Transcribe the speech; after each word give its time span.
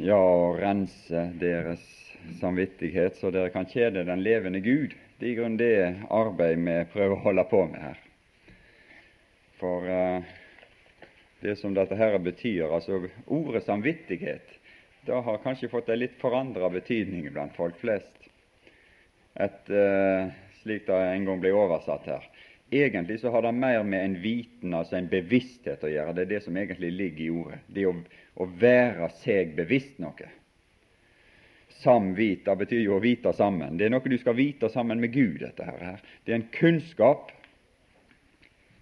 ja, 0.00 0.16
å 0.16 0.52
rense 0.56 1.26
deres 1.40 1.82
samvittighet, 2.40 3.16
så 3.20 3.30
dere 3.32 3.52
kan 3.52 3.68
kjede 3.68 4.04
den 4.08 4.22
levende 4.24 4.60
Gud. 4.64 4.94
Det 5.18 5.28
er 5.28 5.32
i 5.32 5.36
grunnen 5.36 5.58
det 5.60 6.06
arbeid 6.14 6.60
vi 6.64 6.76
prøver 6.92 7.16
å 7.16 7.24
holde 7.24 7.44
på 7.50 7.64
med 7.68 7.82
her. 7.84 7.98
For 9.60 9.84
uh, 9.84 10.30
det 11.44 11.56
som 11.60 11.76
dette 11.76 11.98
her 11.98 12.16
betyr, 12.24 12.70
altså 12.72 13.02
ordet 13.26 13.64
samvittighet, 13.66 14.56
det 15.06 15.16
har 15.26 15.42
kanskje 15.44 15.70
fått 15.72 15.88
en 15.92 16.00
litt 16.00 16.16
forandra 16.20 16.70
betydning 16.72 17.28
blant 17.32 17.56
folk 17.56 17.76
flest. 17.80 18.28
Et, 19.40 19.72
uh, 19.72 20.32
slik 20.62 20.86
det 20.88 20.96
en 20.96 21.28
gang 21.28 21.40
ble 21.44 21.52
oversatt 21.56 22.08
her. 22.08 22.24
Egentlig 22.70 23.20
så 23.20 23.30
har 23.30 23.42
det 23.42 23.52
mer 23.52 23.82
med 23.82 24.04
en 24.04 24.20
viten, 24.22 24.74
altså 24.74 24.96
en 24.96 25.08
bevissthet, 25.10 25.82
å 25.82 25.90
gjøre. 25.90 26.12
Det 26.14 26.22
er 26.22 26.30
det 26.30 26.42
som 26.44 26.56
egentlig 26.56 26.92
ligger 26.94 27.24
i 27.24 27.30
ordet. 27.34 27.58
Det 27.66 27.86
å, 27.88 27.94
å 28.38 28.46
være 28.60 29.08
seg 29.24 29.56
bevisst 29.56 29.98
noe. 29.98 30.28
Samvita 31.80 32.54
betyr 32.60 32.84
jo 32.84 32.94
å 32.98 33.02
vite 33.02 33.32
sammen. 33.34 33.74
Det 33.78 33.88
er 33.88 33.94
noe 33.94 34.12
du 34.12 34.18
skal 34.20 34.38
vite 34.38 34.70
sammen 34.70 35.02
med 35.02 35.10
Gud. 35.16 35.40
dette 35.42 35.66
her. 35.66 35.98
Det 36.24 36.32
er 36.32 36.38
en 36.38 36.50
kunnskap 36.54 37.32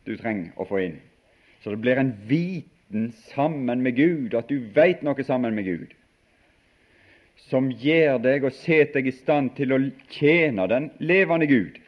du 0.04 0.16
trenger 0.16 0.52
å 0.56 0.68
få 0.68 0.82
inn. 0.84 1.00
Så 1.62 1.72
det 1.72 1.80
blir 1.80 1.96
en 1.96 2.12
viten 2.28 3.12
sammen 3.32 3.82
med 3.82 3.96
Gud, 3.96 4.34
at 4.34 4.52
du 4.52 4.68
veit 4.74 5.00
noe 5.02 5.24
sammen 5.24 5.56
med 5.56 5.64
Gud, 5.64 5.96
som 7.48 7.70
gjør 7.72 8.18
deg 8.20 8.44
og 8.44 8.52
setter 8.52 9.00
deg 9.00 9.12
i 9.12 9.16
stand 9.16 9.54
til 9.56 9.72
å 9.72 9.84
tjene 10.12 10.66
den 10.68 10.90
levende 11.00 11.48
Gud 11.48 11.78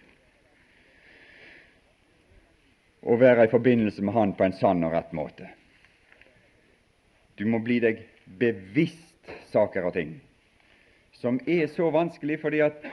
og 3.02 3.20
være 3.20 3.46
i 3.46 3.52
forbindelse 3.52 4.02
med 4.04 4.12
Han 4.12 4.34
på 4.36 4.44
en 4.44 4.56
sann 4.58 4.84
og 4.84 4.92
rett 4.92 5.12
måte. 5.16 5.48
Du 7.38 7.46
må 7.48 7.62
bli 7.64 7.78
deg 7.80 8.02
bevisst 8.40 9.30
saker 9.52 9.88
og 9.88 9.96
ting 9.96 10.18
som 11.20 11.40
er 11.46 11.66
så 11.68 11.90
vanskelig 11.92 12.38
fordi 12.40 12.62
at 12.64 12.84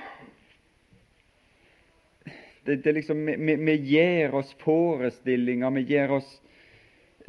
det, 2.68 2.82
det 2.84 2.94
liksom, 2.98 3.24
vi, 3.26 3.56
vi, 3.56 3.76
gjør 3.94 4.42
oss 4.42 4.50
forestillinger, 4.60 5.72
vi 5.78 5.86
gjør 5.88 6.18
oss 6.18 6.34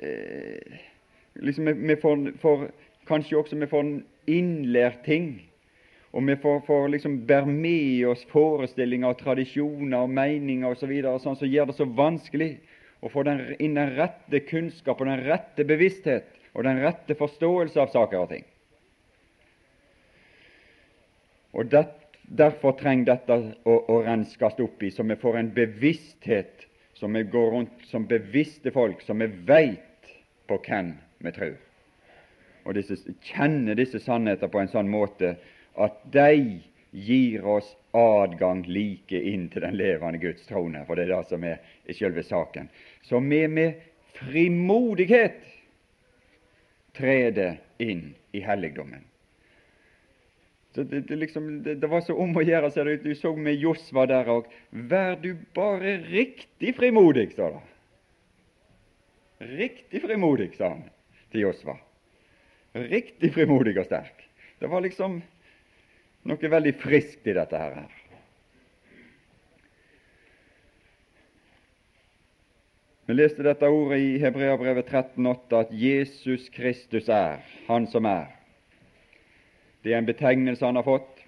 eh, 0.03 0.81
liksom, 1.35 1.71
vi, 1.71 1.75
vi 1.93 1.97
får, 2.03 2.25
får, 2.43 2.71
Kanskje 3.09 3.39
også 3.39 3.57
vi 3.57 3.67
får 3.71 3.87
innlært 4.29 4.99
ting. 5.07 5.31
Og 6.13 6.27
vi 6.27 6.35
får, 6.43 6.59
får 6.67 6.89
liksom 6.93 7.15
bære 7.29 7.49
med 7.49 8.03
oss 8.11 8.27
forestillinger 8.29 9.15
og 9.15 9.23
tradisjoner 9.23 10.03
og 10.03 10.11
meninger 10.13 10.75
osv. 10.75 10.93
Så 11.07 11.15
sånn 11.23 11.39
som 11.39 11.49
gjør 11.49 11.71
det 11.71 11.77
så 11.79 11.87
vanskelig 11.89 12.51
å 13.01 13.11
få 13.13 13.23
den, 13.27 13.45
inn 13.63 13.77
den 13.79 13.95
rette 13.97 14.41
kunnskap 14.49 15.01
og 15.01 15.11
den 15.11 15.25
rette 15.27 15.67
bevissthet 15.67 16.35
og 16.55 16.65
den 16.67 16.81
rette 16.83 17.15
forståelse 17.19 17.81
av 17.81 17.93
saker 17.93 18.25
og 18.25 18.33
ting. 18.33 18.47
Og 21.59 21.71
det, 21.73 21.85
Derfor 22.29 22.75
trenger 22.77 23.15
dette 23.15 23.37
å, 23.65 23.75
å 23.89 24.01
renskes 24.05 24.59
opp 24.61 24.83
i, 24.85 24.91
så 24.93 25.05
vi 25.09 25.17
får 25.17 25.39
en 25.39 25.53
bevissthet, 25.57 26.67
så 26.99 27.09
vi 27.09 27.23
går 27.25 27.51
rundt 27.55 27.87
som 27.89 28.05
bevisste 28.09 28.73
folk, 28.75 29.01
så 29.03 29.17
vi 29.17 29.31
veit 29.49 30.11
på 30.49 30.59
hvem 30.67 30.93
vi 31.25 31.33
tror. 31.33 31.55
Og 32.69 32.77
disse, 32.77 32.99
kjenner 33.25 33.79
disse 33.79 34.01
sannheter 34.05 34.51
på 34.53 34.61
en 34.61 34.69
sånn 34.69 34.91
måte 34.93 35.39
at 35.81 36.03
de 36.13 36.59
gir 36.91 37.45
oss 37.45 37.77
adgang 37.93 38.63
like 38.67 39.21
inn 39.21 39.49
til 39.53 39.65
den 39.65 39.77
levende 39.77 40.21
Guds 40.23 40.47
trone, 40.49 40.85
for 40.87 40.97
det 40.97 41.09
er 41.09 41.15
det 41.17 41.29
som 41.31 41.45
er 41.45 41.61
i 41.89 41.97
selve 41.97 42.25
saken. 42.25 42.69
Så 43.03 43.21
vi 43.21 43.43
med 43.49 43.81
frimodighet 44.19 45.45
treder 46.97 47.59
inn 47.79 48.15
i 48.33 48.41
helligdommen. 48.43 49.05
Så 50.75 50.83
det, 50.83 51.01
det, 51.01 51.17
liksom, 51.17 51.63
det, 51.63 51.75
det, 51.75 51.87
var 51.87 52.01
så 52.07 52.15
om 52.15 52.37
å 52.37 52.45
gjøre, 52.45 52.71
ser 52.71 52.87
det 52.87 52.99
ut. 52.99 53.07
Du 53.09 53.15
så 53.19 53.33
med 53.37 53.57
Josva 53.59 54.05
der 54.07 54.29
òg. 54.31 54.47
Vær 54.71 55.17
du 55.19 55.33
bare 55.57 55.97
riktig 56.05 56.75
frimodig, 56.77 57.31
står 57.33 57.57
det. 57.57 57.65
Riktig 59.59 60.03
frimodig, 60.03 60.53
sa 60.59 60.75
han 60.75 60.85
til 61.33 61.47
Josva. 61.47 61.77
Riktig 62.79 63.33
frimodig 63.35 63.75
og 63.79 63.89
sterk. 63.89 64.23
Det 64.59 64.71
var 64.71 64.85
liksom 64.85 65.21
noe 66.27 66.51
veldig 66.51 66.75
friskt 66.81 67.27
i 67.27 67.37
dette 67.37 67.61
her. 67.61 67.87
Vi 73.09 73.15
leste 73.15 73.45
dette 73.47 73.69
ordet 73.73 74.03
i 74.05 74.17
Hebreabrevet 74.21 74.91
13,8 74.91 75.61
at 75.63 75.71
Jesus 75.73 76.51
Kristus 76.53 77.07
er 77.09 77.39
Han 77.69 77.87
som 77.89 78.05
er. 78.05 78.27
Det 79.81 79.95
er 79.95 80.03
en 80.03 80.09
betegnelse 80.09 80.67
han 80.67 80.77
har 80.77 80.85
fått, 80.85 81.23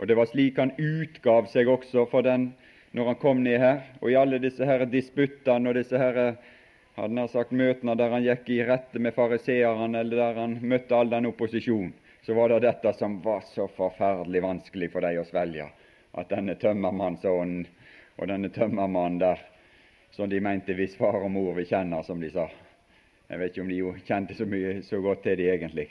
og 0.00 0.08
det 0.10 0.16
var 0.18 0.26
slik 0.26 0.58
han 0.58 0.72
utgav 0.74 1.46
seg 1.52 1.70
også 1.70 2.08
for 2.10 2.26
den 2.26 2.48
når 2.94 3.12
han 3.12 3.20
kom 3.22 3.44
ned 3.44 3.60
her. 3.62 3.84
Og 4.02 4.10
i 4.10 4.18
alle 4.18 4.40
disse 4.42 4.66
her 4.66 4.82
disputtene 4.90 5.70
og 5.70 5.78
disse 5.78 5.98
her 5.98 6.18
hadde 6.96 7.20
han 7.20 7.30
sagt 7.30 7.54
møtene 7.54 7.94
der 7.98 8.10
han 8.10 8.26
gikk 8.26 8.50
i 8.50 8.64
rette 8.66 8.98
med 8.98 9.14
fariseerne, 9.14 10.00
eller 10.00 10.18
der 10.18 10.40
han 10.42 10.58
møtte 10.62 10.98
all 10.98 11.10
den 11.14 11.30
opposisjon, 11.30 11.92
så 12.24 12.34
var 12.34 12.48
det 12.48 12.60
dette 12.64 12.92
som 12.92 13.18
var 13.22 13.40
så 13.40 13.68
forferdelig 13.68 14.42
vanskelig 14.42 14.90
for 14.92 15.04
dem 15.04 15.20
å 15.20 15.26
svelge, 15.28 15.66
at 16.16 16.30
denne 16.32 16.54
tømmermannsånden 16.56 17.66
og 18.16 18.30
denne 18.30 18.48
tømmermannen 18.54 19.20
der, 19.20 19.42
som 20.14 20.30
de 20.30 20.40
mente 20.40 20.76
hvis 20.78 20.94
far 20.96 21.18
og 21.20 21.32
mor 21.34 21.52
vi 21.58 21.66
kjenner, 21.68 22.04
som 22.06 22.20
de 22.22 22.30
sa. 22.32 22.46
Jeg 23.28 23.40
vet 23.40 23.52
ikke 23.52 23.64
om 23.64 23.72
de 23.72 23.80
jo 23.80 23.92
kjente 24.06 24.36
så 24.38 24.46
mye 24.48 24.78
så 24.86 25.00
godt 25.04 25.24
til 25.26 25.36
de 25.40 25.50
egentlig. 25.50 25.88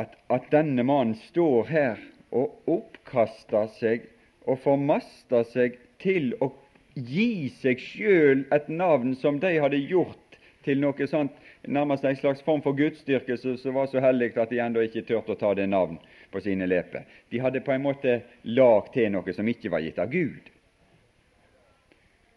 At, 0.00 0.16
at 0.32 0.50
denne 0.50 0.82
mannen 0.86 1.14
står 1.28 1.70
her 1.70 2.02
og 2.34 2.70
oppkaster 2.70 3.70
seg 3.78 4.08
og 4.48 4.58
formaster 4.64 5.46
seg 5.52 5.78
til 6.02 6.32
å 6.42 6.50
gi 6.94 7.50
seg 7.60 7.82
sjøl 7.82 8.44
et 8.54 8.66
navn 8.72 9.14
som 9.20 9.38
de 9.42 9.54
hadde 9.60 9.82
gjort 9.86 10.38
til 10.64 10.80
noe 10.82 11.06
sånt, 11.10 11.34
nærmest 11.66 12.04
en 12.04 12.16
slags 12.16 12.42
form 12.42 12.62
for 12.62 12.72
gudsdyrkelse 12.72 13.56
som 13.58 13.74
var 13.74 13.86
så 13.86 14.00
hellig 14.00 14.32
at 14.38 14.50
de 14.50 14.60
ennå 14.60 14.84
ikke 14.84 15.04
turte 15.08 15.34
å 15.34 15.38
ta 15.38 15.54
det 15.54 15.66
navn 15.68 15.98
på 16.32 16.40
sine 16.44 16.66
leper. 16.66 17.04
De 17.30 17.40
hadde 17.40 17.62
på 17.64 17.72
en 17.72 17.84
måte 17.84 18.20
lagd 18.44 18.92
til 18.94 19.12
noe 19.14 19.36
som 19.36 19.48
ikke 19.48 19.72
var 19.72 19.84
gitt 19.84 20.00
av 20.02 20.10
Gud. 20.12 20.50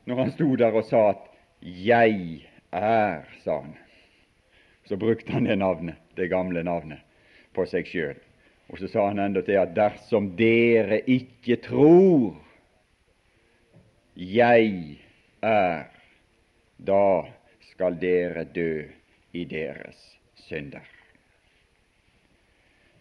Når 0.08 0.22
han 0.22 0.32
sto 0.32 0.56
der 0.56 0.76
og 0.76 0.86
sa 0.86 1.10
at 1.10 1.24
'Jeg 1.62 2.48
er', 2.72 3.26
sa 3.44 3.62
han, 3.62 3.76
så 4.86 4.96
brukte 4.96 5.32
han 5.32 5.44
det 5.44 5.58
navnet, 5.58 5.96
det 6.16 6.30
gamle 6.30 6.64
navnet 6.64 7.00
på 7.54 7.66
seg 7.66 7.86
sjøl. 7.86 8.16
Og 8.70 8.80
så 8.80 8.88
sa 8.88 9.08
han 9.08 9.20
enda 9.20 9.42
til 9.42 9.60
at 9.60 9.76
dersom 9.76 10.36
dere 10.36 11.02
ikke 11.08 11.56
tror 11.56 12.36
jeg 14.16 14.98
er, 15.42 15.86
da 16.78 17.26
skal 17.72 18.00
dere 18.02 18.44
dø 18.44 18.86
i 19.32 19.46
deres 19.46 20.00
synder. 20.48 20.84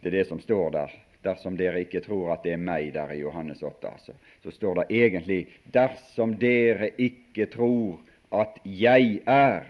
Det 0.00 0.12
er 0.12 0.18
det 0.18 0.28
som 0.28 0.40
står 0.40 0.70
der. 0.70 0.94
Dersom 1.26 1.56
dere 1.58 1.80
ikke 1.82 2.00
tror 2.04 2.34
at 2.36 2.44
det 2.46 2.52
er 2.54 2.62
meg 2.62 2.92
der 2.94 3.10
i 3.10 3.22
Johannes 3.22 3.62
8, 3.62 3.88
altså. 3.88 4.12
så 4.42 4.50
står 4.54 4.74
det 4.80 4.84
egentlig 4.94 5.40
dersom 5.74 6.36
dere 6.38 6.92
ikke 7.02 7.48
tror 7.50 7.98
at 8.30 8.60
jeg 8.64 9.20
er, 9.26 9.66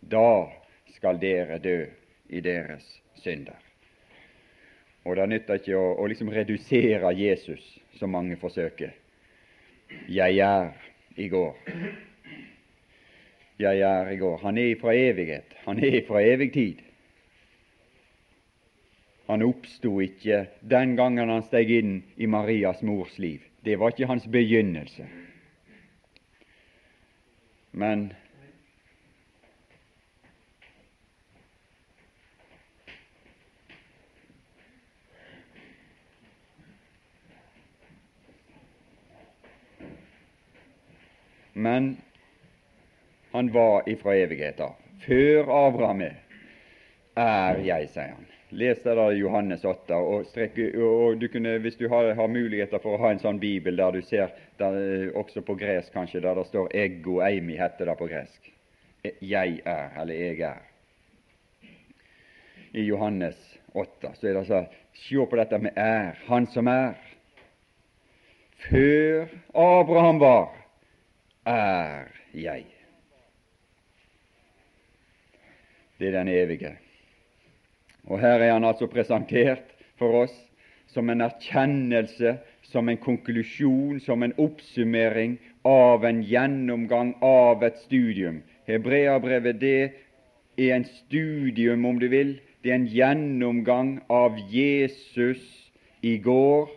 da 0.00 0.48
skal 0.94 1.20
dere 1.20 1.58
dø 1.58 1.84
i 2.28 2.40
deres 2.40 2.86
synder. 3.20 3.58
Og 5.04 5.16
det 5.16 5.28
nytter 5.28 5.60
ikke 5.60 5.76
å, 5.76 5.94
å 6.00 6.08
liksom 6.08 6.32
redusere 6.32 7.12
Jesus, 7.16 7.64
som 7.96 8.12
mange 8.12 8.36
forsøker. 8.40 8.92
Jeg 10.08 10.38
er 10.44 10.72
i 11.16 11.28
går. 11.28 11.56
Jeg 13.60 13.80
er 13.84 14.08
i 14.08 14.16
går. 14.16 14.38
Han 14.40 14.58
er 14.58 14.76
fra 14.80 14.94
evighet. 14.96 15.56
Han 15.66 15.84
er 15.84 16.00
fra 16.06 16.22
evig 16.24 16.52
tid. 16.52 16.78
Han 19.28 19.42
oppsto 19.42 20.00
ikke 20.00 20.46
den 20.70 20.96
gangen 20.96 21.28
han 21.28 21.44
steg 21.44 21.68
inn 21.70 21.98
i 22.16 22.26
Marias 22.26 22.80
mors 22.82 23.18
liv. 23.20 23.44
Det 23.64 23.76
var 23.78 23.92
ikke 23.92 24.08
hans 24.08 24.24
begynnelse. 24.32 25.04
Men 27.72 28.08
men 41.54 41.98
han 43.32 43.52
var 43.52 43.88
ifra 43.88 44.16
evigheter. 44.16 44.74
Før 45.06 45.48
Abraham 45.68 46.02
er 46.04 47.62
jeg, 47.64 47.88
sier 47.94 48.14
han. 48.14 48.26
Les 48.50 48.82
det 48.82 48.94
da 48.98 49.10
Johannes 49.14 49.64
8. 49.64 49.94
Og, 49.94 50.24
strekke, 50.26 50.70
og 50.82 51.20
du 51.20 51.28
kunne, 51.28 51.58
Hvis 51.58 51.76
du 51.76 51.88
har, 51.88 52.14
har, 52.14 52.26
muligheter 52.26 52.82
for 52.82 52.96
å 52.96 53.02
ha 53.04 53.12
en 53.14 53.22
sånn 53.22 53.38
bibel 53.38 53.76
der 53.78 53.94
du 53.94 54.02
ser 54.02 54.32
der, 54.58 54.74
eh, 54.74 55.12
også 55.14 55.44
på 55.46 55.54
gresk 55.54 55.92
kanskje, 55.94 56.20
der 56.20 56.34
det 56.34 56.46
står 56.46 56.68
'ego 56.74 57.20
eimi', 57.22 57.58
heter 57.58 57.84
det 57.86 57.96
på 57.98 58.08
gresk. 58.10 58.50
Jeg 59.22 59.60
er, 59.64 60.00
eller 60.00 60.14
jeg 60.14 60.40
er. 60.40 60.62
I 62.74 62.82
Johannes 62.82 63.58
8, 63.74 64.14
så 64.14 64.28
er 64.28 64.34
det 64.34 64.46
sånn 64.46 64.66
Se 64.94 65.26
på 65.30 65.36
dette 65.36 65.58
med 65.58 65.72
er. 65.76 66.18
Han 66.26 66.46
som 66.46 66.66
er. 66.66 66.94
Før 68.68 69.28
Abraham 69.54 70.18
var, 70.20 70.50
er 71.46 72.10
jeg. 72.34 72.79
Det 76.00 76.08
er 76.08 76.18
den 76.18 76.28
evige. 76.32 76.76
Og 78.08 78.20
her 78.20 78.40
er 78.40 78.52
han 78.52 78.64
altså 78.64 78.86
presentert 78.88 79.66
for 80.00 80.22
oss 80.22 80.36
som 80.90 81.10
en 81.10 81.20
erkjennelse, 81.20 82.38
som 82.62 82.88
en 82.88 82.98
konklusjon, 82.98 84.00
som 84.00 84.22
en 84.22 84.32
oppsummering 84.40 85.36
av 85.66 86.04
en 86.08 86.22
gjennomgang 86.24 87.12
av 87.22 87.62
et 87.66 87.78
studium. 87.84 88.40
Hebreabrevet 88.66 89.60
det 89.60 89.92
er 90.56 90.74
en 90.74 90.88
studium, 91.04 91.84
om 91.84 92.00
du 92.00 92.08
vil. 92.08 92.38
Det 92.64 92.72
er 92.72 92.80
en 92.80 92.90
gjennomgang 92.90 93.98
av 94.10 94.38
Jesus 94.50 95.44
i 96.02 96.16
går, 96.18 96.68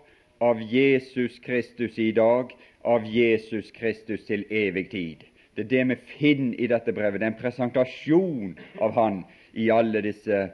av 0.43 0.61
Jesus 0.61 1.39
Kristus 1.39 1.97
i 1.97 2.11
dag, 2.11 2.51
av 2.83 3.07
Jesus 3.07 3.71
Kristus 3.71 4.27
til 4.27 4.45
evig 4.51 4.89
tid. 4.91 5.23
Det 5.55 5.65
er 5.65 5.69
det 5.69 5.83
vi 5.89 5.97
finner 6.17 6.59
i 6.59 6.67
dette 6.67 6.94
brevet. 6.94 7.19
Det 7.21 7.27
er 7.27 7.33
en 7.33 7.41
presentasjon 7.41 8.55
av 8.81 8.95
Han 8.97 9.23
i 9.53 9.69
alle 9.69 10.01
disse, 10.01 10.47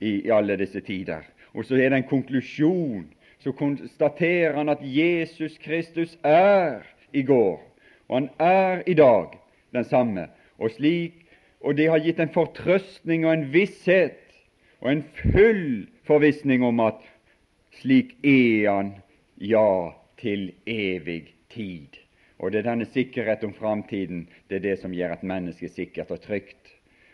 i 0.00 0.30
alle 0.32 0.56
disse 0.56 0.80
tider. 0.80 1.26
Og 1.52 1.66
så 1.68 1.76
er 1.76 1.92
det 1.92 2.02
en 2.02 2.08
konklusjon. 2.08 3.04
Så 3.42 3.52
konstaterer 3.58 4.54
han 4.56 4.70
at 4.70 4.80
Jesus 4.86 5.58
Kristus 5.58 6.14
er 6.22 6.86
i 7.12 7.24
går, 7.26 7.58
og 8.08 8.14
han 8.14 8.28
er 8.38 8.84
i 8.86 8.94
dag 8.94 9.34
den 9.74 9.84
samme. 9.84 10.28
Og, 10.58 10.70
slik, 10.70 11.26
og 11.60 11.76
det 11.76 11.88
har 11.90 11.98
gitt 12.04 12.20
en 12.22 12.30
fortrøstning 12.32 13.26
og 13.26 13.32
en 13.32 13.48
visshet 13.52 14.20
og 14.80 14.92
en 14.92 15.02
full 15.18 15.88
forvissning 16.06 16.62
om 16.64 16.80
at 16.86 17.02
slik 17.80 18.14
er 18.22 18.70
han, 18.70 18.94
ja, 19.42 19.90
til 20.22 20.52
evig 20.66 21.34
tid. 21.50 21.98
Og 22.42 22.50
det 22.50 22.58
er 22.58 22.72
denne 22.72 22.88
sikkerhet 22.90 23.44
om 23.46 23.54
framtiden 23.54 24.26
det 24.50 24.58
er 24.58 24.64
det 24.66 24.78
som 24.80 24.94
gjør 24.94 25.14
et 25.14 25.22
menneske 25.22 25.68
sikkert 25.70 26.10
og 26.10 26.20
trygt. 26.24 26.72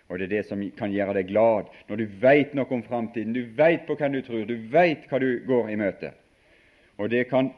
Og 0.08 0.18
det 0.18 0.24
er 0.24 0.38
det 0.38 0.46
som 0.48 0.62
kan 0.78 0.92
gjøre 0.92 1.18
deg 1.18 1.28
glad, 1.28 1.68
når 1.88 2.00
du 2.00 2.16
veit 2.22 2.54
noe 2.56 2.72
om 2.72 2.82
framtiden, 2.82 3.34
du 3.36 3.44
veit 3.56 3.84
på 3.84 3.96
hvem 3.98 4.16
du 4.16 4.22
tror, 4.24 4.46
du 4.48 4.56
veit 4.72 5.04
hva 5.10 5.20
du 5.20 5.28
går 5.44 5.68
i 5.68 5.76
møte. 5.76 6.14
Og 6.96 7.12
det 7.12 7.26
kan 7.28 7.52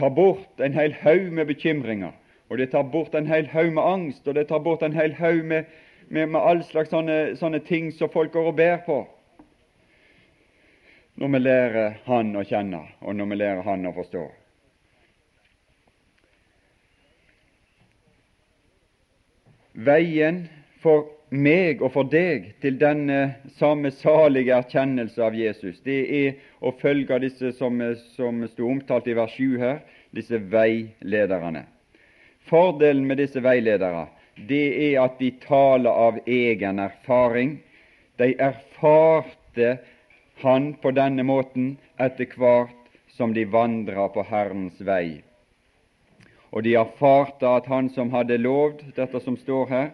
ta 0.00 0.08
bort 0.08 0.60
en 0.64 0.72
hel 0.72 0.96
haug 1.02 1.28
med 1.28 1.50
bekymringer, 1.52 2.16
og 2.48 2.58
det 2.58 2.70
tar 2.72 2.88
bort 2.88 3.14
en 3.14 3.28
hel 3.28 3.50
haug 3.52 3.72
med 3.76 3.84
angst, 3.84 4.24
og 4.26 4.34
det 4.34 4.48
tar 4.48 4.64
bort 4.64 4.82
en 4.82 4.96
hel 4.96 5.12
haug 5.20 5.44
med, 5.44 5.68
med, 6.08 6.32
med 6.32 6.40
all 6.40 6.64
slags 6.64 6.90
sånne, 6.92 7.36
sånne 7.36 7.60
ting 7.68 7.92
som 7.92 8.08
folk 8.12 8.32
går 8.32 8.48
og 8.48 8.56
bærer 8.56 8.80
på. 8.88 9.02
Når 11.20 11.28
vi 11.28 11.38
lærer 11.38 11.98
Han 12.06 12.32
å 12.36 12.44
kjenne, 12.48 12.86
og 13.04 13.16
når 13.16 13.28
vi 13.28 13.44
lærer 13.44 13.66
Han 13.68 13.84
å 13.86 13.92
forstå. 13.92 14.30
Veien 19.72 20.46
for 20.82 21.06
meg 21.32 21.80
og 21.80 21.94
for 21.94 22.08
deg 22.12 22.50
til 22.60 22.76
denne 22.80 23.38
samme 23.56 23.90
salige 23.96 24.52
erkjennelse 24.52 25.22
av 25.24 25.36
Jesus, 25.36 25.80
det 25.80 26.00
er 26.12 26.34
å 26.60 26.74
følge 26.80 27.18
disse 27.22 27.54
som, 27.56 27.80
som 28.16 28.42
sto 28.52 28.68
omtalt 28.68 29.08
i 29.08 29.16
vers 29.16 29.32
7 29.38 29.56
her, 29.62 29.80
disse 30.12 30.36
veilederne. 30.52 31.64
Fordelen 32.50 33.06
med 33.08 33.22
disse 33.22 33.40
veiledere 33.40 34.08
det 34.48 34.92
er 34.92 35.00
at 35.02 35.18
de 35.20 35.30
taler 35.44 35.90
av 35.90 36.20
egen 36.26 36.78
erfaring. 36.82 37.58
De 38.18 38.32
erfarte 38.40 39.78
Han 40.42 40.72
på 40.82 40.90
denne 40.96 41.22
måten 41.22 41.76
etter 42.00 42.26
hvert 42.34 42.88
som 43.14 43.34
de 43.36 43.44
vandra 43.46 44.08
på 44.10 44.24
Herrens 44.26 44.80
vei. 44.82 45.22
Og 46.52 46.64
de 46.64 46.74
erfarte 46.76 47.48
at 47.48 47.66
Han 47.66 47.88
som 47.90 48.12
hadde 48.12 48.36
lovd, 48.38 48.84
dette 48.96 49.20
som 49.24 49.36
står 49.40 49.68
her 49.72 49.90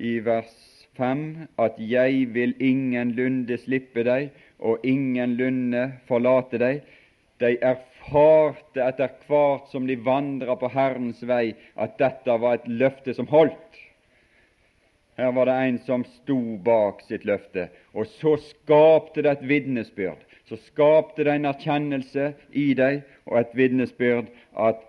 i 0.00 0.18
vers 0.24 0.54
5, 0.96 1.48
at 1.58 1.78
'jeg 1.78 2.34
vil 2.34 2.54
ingenlunde 2.60 3.58
slippe 3.58 4.04
deg, 4.04 4.30
og 4.58 4.78
ingenlunde 4.84 5.92
forlate 6.08 6.58
deg', 6.58 6.82
de 7.40 7.56
erfarte 7.62 8.82
etter 8.86 9.08
hvert 9.26 9.68
som 9.72 9.86
de 9.86 9.96
vandra 9.96 10.54
på 10.54 10.68
Herrens 10.68 11.22
vei, 11.26 11.54
at 11.76 11.98
dette 11.98 12.40
var 12.40 12.54
et 12.54 12.68
løfte 12.68 13.14
som 13.14 13.26
holdt. 13.26 13.80
Her 15.16 15.32
var 15.32 15.44
det 15.44 15.56
en 15.68 15.78
som 15.86 16.04
sto 16.04 16.38
bak 16.64 17.02
sitt 17.08 17.24
løfte, 17.28 17.68
og 17.94 18.06
så 18.06 18.36
skapte 18.36 19.22
det 19.22 19.32
et 19.32 19.48
vitnesbyrd. 19.48 20.22
Så 20.48 20.56
skapte 20.56 21.24
det 21.24 21.34
en 21.34 21.50
erkjennelse 21.50 22.32
i 22.52 22.72
deg 22.74 23.02
og 23.26 23.40
et 23.40 23.52
vitnesbyrd 23.56 24.32
at 24.56 24.80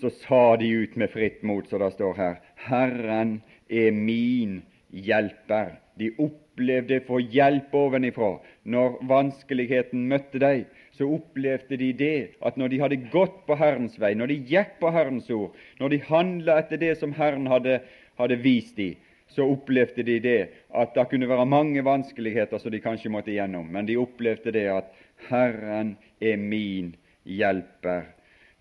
så 0.00 0.10
sa 0.24 0.56
de 0.56 0.68
ut 0.68 0.96
med 0.96 1.10
fritt 1.10 1.42
mot, 1.42 1.68
så 1.68 1.78
det 1.78 1.92
står 1.94 2.14
her, 2.18 2.38
Herren 2.66 3.40
er 3.68 3.92
min 3.94 4.60
hjelper. 4.92 5.78
De 6.00 6.10
opplevde 6.20 7.00
å 7.00 7.06
få 7.06 7.20
hjelp 7.32 7.74
ovenifra. 7.76 8.32
Når 8.64 8.98
vanskeligheten 9.08 10.06
møtte 10.08 10.40
dem, 10.42 10.64
så 10.96 11.08
opplevde 11.16 11.78
de 11.80 11.92
det 11.96 12.16
at 12.44 12.58
når 12.60 12.72
de 12.72 12.80
hadde 12.82 13.00
gått 13.12 13.38
på 13.46 13.56
Herrens 13.60 13.96
vei, 14.00 14.12
når 14.16 14.32
de 14.32 14.40
gikk 14.52 14.76
på 14.80 14.92
Herrens 14.92 15.30
ord, 15.32 15.56
når 15.80 15.94
de 15.94 16.02
handla 16.08 16.58
etter 16.60 16.80
det 16.80 16.96
som 17.00 17.14
Herren 17.16 17.48
hadde, 17.50 17.80
hadde 18.20 18.40
vist 18.44 18.76
dem, 18.76 19.00
så 19.32 19.46
opplevde 19.48 20.04
de 20.04 20.18
det 20.20 20.40
at 20.76 20.92
det 20.92 21.06
kunne 21.08 21.28
være 21.30 21.48
mange 21.48 21.80
vanskeligheter 21.84 22.60
som 22.60 22.72
de 22.72 22.82
kanskje 22.84 23.12
måtte 23.12 23.32
igjennom, 23.32 23.64
men 23.72 23.88
de 23.88 23.96
opplevde 23.96 24.52
det 24.52 24.66
at 24.68 24.92
Herren 25.30 25.94
er 26.20 26.36
min 26.36 26.92
hjelper. 27.24 28.10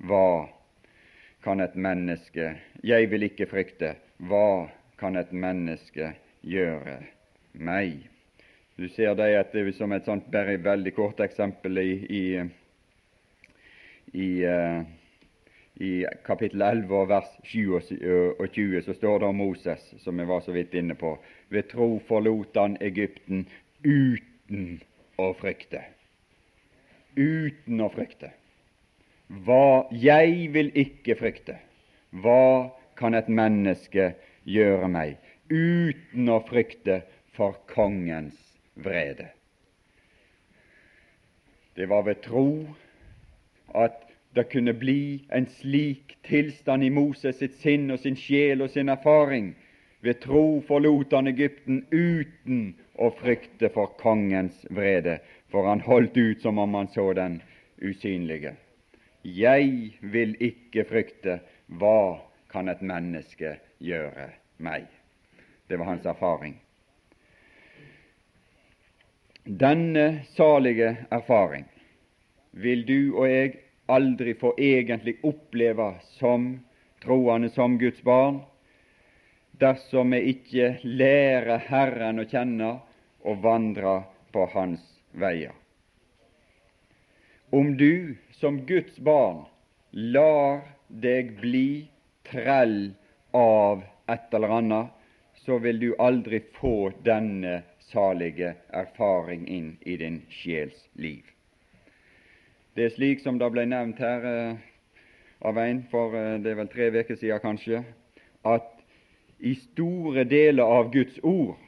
Hva 0.08 0.48
kan 1.44 1.60
et 1.60 1.76
menneske 1.76 2.56
Jeg 2.84 3.10
vil 3.12 3.24
ikke 3.24 3.50
frykte. 3.50 3.96
Hva 4.18 4.70
kan 5.00 5.18
et 5.18 5.32
menneske 5.34 6.14
gjøre 6.42 7.00
meg? 7.54 8.08
Du 8.78 8.88
ser 8.90 9.14
det 9.18 9.36
at 9.38 9.54
det 9.54 9.62
er 9.62 9.72
som 9.78 9.92
et 9.94 10.06
sånt 10.06 10.32
bare 10.32 10.58
veldig 10.64 10.94
kort 10.96 11.20
eksempel 11.22 11.78
i, 11.78 11.92
i, 12.10 12.24
i, 14.14 14.30
uh, 14.46 14.82
i 15.78 15.92
kapittel 16.26 16.62
11 16.66 16.96
og 16.98 17.10
vers 17.12 17.30
27 17.46 18.82
så 18.86 18.96
står 18.98 19.20
det 19.20 19.30
om 19.30 19.42
Moses, 19.44 19.86
som 20.02 20.18
vi 20.18 20.26
var 20.26 20.42
så 20.42 20.56
vidt 20.56 20.74
inne 20.74 20.96
på. 20.98 21.16
Ved 21.50 21.70
tro 21.70 22.00
forlot 22.08 22.58
han 22.58 22.78
Egypten 22.82 23.46
uten 23.84 24.80
å 25.22 25.32
frykte. 25.38 25.84
Uten 27.18 27.82
å 27.82 27.90
frykte. 27.94 28.32
Hva 29.32 29.88
jeg 29.96 30.50
vil 30.54 30.72
ikke 30.76 31.16
frykte. 31.16 31.56
Hva 32.12 32.72
kan 33.00 33.16
et 33.16 33.30
menneske 33.32 34.10
gjøre 34.44 34.90
meg 34.92 35.20
uten 35.48 36.28
å 36.28 36.42
frykte 36.50 36.98
for 37.38 37.56
kongens 37.72 38.36
vrede? 38.76 39.30
Det 41.80 41.88
var 41.88 42.04
ved 42.04 42.20
tro 42.26 42.48
at 43.72 44.04
det 44.36 44.50
kunne 44.52 44.74
bli 44.76 45.24
en 45.32 45.48
slik 45.60 46.18
tilstand 46.28 46.84
i 46.84 46.92
Moses 46.92 47.40
sitt 47.40 47.56
sinn 47.64 47.88
og 47.92 48.02
sin 48.04 48.20
sjel 48.20 48.66
og 48.66 48.74
sin 48.74 48.92
erfaring. 48.92 49.54
Ved 50.04 50.20
tro 50.26 50.60
forlot 50.68 51.16
han 51.16 51.32
Egypten 51.32 51.86
uten 51.92 52.74
å 53.00 53.12
frykte 53.16 53.72
for 53.72 53.96
kongens 54.02 54.60
vrede, 54.68 55.20
for 55.48 55.70
han 55.72 55.84
holdt 55.88 56.20
ut 56.20 56.44
som 56.44 56.60
om 56.60 56.76
han 56.76 56.92
så 56.92 57.14
den 57.16 57.40
usynlige. 57.80 58.58
Jeg 59.24 60.00
vil 60.02 60.36
ikke 60.42 60.86
frykte, 60.90 61.40
hva 61.68 62.22
kan 62.52 62.70
et 62.72 62.82
menneske 62.82 63.56
gjøre 63.80 64.32
meg? 64.58 64.88
Det 65.70 65.78
var 65.80 65.94
hans 65.94 66.06
erfaring. 66.10 66.56
Denne 69.46 70.26
salige 70.36 70.96
erfaring 71.10 71.66
vil 72.52 72.84
du 72.86 73.16
og 73.16 73.30
jeg 73.30 73.54
aldri 73.90 74.34
få 74.38 74.54
egentlig 74.58 75.16
oppleve 75.24 75.94
som 76.18 76.52
troende, 77.02 77.50
som 77.50 77.78
Guds 77.80 78.02
barn, 78.06 78.42
dersom 79.62 80.14
vi 80.14 80.36
ikke 80.36 80.76
lærer 80.84 81.66
Herren 81.70 82.22
å 82.22 82.28
kjenne 82.30 82.76
og 83.26 83.42
vandre 83.44 84.02
på 84.34 84.46
Hans 84.54 84.84
veier. 85.14 85.61
Om 87.54 87.78
du 87.78 88.16
som 88.32 88.66
Guds 88.66 88.98
barn 88.98 89.42
lar 89.92 90.62
deg 90.88 91.34
bli 91.42 91.88
trell 92.24 92.94
av 93.36 93.82
et 94.08 94.36
eller 94.38 94.54
annet, 94.56 94.94
så 95.44 95.58
vil 95.60 95.82
du 95.82 95.90
aldri 96.00 96.40
få 96.56 96.94
denne 97.04 97.58
salige 97.92 98.54
erfaring 98.70 99.44
inn 99.52 99.74
i 99.82 99.98
din 100.00 100.22
sjels 100.32 100.78
liv. 100.94 101.26
Det 102.74 102.86
er 102.86 102.94
slik 102.96 103.20
som 103.20 103.36
det 103.42 103.50
ble 103.52 103.66
nevnt 103.68 104.00
her 104.00 104.28
eh, 104.30 104.62
av 105.44 105.60
en 105.60 105.82
for 105.92 106.16
eh, 106.16 106.38
det 106.40 106.54
er 106.54 106.60
vel 106.62 106.72
tre 106.72 106.88
uker 106.96 107.20
siden 107.20 107.42
kanskje, 107.44 107.82
at 108.48 108.70
i 109.44 109.58
store 109.60 110.24
deler 110.24 110.72
av 110.78 110.94
Guds 110.96 111.20
ord 111.20 111.60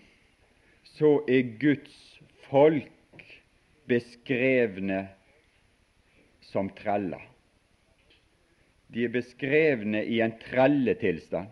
så 0.95 1.17
er 1.27 1.51
Guds 1.59 1.99
folk 2.47 3.27
beskrevne 3.91 5.01
som 6.53 6.69
treller. 6.77 7.21
De 8.93 9.07
er 9.07 9.13
beskrevne 9.13 10.03
i 10.05 10.19
en 10.21 10.35
trelletilstand. 10.37 11.49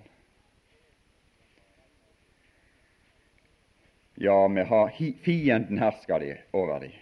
Ja, 4.22 4.48
vi 4.48 4.62
har 4.70 4.92
fienden 5.26 5.82
hersker 5.82 6.20
de 6.22 6.36
over 6.54 6.84
dem. 6.84 6.94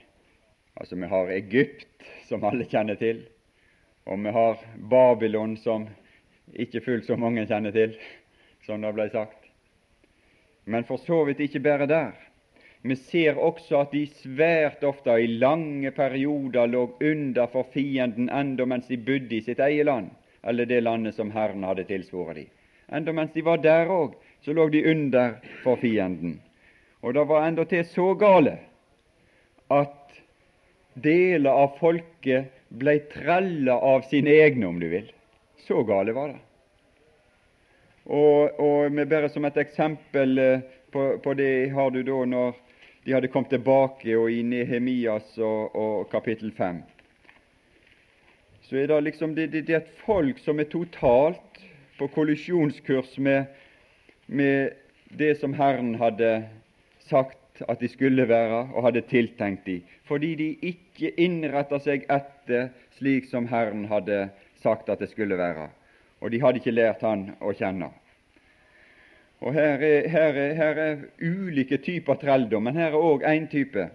Altså, 0.79 0.95
vi 0.95 1.09
har 1.11 1.31
Egypt, 1.35 2.05
som 2.29 2.45
alle 2.47 2.63
kjenner 2.71 2.95
til, 2.95 3.25
og 4.07 4.23
vi 4.23 4.31
har 4.31 4.63
Babylon, 4.89 5.57
som 5.59 5.89
ikke 6.55 6.81
fullt 6.85 7.09
så 7.09 7.19
mange 7.19 7.43
kjenner 7.49 7.75
til, 7.75 7.97
som 8.63 8.79
det 8.81 8.93
ble 8.95 9.09
sagt. 9.11 9.51
Men 10.63 10.87
for 10.87 11.03
så 11.03 11.25
vidt 11.27 11.43
ikke 11.43 11.59
bare 11.67 11.89
der. 11.89 12.15
Vi 12.81 12.95
ser 12.95 13.39
også 13.39 13.81
at 13.81 13.91
de 13.91 14.05
svært 14.21 14.83
ofte 14.87 15.11
i 15.19 15.27
lange 15.27 15.91
perioder 15.91 16.69
lå 16.71 16.85
under 17.03 17.49
for 17.51 17.67
fienden 17.73 18.29
enda 18.31 18.65
mens 18.65 18.87
de 18.87 18.97
bodde 18.97 19.35
i 19.35 19.43
sitt 19.43 19.59
eget 19.59 19.85
land, 19.89 20.07
eller 20.47 20.65
det 20.65 20.79
landet 20.85 21.17
som 21.17 21.31
Herren 21.35 21.65
hadde 21.67 21.83
tilsvoret 21.89 22.39
dem. 22.39 22.53
Enda 22.95 23.13
mens 23.13 23.35
de 23.35 23.43
var 23.45 23.59
der 23.61 23.91
òg, 23.91 24.15
så 24.41 24.55
lå 24.55 24.69
de 24.71 24.85
under 24.87 25.35
for 25.63 25.75
fienden. 25.81 26.39
Og 27.03 27.13
det 27.13 27.27
var 27.27 27.47
endatil 27.47 27.83
så 27.85 28.13
gale 28.19 28.55
at 29.69 30.21
deler 30.95 31.51
av 31.51 31.75
folket 31.79 32.49
ble 32.79 32.95
trella 33.11 33.75
av 33.75 34.07
sine 34.07 34.31
egne, 34.39 34.67
om 34.67 34.79
du 34.79 34.87
vil. 34.89 35.11
Så 35.67 35.83
gale 35.83 36.15
var 36.15 36.31
det. 36.33 36.39
Og, 38.09 38.55
og 38.57 38.91
med 38.91 39.09
bare 39.11 39.29
som 39.29 39.45
et 39.45 39.57
eksempel 39.61 40.39
eh, 40.41 40.63
på, 40.91 41.17
på, 41.23 41.33
det 41.33 41.71
har 41.73 41.91
du 41.91 42.03
da 42.03 42.23
når 42.25 42.55
de 43.05 43.13
hadde 43.13 43.31
kommet 43.31 43.49
tilbake, 43.49 44.15
og 44.17 44.31
i 44.31 44.41
Nehemias 44.43 45.37
og, 45.37 45.75
og 45.75 46.09
kapittel 46.11 46.51
5 46.55 46.81
så 48.69 48.77
er 48.77 48.87
det 48.87 49.01
liksom 49.03 49.31
det, 49.35 49.47
det, 49.49 49.63
det 49.65 49.73
er 49.73 49.79
et 49.81 50.01
folk 50.05 50.37
som 50.45 50.59
er 50.61 50.67
totalt 50.69 51.61
på 51.97 52.07
kollisjonskurs 52.13 53.15
med, 53.17 53.47
med 54.27 54.69
det 55.17 55.39
som 55.39 55.55
Herren 55.57 55.95
hadde 55.97 56.43
sagt 57.09 57.63
at 57.65 57.81
de 57.81 57.89
skulle 57.89 58.27
være, 58.29 58.69
og 58.73 58.85
hadde 58.85 59.01
tiltenkt 59.09 59.65
dem, 59.65 59.81
fordi 60.05 60.35
de 60.35 60.49
ikke 60.69 61.11
innretter 61.17 61.81
seg 61.81 62.05
etter 62.13 62.69
slik 62.99 63.25
som 63.31 63.49
Herren 63.49 63.87
hadde 63.89 64.27
sagt 64.61 64.89
at 64.89 65.01
det 65.01 65.09
skulle 65.09 65.37
være. 65.37 65.71
Og 66.21 66.31
de 66.31 66.41
hadde 66.43 66.61
ikke 66.61 66.75
lært 66.75 67.01
Han 67.01 67.31
å 67.41 67.51
kjenne. 67.57 67.89
Og 69.39 69.53
Her 69.53 69.79
er, 69.79 70.07
her 70.07 70.33
er, 70.35 70.53
her 70.53 70.79
er 70.83 70.97
ulike 71.21 71.77
typer 71.77 72.15
trelldom, 72.19 72.63
men 72.63 72.75
her 72.75 72.91
er 72.91 72.99
òg 72.99 73.23
én 73.23 73.47
type. 73.51 73.85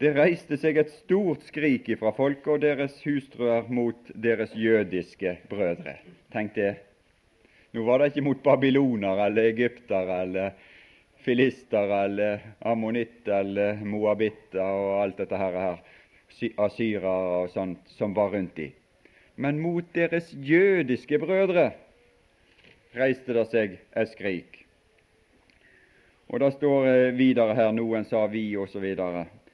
Det 0.00 0.12
reiste 0.16 0.56
seg 0.60 0.76
et 0.80 0.92
stort 0.92 1.44
skrik 1.48 1.88
fra 2.00 2.12
folket 2.16 2.48
og 2.54 2.60
deres 2.62 2.98
hustruer 3.04 3.68
mot 3.68 4.12
deres 4.14 4.52
jødiske 4.56 5.38
brødre. 5.48 5.96
Tenk 6.32 6.54
det. 6.56 6.74
Nå 7.72 7.84
var 7.86 8.00
det 8.00 8.10
ikke 8.10 8.24
mot 8.26 8.42
babylonere 8.42 9.26
eller 9.28 9.48
egyptere 9.52 10.22
eller 10.24 10.54
filister 11.24 11.92
eller 12.04 12.40
ammonitter 12.64 13.44
eller 13.44 13.84
moabitter 13.84 14.60
og 14.64 15.02
alt 15.02 15.20
dette 15.20 15.36
her, 15.36 15.58
her 15.60 16.56
asyrere 16.64 17.42
og 17.42 17.52
sånt 17.52 17.92
som 17.98 18.16
var 18.16 18.32
rundt 18.34 18.56
dem, 18.56 18.72
men 19.36 19.60
mot 19.60 19.84
deres 19.94 20.32
jødiske 20.34 21.18
brødre 21.18 21.70
reiste 22.96 23.34
det 23.36 23.46
seg 23.50 23.78
et 23.96 24.10
skrik. 24.12 24.60
Og 26.30 26.40
Det 26.40 26.52
står 26.56 26.86
eh, 26.86 27.14
videre 27.14 27.54
her 27.58 27.72
noen 27.74 28.04
sa 28.06 28.26
vi, 28.30 28.56
osv. 28.56 28.86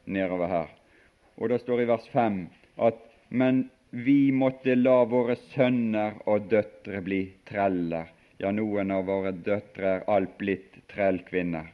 nedover 0.04 0.48
her. 0.48 0.68
Og 1.36 1.48
Det 1.48 1.60
står 1.60 1.82
i 1.82 1.88
vers 1.88 2.08
5 2.12 2.40
at 2.76 3.02
men 3.28 3.70
vi 3.90 4.32
måtte 4.32 4.74
la 4.74 5.04
våre 5.04 5.36
sønner 5.54 6.20
og 6.28 6.50
døtre 6.50 7.00
bli 7.02 7.22
treller. 7.48 8.12
Ja, 8.38 8.50
noen 8.52 8.90
av 8.92 9.06
våre 9.08 9.32
døtre 9.32 9.88
er 9.94 10.04
alt 10.12 10.36
blitt 10.38 10.76
trellkvinner. 10.92 11.72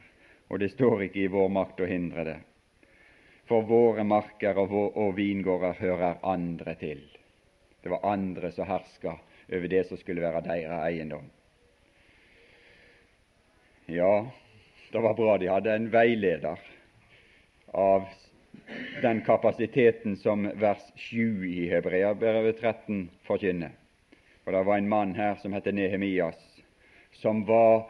Og 0.49 0.59
det 0.59 0.71
står 0.71 1.03
ikke 1.07 1.25
i 1.25 1.31
vår 1.33 1.49
makt 1.51 1.83
å 1.83 1.89
hindre 1.89 2.23
det. 2.23 2.37
For 3.49 3.65
våre 3.67 4.05
marker 4.07 4.55
og, 4.57 4.69
vår, 4.71 4.89
og 4.95 5.15
vingårder 5.17 5.79
hører 5.81 6.23
andre 6.23 6.75
til. 6.79 7.03
Det 7.83 7.91
var 7.91 8.05
andre 8.07 8.51
som 8.55 8.69
herska 8.69 9.17
over 9.51 9.67
det 9.67 9.83
som 9.89 9.99
skulle 9.99 10.23
være 10.23 10.45
deres 10.47 10.79
eiendom. 10.87 11.27
Ja, 13.85 14.31
det 14.91 14.99
var 14.99 15.13
bra 15.13 15.37
de 15.37 15.47
hadde 15.47 15.73
en 15.75 15.89
veileder 15.91 16.59
av 17.67 18.05
den 19.01 19.19
kapasiteten 19.21 20.15
som 20.17 20.45
vers 20.55 20.85
7 20.95 21.43
i 21.49 21.65
Hebreabrevet 21.67 22.61
13 22.61 23.09
forkynner. 23.27 23.73
Og 24.45 24.53
Det 24.53 24.65
var 24.65 24.77
en 24.77 24.87
mann 24.87 25.15
her 25.15 25.35
som 25.41 25.53
het 25.53 25.65
Nehemias, 25.65 26.39
som 27.11 27.43
var 27.47 27.89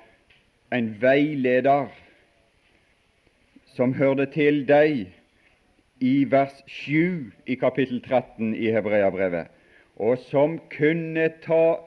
en 0.71 0.95
veileder 1.01 1.93
som 3.75 3.93
hørte 3.93 4.25
til 4.33 4.65
deg 4.65 5.13
i 6.01 6.25
vers 6.25 6.63
7 6.65 7.31
i 7.45 7.55
kapittel 7.55 8.01
13 8.01 8.55
i 8.55 8.73
Hebreabrevet, 8.73 9.45
og 9.95 10.17
som 10.17 10.57
kunne 10.73 11.29
ta 11.45 11.77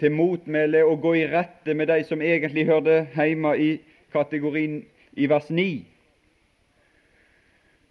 til 0.00 0.12
motmæle 0.12 0.82
og 0.84 1.00
gå 1.02 1.14
i 1.20 1.26
rette 1.28 1.74
med 1.76 1.90
de 1.92 2.02
som 2.08 2.22
egentlig 2.24 2.66
hørte 2.66 3.04
hjemme 3.14 3.52
i 3.58 3.70
kategorien 4.12 4.80
i 5.12 5.28
vers 5.28 5.50
9. 5.50 5.68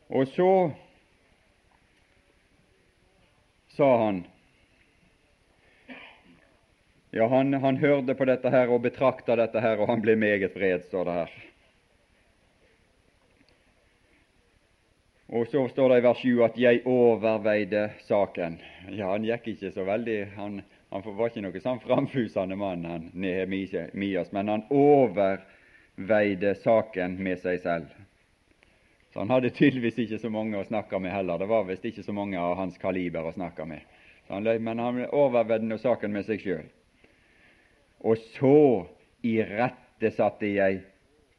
Og 0.09 0.27
så 0.33 0.51
sa 3.77 3.89
han 4.05 4.25
Ja, 7.11 7.25
han, 7.27 7.53
han 7.53 7.77
hørte 7.81 8.13
på 8.13 8.25
dette 8.29 8.49
her 8.53 8.69
og 8.69 8.83
betrakta 8.83 9.33
dette 9.39 9.61
her, 9.63 9.79
og 9.81 9.87
han 9.89 10.01
ble 10.01 10.13
meget 10.19 10.53
vred, 10.53 10.83
står 10.85 11.07
det 11.07 11.13
her. 11.15 11.31
Og 15.29 15.47
så 15.49 15.63
står 15.71 15.89
det 15.89 15.97
i 15.97 16.03
vers 16.05 16.21
7 16.21 16.43
at 16.45 16.57
'jeg 16.57 16.81
overveide 16.85 17.89
saken'. 18.05 18.61
Ja, 18.91 19.11
Han 19.11 19.25
gikk 19.25 19.47
ikke 19.47 19.71
så 19.71 19.83
veldig 19.83 20.25
Han 20.37 20.61
han 20.89 21.03
var 21.05 21.29
ikke 21.29 21.43
noe 21.45 21.61
sånn 21.61 21.81
framfusende 21.83 22.57
mann, 22.57 22.85
han 22.85 23.09
Nehemias, 23.13 24.31
men 24.33 24.49
han 24.49 24.63
overveide 24.73 26.55
saken 26.63 27.19
med 27.21 27.41
seg 27.43 27.61
selv. 27.61 27.93
Så 29.13 29.19
Han 29.19 29.29
hadde 29.29 29.49
tydeligvis 29.49 29.97
ikke 30.05 30.19
så 30.21 30.29
mange 30.29 30.57
å 30.57 30.65
snakke 30.65 30.99
med 31.01 31.11
heller. 31.13 31.37
Det 31.41 31.47
var 31.49 31.65
visst 31.65 31.85
ikke 31.85 32.03
så 32.05 32.13
mange 32.13 32.37
av 32.39 32.55
hans 32.57 32.77
kaliber 32.77 33.25
å 33.25 33.33
snakke 33.33 33.65
med. 33.65 33.81
Han, 34.29 34.45
men 34.45 34.79
han 34.79 35.05
overveide 35.09 35.77
saken 35.81 36.13
med 36.13 36.27
seg 36.27 36.41
sjøl. 36.43 36.67
Og 38.05 38.21
så 38.37 38.85
irettesatte 39.25 40.47
jeg 40.47 40.83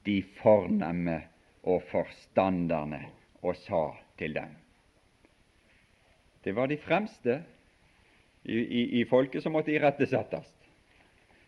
de 0.05 0.19
fornemme 0.41 1.21
og 1.63 1.85
forstanderne 1.91 3.05
og 3.43 3.55
sa 3.63 3.85
til 4.19 4.35
dem. 4.35 4.53
Det 6.43 6.55
var 6.57 6.71
de 6.71 6.79
fremste 6.81 7.41
i, 8.45 8.59
i, 8.59 9.01
i 9.01 9.05
folket 9.05 9.43
som 9.43 9.53
måtte 9.53 9.73
irettesettes. 9.75 10.49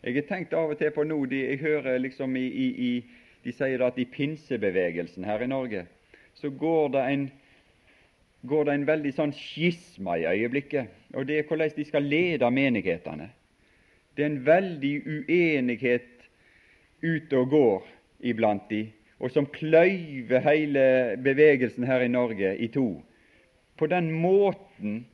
Jeg 0.03 0.17
har 0.19 0.27
tenkt 0.29 0.55
av 0.59 0.73
og 0.73 0.79
til 0.81 0.91
på 0.91 1.05
nå 1.07 1.19
de, 1.31 1.45
Jeg 1.53 1.61
hører 1.63 1.99
liksom 1.99 2.37
i, 2.37 2.47
i, 2.89 2.93
De 3.45 3.53
sier 3.55 3.83
at 3.87 3.99
i 3.99 4.05
pinsebevegelsen 4.07 5.25
her 5.25 5.43
i 5.43 5.51
Norge 5.51 5.87
så 6.35 6.51
går 6.51 6.89
det 6.95 7.03
en 7.13 7.31
går 8.43 8.65
det 8.65 8.75
en 8.75 8.87
veldig 8.87 9.13
sånn 9.15 9.33
skisma 9.37 10.17
i 10.19 10.27
øyeblikket, 10.27 10.89
og 11.15 11.27
det 11.29 11.37
er 11.39 11.45
hvordan 11.47 11.77
de 11.77 11.85
skal 11.87 12.03
lede 12.03 12.49
menighetene. 12.51 13.29
Det 14.17 14.25
er 14.25 14.31
en 14.33 14.47
veldig 14.47 14.95
uenighet 15.07 16.27
ute 17.03 17.39
og 17.39 17.51
går 17.51 17.87
iblant 18.33 18.67
de, 18.71 18.89
og 19.23 19.31
som 19.31 19.47
kløyver 19.47 20.43
hele 20.43 20.85
bevegelsen 21.23 21.87
her 21.87 22.03
i 22.03 22.11
Norge 22.11 22.57
i 22.59 22.69
to. 22.75 23.03
På 23.79 23.87
den 23.87 24.11
måten 24.11 25.05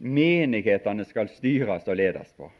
menighetene 0.00 1.04
skal 1.04 1.28
styres 1.32 1.88
og 1.88 1.96
ledes 1.96 2.32
på. 2.36 2.50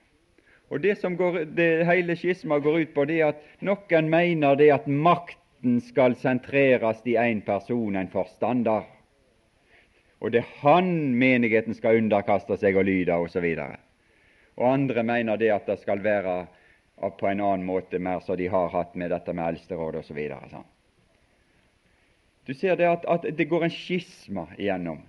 Og 0.70 0.80
Det 0.80 0.96
som 0.98 1.16
går, 1.16 1.44
det 1.54 1.86
hele 1.86 2.16
skisma 2.16 2.58
går 2.58 2.80
ut 2.80 2.94
på, 2.94 3.04
det 3.04 3.20
er 3.20 3.32
at 3.34 3.42
noen 3.60 4.08
mener 4.10 4.56
det 4.56 4.70
at 4.72 4.86
makten 4.88 5.80
skal 5.80 6.16
sentreres 6.16 7.02
i 7.04 7.16
én 7.20 7.44
person, 7.44 7.96
en 7.96 8.10
forstander. 8.10 8.82
Og 10.20 10.32
det 10.32 10.40
er 10.40 10.52
han 10.62 11.14
menigheten 11.20 11.76
skal 11.76 12.00
underkaste 12.00 12.56
seg 12.56 12.76
og 12.80 12.88
lyde, 12.88 13.12
osv. 13.12 13.44
Og, 13.44 13.76
og 14.56 14.68
andre 14.72 15.02
mener 15.02 15.36
det 15.36 15.52
at 15.52 15.66
det 15.68 15.78
skal 15.82 16.02
være 16.02 16.46
på 17.18 17.28
en 17.28 17.40
annen 17.40 17.66
måte, 17.66 17.98
mer 17.98 18.24
som 18.24 18.38
de 18.40 18.48
har 18.48 18.72
hatt 18.72 18.94
med 18.96 19.12
dette 19.12 19.32
med 19.32 19.52
eldsteråd 19.52 20.00
osv. 20.00 20.20
Så 20.32 20.52
sånn. 20.56 20.70
Du 22.44 22.54
ser 22.54 22.76
det 22.76 22.88
at, 22.88 23.04
at 23.08 23.28
det 23.36 23.48
går 23.48 23.66
en 23.66 23.72
skisma 23.72 24.48
igjennom. 24.56 25.04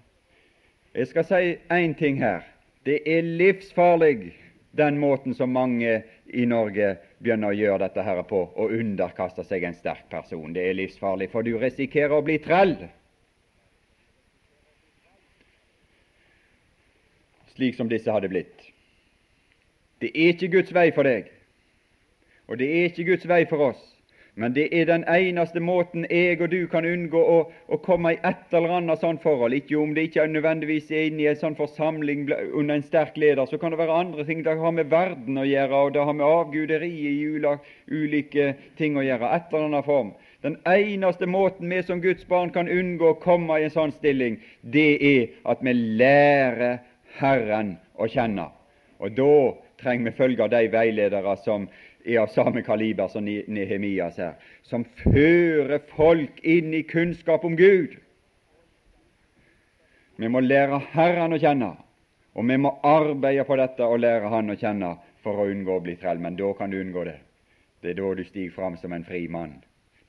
Jeg 0.95 1.07
skal 1.07 1.25
si 1.27 1.55
én 1.75 1.93
ting 1.99 2.19
her. 2.23 2.43
Det 2.85 3.01
er 3.03 3.21
livsfarlig 3.21 4.31
den 4.77 4.97
måten 4.97 5.33
som 5.35 5.49
mange 5.51 6.03
i 6.31 6.45
Norge 6.47 6.93
begynner 7.19 7.51
å 7.51 7.57
gjøre 7.57 7.81
dette 7.83 8.03
her 8.03 8.21
på, 8.27 8.45
å 8.55 8.67
underkaste 8.71 9.43
seg 9.43 9.63
en 9.67 9.75
sterk 9.75 10.05
person. 10.11 10.53
Det 10.55 10.63
er 10.63 10.77
livsfarlig, 10.77 11.27
for 11.33 11.43
du 11.43 11.57
risikerer 11.59 12.15
å 12.15 12.23
bli 12.23 12.37
trell. 12.39 12.77
Slik 17.55 17.75
som 17.75 17.91
disse 17.91 18.11
hadde 18.11 18.31
blitt. 18.31 18.71
Det 19.99 20.13
er 20.15 20.31
ikke 20.31 20.51
Guds 20.55 20.71
vei 20.75 20.89
for 20.95 21.07
deg, 21.07 21.27
og 22.47 22.59
det 22.59 22.71
er 22.71 22.89
ikke 22.91 23.07
Guds 23.11 23.27
vei 23.27 23.43
for 23.51 23.71
oss. 23.71 23.83
Men 24.37 24.51
det 24.51 24.65
er 24.75 24.85
den 24.89 25.05
eneste 25.07 25.61
måten 25.63 26.03
jeg 26.11 26.41
og 26.43 26.49
du 26.51 26.65
kan 26.67 26.83
unngå 26.85 27.19
å, 27.23 27.37
å 27.71 27.77
komme 27.79 28.11
i 28.11 28.19
et 28.27 28.51
eller 28.51 28.73
annet 28.81 28.99
sånt 28.99 29.23
forhold. 29.23 29.55
Ikke 29.55 29.77
om 29.79 29.93
det 29.95 30.09
ikke 30.09 30.25
er 30.25 30.33
nødvendigvis 30.33 30.91
er 30.91 31.07
inne 31.07 31.23
i 31.23 31.29
en 31.31 31.39
sånn 31.39 31.55
forsamling 31.55 32.25
under 32.51 32.75
en 32.75 32.83
sterk 32.83 33.15
leder, 33.15 33.47
så 33.47 33.55
kan 33.61 33.71
det 33.71 33.79
være 33.79 33.95
andre 33.95 34.25
ting. 34.27 34.43
Det 34.43 34.57
har 34.59 34.75
med 34.75 34.91
verden 34.91 35.39
å 35.39 35.47
gjøre, 35.47 35.79
og 35.87 35.95
det 35.95 36.03
har 36.03 36.19
med 36.19 36.27
avguderiet 36.27 37.15
i 37.15 37.95
ulike 37.95 38.49
ting 38.75 38.99
å 38.99 39.05
gjøre. 39.07 39.31
Et 39.37 39.55
eller 39.55 39.69
annet 39.69 39.87
form. 39.87 40.11
Den 40.43 40.59
eneste 40.67 41.31
måten 41.31 41.71
vi 41.71 41.79
som 41.87 42.03
Guds 42.03 42.27
barn 42.27 42.51
kan 42.53 42.67
unngå 42.69 43.13
å 43.13 43.19
komme 43.23 43.61
i 43.61 43.69
en 43.69 43.73
sånn 43.73 43.95
stilling, 43.95 44.35
det 44.61 44.89
er 44.99 45.31
at 45.47 45.63
vi 45.63 45.73
lærer 45.73 46.81
Herren 47.21 47.77
å 47.95 48.11
kjenne. 48.11 48.51
Og 48.99 49.15
da 49.15 49.31
trenger 49.79 50.11
vi 50.11 50.17
følge 50.19 50.43
av 50.43 50.51
de 50.51 50.67
veiledere 50.71 51.33
som 51.43 51.69
er 52.05 52.21
av 52.21 52.31
samme 52.33 52.61
kaliber 52.61 53.09
som 53.11 53.25
Nehemias 53.25 54.17
her, 54.21 54.35
som 54.63 54.85
fører 55.01 55.81
folk 55.95 56.39
inn 56.43 56.73
i 56.73 56.83
kunnskap 56.87 57.45
om 57.45 57.57
Gud. 57.57 57.97
Vi 60.15 60.29
må 60.31 60.39
lære 60.39 60.79
Herren 60.93 61.35
å 61.35 61.41
kjenne, 61.41 61.73
og 62.35 62.47
vi 62.47 62.57
må 62.61 62.71
arbeide 62.87 63.43
på 63.47 63.57
dette 63.59 63.83
og 63.83 63.99
lære 63.99 64.31
Han 64.31 64.53
å 64.53 64.57
kjenne 64.59 64.95
for 65.23 65.41
å 65.41 65.47
unngå 65.51 65.77
å 65.77 65.83
bli 65.83 65.95
trell. 65.99 66.21
Men 66.21 66.37
da 66.39 66.53
kan 66.53 66.71
du 66.71 66.79
unngå 66.79 67.03
det. 67.07 67.17
Det 67.81 67.93
er 67.93 67.99
da 67.99 68.13
du 68.15 68.23
stiger 68.23 68.53
fram 68.55 68.77
som 68.77 68.93
en 68.93 69.03
fri 69.03 69.25
mann, 69.27 69.57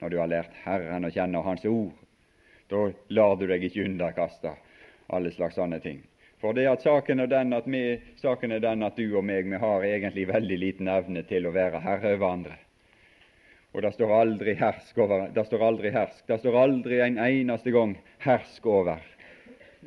når 0.00 0.12
du 0.12 0.19
har 0.21 0.31
lært 0.31 0.55
Herren 0.65 1.09
å 1.09 1.12
kjenne 1.12 1.41
og 1.41 1.49
Hans 1.49 1.65
ord. 1.67 1.95
Da 2.71 2.88
lar 3.15 3.37
du 3.38 3.47
deg 3.47 3.65
ikke 3.67 3.87
underkaste 3.87 4.55
alle 5.15 5.31
slags 5.35 5.59
sånne 5.59 5.81
ting. 5.83 6.00
For 6.40 6.52
det 6.52 6.66
at 6.69 6.85
saken 6.85 7.21
er 7.25 7.31
den 7.33 7.57
at, 7.57 7.66
vi, 7.66 7.97
saken 8.21 8.52
er 8.52 8.61
den 8.61 8.85
at 8.85 8.97
du 8.97 9.07
og 9.16 9.25
meg 9.25 9.49
vi 9.49 9.61
har 9.61 9.85
egentlig 9.88 10.26
veldig 10.28 10.59
liten 10.61 10.88
evne 10.93 11.25
til 11.28 11.49
å 11.49 11.55
være 11.55 11.81
herre 11.85 12.14
over 12.19 12.28
andre. 12.28 12.57
Og 13.73 13.83
det 13.85 13.93
står 13.93 14.12
aldri 14.16 14.55
hersk 14.57 14.99
over, 15.05 15.26
det 15.33 15.45
står 15.49 15.64
aldri 15.64 15.93
hersk, 15.93 16.23
det 16.28 16.38
står 16.40 16.59
aldri 16.61 17.00
en 17.05 17.19
eneste 17.21 17.73
gang 17.73 17.97
hersk 18.25 18.66
over 18.66 19.02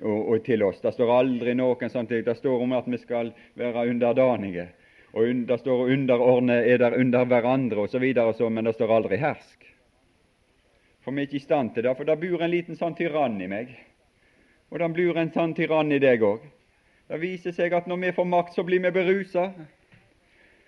og, 0.01 0.19
og 0.33 0.43
til 0.45 0.63
oss. 0.63 0.81
Det 0.81 0.93
står 0.93 1.13
aldri 1.13 1.55
noen 1.57 1.91
sånn 1.91 2.09
ting. 2.09 2.21
Det 2.25 2.37
står 2.37 2.65
om 2.65 2.75
at 2.77 2.89
vi 2.89 2.99
skal 3.01 3.31
være 3.59 3.87
underdanige. 3.89 4.69
Og 5.17 5.45
det 5.49 5.57
står 5.63 5.89
underordne 5.95 6.59
er 6.69 6.81
der 6.81 6.97
under 6.99 7.25
hverandre 7.25 7.87
osv., 7.87 8.05
men 8.53 8.69
det 8.69 8.75
står 8.77 8.93
aldri 8.93 9.17
hersk. 9.17 9.65
For 11.01 11.15
vi 11.15 11.23
er 11.23 11.29
ikke 11.29 11.39
i 11.39 11.47
stand 11.47 11.73
til 11.73 11.87
det, 11.87 11.95
for 11.97 12.05
det 12.05 12.19
bor 12.21 12.43
en 12.43 12.51
liten 12.53 12.77
sånn 12.77 12.97
tyrann 12.97 13.39
i 13.41 13.49
meg. 13.49 13.73
Og 14.71 14.79
den 14.79 14.93
blir 14.93 15.17
en 15.17 15.31
sann 15.33 15.53
tyrann 15.57 15.91
i 15.91 15.99
deg 15.99 16.23
òg. 16.23 16.43
Det 17.09 17.21
viser 17.21 17.51
seg 17.51 17.73
at 17.73 17.87
når 17.89 17.97
vi 18.03 18.11
får 18.13 18.27
makt, 18.29 18.53
så 18.53 18.63
blir 18.63 18.81
vi 18.83 18.91
berusa. 18.93 19.49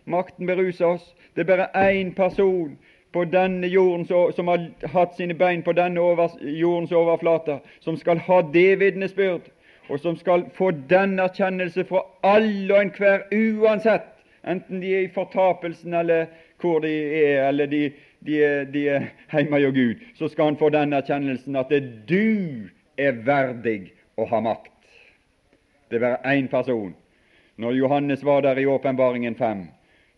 Makten 0.10 0.48
beruser 0.50 0.96
oss. 0.96 1.14
Det 1.36 1.44
er 1.44 1.52
bare 1.52 1.70
én 1.78 2.16
person 2.16 2.78
på 3.14 3.26
denne 3.26 3.68
jorden 3.68 4.06
som 4.08 4.48
har 4.48 4.66
hatt 4.94 5.16
sine 5.16 5.36
bein 5.38 5.64
på 5.64 5.74
denne 5.78 6.02
over, 6.02 6.32
jordens 6.42 6.92
overflate, 6.92 7.60
som 7.80 7.98
skal 7.98 8.18
ha 8.18 8.42
det 8.54 8.80
vitnesbyrd, 8.80 9.52
og 9.90 10.00
som 10.00 10.16
skal 10.18 10.46
få 10.56 10.72
den 10.72 11.20
erkjennelse 11.20 11.84
fra 11.86 12.06
alle 12.24 12.74
og 12.74 12.82
enhver, 12.82 13.28
uansett, 13.32 14.08
enten 14.48 14.82
de 14.82 14.96
er 14.96 15.06
i 15.06 15.14
fortapelsen 15.14 15.94
eller 15.94 16.26
hvor 16.62 16.80
de 16.80 16.92
er, 17.24 17.48
eller 17.50 17.66
de, 17.66 17.92
de, 18.26 18.38
de 18.74 18.88
er 18.88 19.10
hjemme 19.34 19.60
hos 19.60 19.76
Gud, 19.76 20.06
så 20.16 20.28
skal 20.28 20.54
han 20.54 20.58
få 20.58 20.70
den 20.70 20.94
erkjennelsen 20.94 21.56
at 21.56 21.70
det 21.70 21.84
er 21.84 21.92
du 22.10 22.70
er 22.98 23.22
verdig 23.26 23.92
å 24.18 24.26
ha 24.30 24.42
makt. 24.42 24.72
Det 25.92 26.00
var 26.00 26.22
én 26.24 26.48
person. 26.48 26.94
Når 27.56 27.76
Johannes 27.76 28.24
var 28.24 28.42
der 28.42 28.60
i 28.60 28.66
Åpenbaringen 28.66 29.36
5, 29.36 29.66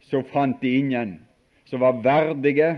så 0.01 0.21
fant 0.33 0.61
de 0.61 0.75
ingen 0.77 1.15
som 1.65 1.81
var 1.81 2.01
verdige. 2.03 2.77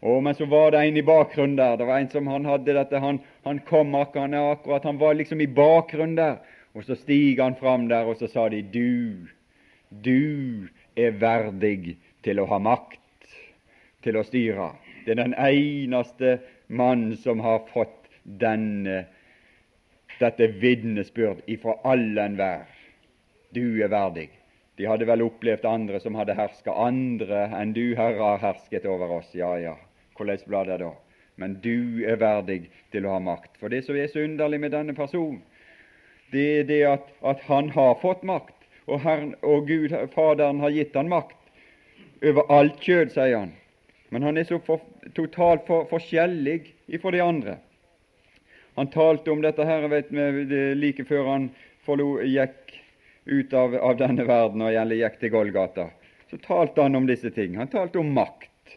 Og, 0.00 0.22
men 0.22 0.34
så 0.34 0.46
var 0.46 0.70
det 0.70 0.84
en 0.86 0.96
i 0.96 1.02
bakgrunnen 1.02 1.56
der. 1.58 1.76
Det 1.76 1.88
var 1.88 1.98
en 1.98 2.10
som 2.12 2.30
han 2.30 2.46
hadde 2.46 2.76
dette, 2.76 3.00
han, 3.02 3.18
han 3.44 3.58
kom 3.66 3.94
akkurat, 3.98 4.34
akkurat, 4.34 4.84
han 4.84 5.00
var 5.00 5.18
liksom 5.18 5.40
i 5.40 5.50
bakgrunnen 5.50 6.16
der. 6.16 6.38
Og 6.78 6.84
så 6.86 6.94
stiger 6.94 7.42
han 7.48 7.58
fram 7.58 7.88
der, 7.90 8.06
og 8.06 8.16
så 8.20 8.28
sa 8.30 8.46
de, 8.48 8.62
du, 8.62 9.26
du 9.90 10.68
er 10.94 11.18
verdig 11.18 11.96
til 12.22 12.38
å 12.38 12.46
ha 12.46 12.60
makt, 12.62 13.02
til 14.06 14.20
å 14.20 14.26
styre. 14.26 14.70
Det 15.04 15.16
er 15.16 15.22
den 15.24 15.34
eneste 15.34 16.38
mann 16.68 17.10
som 17.18 17.40
har 17.42 17.64
fått 17.72 17.97
denne, 18.40 19.04
dette 20.18 20.50
vitnesbyrd 20.60 21.44
ifra 21.46 21.78
alle 21.88 22.26
enhver. 22.28 22.66
Du 23.54 23.80
er 23.82 23.88
verdig. 23.92 24.28
De 24.78 24.86
hadde 24.86 25.08
vel 25.08 25.24
opplevd 25.24 25.64
andre 25.66 25.98
som 26.00 26.14
hadde 26.18 26.36
herska. 26.38 26.70
Andre 26.70 27.48
enn 27.58 27.74
du, 27.74 27.96
Herre, 27.98 28.20
har 28.20 28.42
hersket 28.42 28.86
over 28.86 29.18
oss. 29.18 29.30
Ja, 29.34 29.56
ja, 29.58 29.74
hvordan 30.18 30.44
ble 30.46 30.64
det 30.68 30.80
da? 30.84 30.92
Men 31.38 31.56
du 31.62 32.04
er 32.06 32.18
verdig 32.20 32.68
til 32.92 33.06
å 33.06 33.16
ha 33.16 33.22
makt. 33.22 33.56
For 33.58 33.72
det 33.72 33.84
som 33.86 33.98
er 33.98 34.10
så 34.10 34.22
underlig 34.26 34.60
med 34.62 34.74
denne 34.74 34.94
personen, 34.94 35.40
det 36.32 36.46
er 36.60 36.68
det 36.68 36.82
at, 36.86 37.10
at 37.24 37.42
han 37.48 37.70
har 37.72 37.96
fått 38.02 38.22
makt, 38.26 38.54
og, 38.88 39.00
Herren, 39.04 39.34
og 39.44 39.68
Gud, 39.68 39.92
Faderen, 40.14 40.60
har 40.60 40.72
gitt 40.72 40.96
han 40.96 41.10
makt 41.10 41.36
over 42.24 42.48
alt 42.52 42.80
kjød, 42.82 43.12
sier 43.14 43.36
han. 43.36 43.52
Men 44.10 44.24
han 44.24 44.40
er 44.40 44.46
så 44.48 44.58
for, 44.64 44.82
totalt 45.16 45.66
for, 45.68 45.86
forskjellig 45.90 46.60
ifra 46.88 47.12
de 47.14 47.22
andre. 47.22 47.56
Han 48.78 48.86
talte 48.86 49.30
om 49.30 49.40
dette 49.42 49.64
her 49.66 49.88
vet 49.90 50.12
vi, 50.14 50.74
like 50.78 51.02
før 51.04 51.24
han 51.26 51.48
forlo, 51.82 52.20
gikk 52.22 52.76
ut 53.26 53.52
av, 53.52 53.72
av, 53.74 53.96
denne 53.98 54.22
verden 54.22 54.62
og 54.62 54.70
gjerne 54.70 54.98
gikk 55.00 55.16
til 55.18 55.32
Golgata. 55.34 55.86
Så 56.30 56.38
talte 56.44 56.84
han 56.86 56.94
om 56.94 57.08
disse 57.08 57.32
ting. 57.34 57.56
Han 57.58 57.72
talte 57.72 57.98
om 57.98 58.12
makt, 58.14 58.76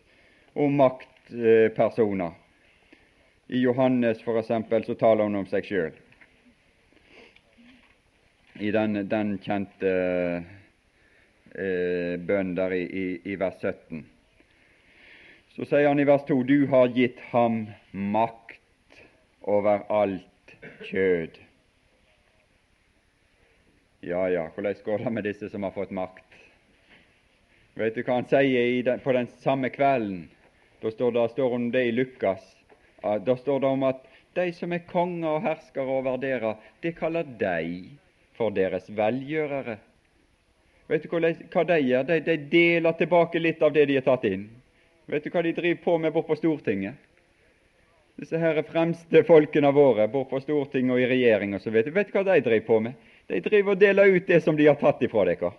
om 0.57 0.73
maktpersoner. 0.79 2.33
I 3.53 3.61
Johannes 3.61 4.23
for 4.25 4.41
eksempel, 4.41 4.81
så 4.89 4.97
taler 4.97 5.29
han 5.29 5.37
om 5.37 5.45
seg 5.51 5.69
sjøl. 5.69 5.93
I 8.57 8.73
den, 8.73 9.03
den 9.11 9.35
kjente 9.45 9.91
eh, 11.53 12.17
bønnen 12.17 12.57
der 12.57 12.73
i, 12.73 12.81
i, 12.89 13.05
i 13.21 13.37
vers 13.37 13.61
17. 13.61 14.01
Så 15.53 15.69
sier 15.69 15.91
han 15.91 16.01
i 16.01 16.09
vers 16.09 16.25
2.: 16.25 16.41
Du 16.49 16.65
har 16.73 16.89
gitt 16.97 17.21
ham 17.35 17.67
makt 17.91 18.60
over 19.41 19.83
alt 19.89 20.55
kjød. 20.89 21.39
Ja, 24.01 24.29
ja, 24.29 24.47
hvordan 24.53 24.75
går 24.85 24.97
det 24.97 25.13
med 25.13 25.23
disse 25.23 25.49
som 25.49 25.63
har 25.63 25.71
fått 25.71 25.91
makt? 25.91 26.25
Vet 27.77 27.95
du 27.95 28.03
hva 28.03 28.19
han 28.19 28.27
sier 28.29 28.83
den, 28.83 28.99
på 28.99 29.13
den 29.15 29.29
samme 29.43 29.69
kvelden? 29.73 30.25
Da 30.81 30.91
står 30.91 31.11
det 31.15 31.27
står 31.35 31.53
om 31.53 31.69
det 31.71 31.83
i 31.85 31.91
Lukas. 31.91 32.41
Da 33.01 33.35
står 33.37 33.59
det 33.59 33.67
om 33.67 33.83
at 33.85 34.01
de 34.33 34.47
som 34.55 34.73
er 34.73 34.85
konger 34.89 35.29
og 35.37 35.45
herskere 35.45 35.99
over 35.99 36.17
dere, 36.17 36.55
det 36.81 36.95
kaller 36.97 37.23
de 37.23 37.91
for 38.37 38.53
deres 38.55 38.89
velgjørere. 38.89 39.77
Vet 40.89 41.05
du 41.05 41.13
hva 41.13 41.63
de 41.67 41.77
gjør? 41.79 42.03
De, 42.09 42.19
de 42.25 42.37
deler 42.51 42.97
tilbake 42.99 43.39
litt 43.39 43.61
av 43.63 43.73
det 43.75 43.85
de 43.87 43.99
har 43.99 44.07
tatt 44.07 44.25
inn. 44.27 44.49
Vet 45.11 45.23
du 45.23 45.31
hva 45.31 45.43
de 45.45 45.53
driver 45.55 45.83
på 45.83 45.97
med 46.01 46.13
borte 46.15 46.33
på 46.33 46.39
Stortinget? 46.39 47.10
Disse 48.21 48.37
her 48.37 48.61
fremste 48.61 49.23
folkene 49.25 49.71
våre 49.73 50.05
bort 50.07 50.29
på 50.29 50.39
Stortinget 50.43 50.93
og 50.93 51.01
i 51.01 51.07
regjering 51.09 51.55
osv. 51.57 51.73
Vet 51.73 51.89
du 51.89 52.13
hva 52.13 52.21
de 52.27 52.37
driver 52.45 52.67
på 52.67 52.77
med? 52.85 53.09
De 53.31 53.39
driver 53.41 53.73
og 53.73 53.81
deler 53.81 54.13
ut 54.13 54.27
det 54.27 54.43
som 54.45 54.57
de 54.57 54.67
har 54.69 54.77
tatt 54.77 55.01
ifra 55.01 55.25
dere. 55.25 55.49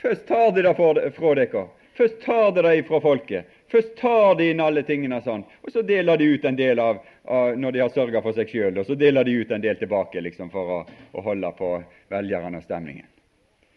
Først 0.00 0.24
tar 0.30 0.54
de 0.56 0.64
det 0.64 0.72
fra 0.78 1.34
dere. 1.36 1.66
Først 2.00 2.22
tar 2.24 2.54
de 2.56 2.64
det 2.64 2.74
ifra 2.80 3.02
folket. 3.04 3.52
Først 3.70 3.92
tar 4.00 4.34
de 4.38 4.48
inn 4.50 4.64
alle 4.64 4.82
tingene 4.82 5.20
sånn, 5.22 5.44
og 5.44 5.70
så 5.70 5.84
deler 5.86 6.16
de 6.18 6.32
ut 6.32 6.44
en 6.48 6.56
del 6.56 6.80
av, 6.80 7.04
av 7.28 7.52
når 7.60 7.76
de 7.76 7.82
har 7.84 7.92
sørga 7.92 8.22
for 8.24 8.34
seg 8.34 8.48
sjøl, 8.48 8.80
og 8.80 8.88
så 8.88 8.96
deler 8.98 9.28
de 9.28 9.36
ut 9.44 9.52
en 9.52 9.62
del 9.62 9.76
tilbake 9.78 10.24
liksom, 10.24 10.48
for 10.50 10.72
å, 10.72 10.78
å 11.12 11.26
holde 11.28 11.52
på 11.58 11.74
velgerne 12.10 12.58
og 12.58 12.64
stemningen. 12.64 13.06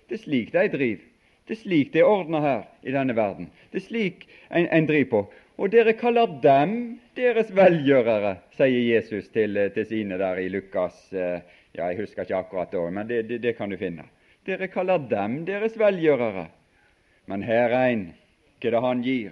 Det 0.08 0.15
er 0.15 0.24
slik 0.24 0.56
de 0.56 0.69
driver. 0.72 1.10
Det 1.43 1.58
er 1.58 1.60
slik 1.60 1.91
det 1.91 2.00
er 2.00 2.08
ordna 2.08 2.39
her 2.39 2.62
i 2.88 2.96
denne 2.96 3.13
verden. 3.17 3.52
Det 3.74 3.82
er 3.82 3.86
slik 3.89 4.28
en, 4.48 4.63
en 4.63 4.88
driver 4.88 5.10
på. 5.12 5.22
Og 5.58 5.70
dere 5.70 5.94
kaller 5.94 6.32
dem 6.42 6.74
deres 7.18 7.52
velgjørere, 7.54 8.38
sier 8.58 8.96
Jesus 8.96 9.30
til, 9.34 9.60
til 9.76 9.86
sine 9.86 10.18
der 10.18 10.42
i 10.42 10.50
Lukas 10.50 11.06
eh, 11.13 11.44
Ja, 11.74 11.88
jeg 11.89 12.04
husker 12.04 12.22
ikke 12.22 12.38
akkurat 12.38 12.74
da, 12.74 12.82
men 12.94 13.08
det, 13.10 13.24
det, 13.30 13.39
det 13.42 13.56
kan 13.58 13.72
du 13.72 13.78
finne. 13.82 14.04
Dere 14.46 14.68
kaller 14.70 15.02
dem 15.10 15.39
deres 15.48 15.74
velgjørere. 15.80 16.44
Men 17.26 17.42
her 17.48 17.74
er 17.74 17.88
en, 17.88 18.04
hva 18.62 18.74
det 18.76 18.82
han 18.84 19.02
gir? 19.02 19.32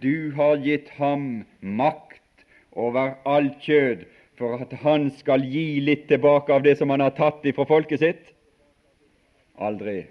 Du 0.00 0.32
har 0.38 0.62
gitt 0.64 0.88
ham 0.96 1.44
makt 1.60 2.46
over 2.72 3.18
alt 3.28 3.60
kjød, 3.60 4.06
for 4.40 4.64
at 4.64 4.72
han 4.80 5.10
skal 5.18 5.44
gi 5.44 5.82
litt 5.84 6.06
tilbake 6.08 6.54
av 6.54 6.64
det 6.64 6.78
som 6.80 6.90
han 6.94 7.04
har 7.04 7.12
tatt 7.18 7.44
ifra 7.44 7.68
folket 7.68 8.00
sitt? 8.00 8.32
Aldri. 9.60 10.06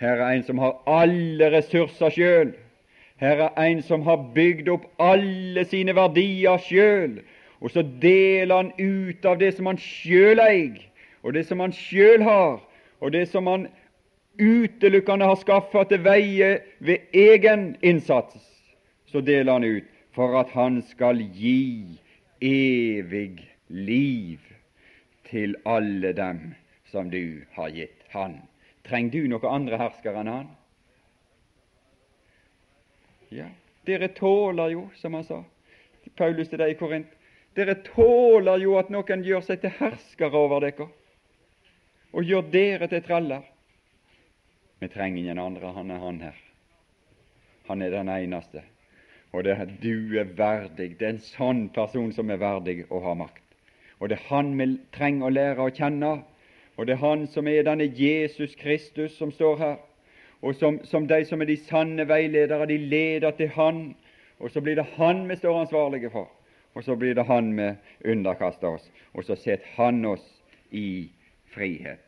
Her 0.00 0.24
er 0.24 0.38
en 0.38 0.46
som 0.48 0.64
har 0.64 0.80
alle 0.88 1.52
ressurser 1.52 2.16
sjøl 2.16 2.56
her 3.20 3.42
er 3.46 3.66
en 3.66 3.82
som 3.84 4.02
har 4.02 4.22
bygd 4.34 4.68
opp 4.72 4.86
alle 4.98 5.64
sine 5.68 5.92
verdier 5.96 6.60
sjøl, 6.64 7.18
og 7.60 7.72
så 7.74 7.84
deler 8.02 8.56
han 8.56 8.72
ut 8.80 9.26
av 9.28 9.36
det 9.42 9.52
som 9.56 9.68
han 9.68 9.80
sjøl 9.80 10.40
eier, 10.40 10.78
og 11.20 11.36
det 11.36 11.44
som 11.48 11.60
han 11.60 11.74
sjøl 11.76 12.24
har, 12.24 12.62
og 13.00 13.12
det 13.12 13.26
som 13.28 13.48
han 13.50 13.66
utelukkende 14.40 15.28
har 15.28 15.36
skaffa 15.36 15.84
til 15.90 16.00
veie 16.04 16.52
ved 16.80 17.12
egen 17.12 17.74
innsats, 17.84 18.40
så 19.10 19.20
deler 19.20 19.58
han 19.58 19.68
ut 19.68 19.90
for 20.16 20.38
at 20.40 20.48
han 20.56 20.80
skal 20.88 21.20
gi 21.36 21.98
evig 22.40 23.36
liv 23.68 24.40
til 25.28 25.54
alle 25.68 26.14
dem 26.16 26.54
som 26.90 27.10
du 27.12 27.44
har 27.52 27.68
gitt 27.76 28.00
han. 28.14 28.40
Trenger 28.88 29.12
du 29.12 29.28
noe 29.30 29.52
andre 29.52 29.78
herskere 29.78 30.24
enn 30.24 30.32
han? 30.32 30.48
Ja, 33.30 33.46
dere 33.86 34.08
tåler 34.14 34.72
jo, 34.74 34.88
som 34.98 35.14
han 35.14 35.24
sa, 35.24 35.42
Paulus 36.18 36.50
til 36.50 36.58
deg 36.58 36.74
i 36.74 36.78
Korint, 36.78 37.10
dere 37.54 37.76
tåler 37.86 38.62
jo 38.62 38.76
at 38.80 38.90
noen 38.90 39.22
gjør 39.26 39.44
seg 39.46 39.62
til 39.62 39.74
herskere 39.78 40.38
over 40.38 40.64
dere 40.64 40.88
og 42.10 42.26
gjør 42.26 42.48
dere 42.50 42.88
til 42.90 43.02
treller. 43.06 43.44
Vi 44.80 44.88
trenger 44.90 45.22
ingen 45.22 45.38
andre, 45.38 45.72
han 45.76 45.90
er 45.90 46.00
han 46.02 46.20
her. 46.24 46.38
Han 47.68 47.82
er 47.82 47.90
den 47.94 48.08
eneste. 48.08 48.64
Og 49.32 49.44
det 49.44 49.52
er 49.52 49.68
du 49.82 50.18
er 50.18 50.32
verdig. 50.34 50.96
Det 50.98 51.06
er 51.06 51.12
en 51.14 51.22
sånn 51.22 51.68
person 51.74 52.10
som 52.12 52.30
er 52.30 52.40
verdig 52.40 52.82
å 52.90 52.98
ha 53.04 53.14
makt. 53.14 53.44
Og 54.00 54.08
det 54.10 54.18
er 54.18 54.26
han 54.30 54.56
vi 54.58 54.72
trenger 54.96 55.28
å 55.28 55.34
lære 55.34 55.66
å 55.66 55.74
kjenne. 55.76 56.14
Og 56.76 56.88
det 56.88 56.96
er 56.96 57.04
han 57.04 57.26
som 57.30 57.46
er 57.46 57.62
denne 57.68 57.86
Jesus 57.86 58.56
Kristus 58.58 59.14
som 59.18 59.30
står 59.30 59.56
her. 59.60 59.76
Og 60.42 60.54
som, 60.56 60.78
som 60.84 61.06
de 61.06 61.24
som 61.28 61.42
er 61.42 61.50
de 61.50 61.56
sanne 61.60 62.06
veiledere, 62.08 62.66
de 62.66 62.78
leder 62.78 63.34
til 63.36 63.48
han. 63.56 63.80
Og 64.40 64.50
så 64.50 64.60
blir 64.64 64.78
det 64.78 64.86
han 64.96 65.26
vi 65.28 65.36
står 65.36 65.60
ansvarlige 65.60 66.10
for. 66.10 66.30
Og 66.74 66.84
så 66.84 66.96
blir 66.96 67.14
det 67.14 67.26
han 67.28 67.52
vi 67.56 67.72
underkaster 68.12 68.76
oss. 68.78 68.86
Og 69.12 69.24
så 69.24 69.36
setter 69.36 69.66
han 69.76 70.04
oss 70.06 70.24
i 70.70 71.10
frihet. 71.52 72.06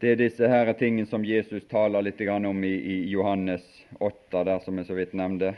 Det 0.00 0.10
er 0.12 0.18
disse 0.20 0.48
her 0.48 0.72
tingene 0.76 1.08
som 1.08 1.24
Jesus 1.24 1.64
taler 1.70 2.04
litt 2.04 2.20
om 2.20 2.64
i, 2.64 2.74
i 2.74 2.96
Johannes 3.08 3.64
8, 4.00 4.42
der 4.44 4.58
som 4.60 4.76
jeg 4.76 4.86
så 4.86 4.94
vidt 4.94 5.14
nevnte. 5.14 5.54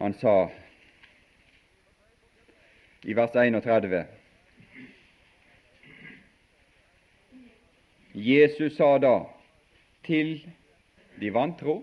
Han 0.00 0.12
sa 0.20 0.50
i 3.04 3.14
vers 3.16 3.32
31 3.32 4.19
Jesus 8.12 8.76
sa 8.76 8.98
da 8.98 9.14
til 10.06 10.40
de 11.20 11.30
vantro 11.30 11.82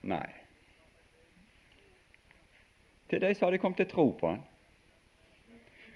Nei, 0.00 0.28
til 3.10 3.20
de 3.20 3.34
som 3.34 3.50
hadde 3.50 3.58
kommet 3.60 3.82
til 3.82 3.90
tro 3.90 4.06
på 4.16 4.30
han. 4.30 4.38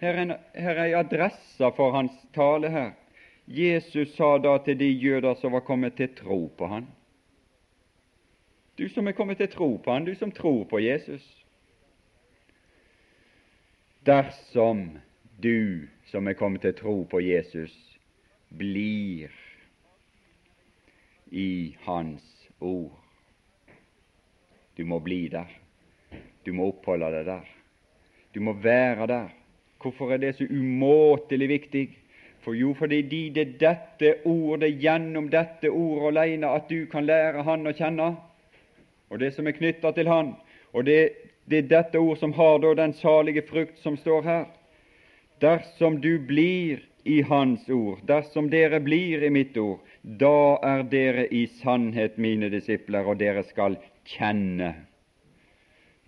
Her 0.00 0.18
er, 0.20 0.34
her 0.60 0.80
er 0.82 0.96
adressa 0.98 1.70
for 1.72 1.94
hans 1.94 2.12
tale 2.34 2.68
her. 2.68 2.90
Jesus 3.46 4.12
sa 4.16 4.36
da 4.38 4.58
til 4.64 4.76
de 4.78 4.90
jøder 4.90 5.34
som 5.40 5.52
var 5.52 5.64
kommet 5.64 5.96
til 5.96 6.12
tro 6.16 6.52
på 6.58 6.66
han. 6.68 6.90
Du 8.78 8.88
som 8.88 9.06
er 9.06 9.16
kommet 9.16 9.38
til 9.38 9.48
tro 9.48 9.76
på 9.76 9.92
han, 9.92 10.04
du 10.04 10.14
som 10.14 10.32
tror 10.32 10.64
på 10.64 10.78
Jesus. 10.78 11.24
Dersom 14.06 14.98
du 15.42 15.88
som 16.10 16.28
er 16.28 16.36
kommet 16.36 16.60
til 16.60 16.74
tro 16.74 17.04
på 17.10 17.20
Jesus, 17.20 17.93
blir 18.58 19.30
i 21.30 21.76
Hans 21.84 22.48
ord. 22.58 22.92
Du 24.76 24.84
må 24.84 24.98
bli 24.98 25.28
der. 25.28 25.50
Du 26.44 26.52
må 26.52 26.68
oppholde 26.72 27.10
deg 27.14 27.26
der. 27.28 27.50
Du 28.34 28.40
må 28.42 28.52
være 28.58 29.06
der. 29.06 29.28
Hvorfor 29.82 30.12
er 30.12 30.22
det 30.22 30.34
så 30.36 30.46
umåtelig 30.50 31.48
viktig? 31.48 31.84
For 32.44 32.54
jo, 32.54 32.74
fordi 32.76 33.02
det 33.32 33.40
er 33.40 33.52
dette 33.60 34.14
ordet, 34.28 34.74
gjennom 34.80 35.30
dette 35.32 35.70
ordet 35.70 36.18
alene, 36.18 36.50
at 36.50 36.68
du 36.68 36.86
kan 36.92 37.06
lære 37.06 37.44
Han 37.46 37.66
å 37.66 37.72
kjenne, 37.72 38.08
og 39.08 39.20
det 39.20 39.30
som 39.36 39.46
er 39.48 39.56
knytta 39.56 39.94
til 39.96 40.10
Han. 40.12 40.34
Og 40.74 40.84
det, 40.84 40.98
det, 41.48 41.62
er 41.62 41.70
dette 41.70 42.00
ord 42.00 42.18
som 42.20 42.34
har 42.36 42.58
da 42.60 42.74
den 42.76 42.92
salige 42.98 43.46
frukt 43.48 43.78
som 43.80 43.96
står 43.96 44.22
her. 44.28 44.44
Dersom 45.40 46.00
du 46.04 46.18
blir 46.18 46.82
i 47.04 47.20
Hans 47.28 47.68
ord, 47.68 48.00
dersom 48.08 48.48
dere 48.50 48.80
blir 48.80 49.22
i 49.22 49.30
mitt 49.30 49.56
ord, 49.60 49.80
da 50.02 50.56
er 50.64 50.82
dere 50.88 51.28
i 51.28 51.46
sannhet 51.60 52.18
mine 52.18 52.50
disipler, 52.52 53.04
og 53.04 53.20
dere 53.20 53.44
skal 53.48 53.76
kjenne 54.08 54.74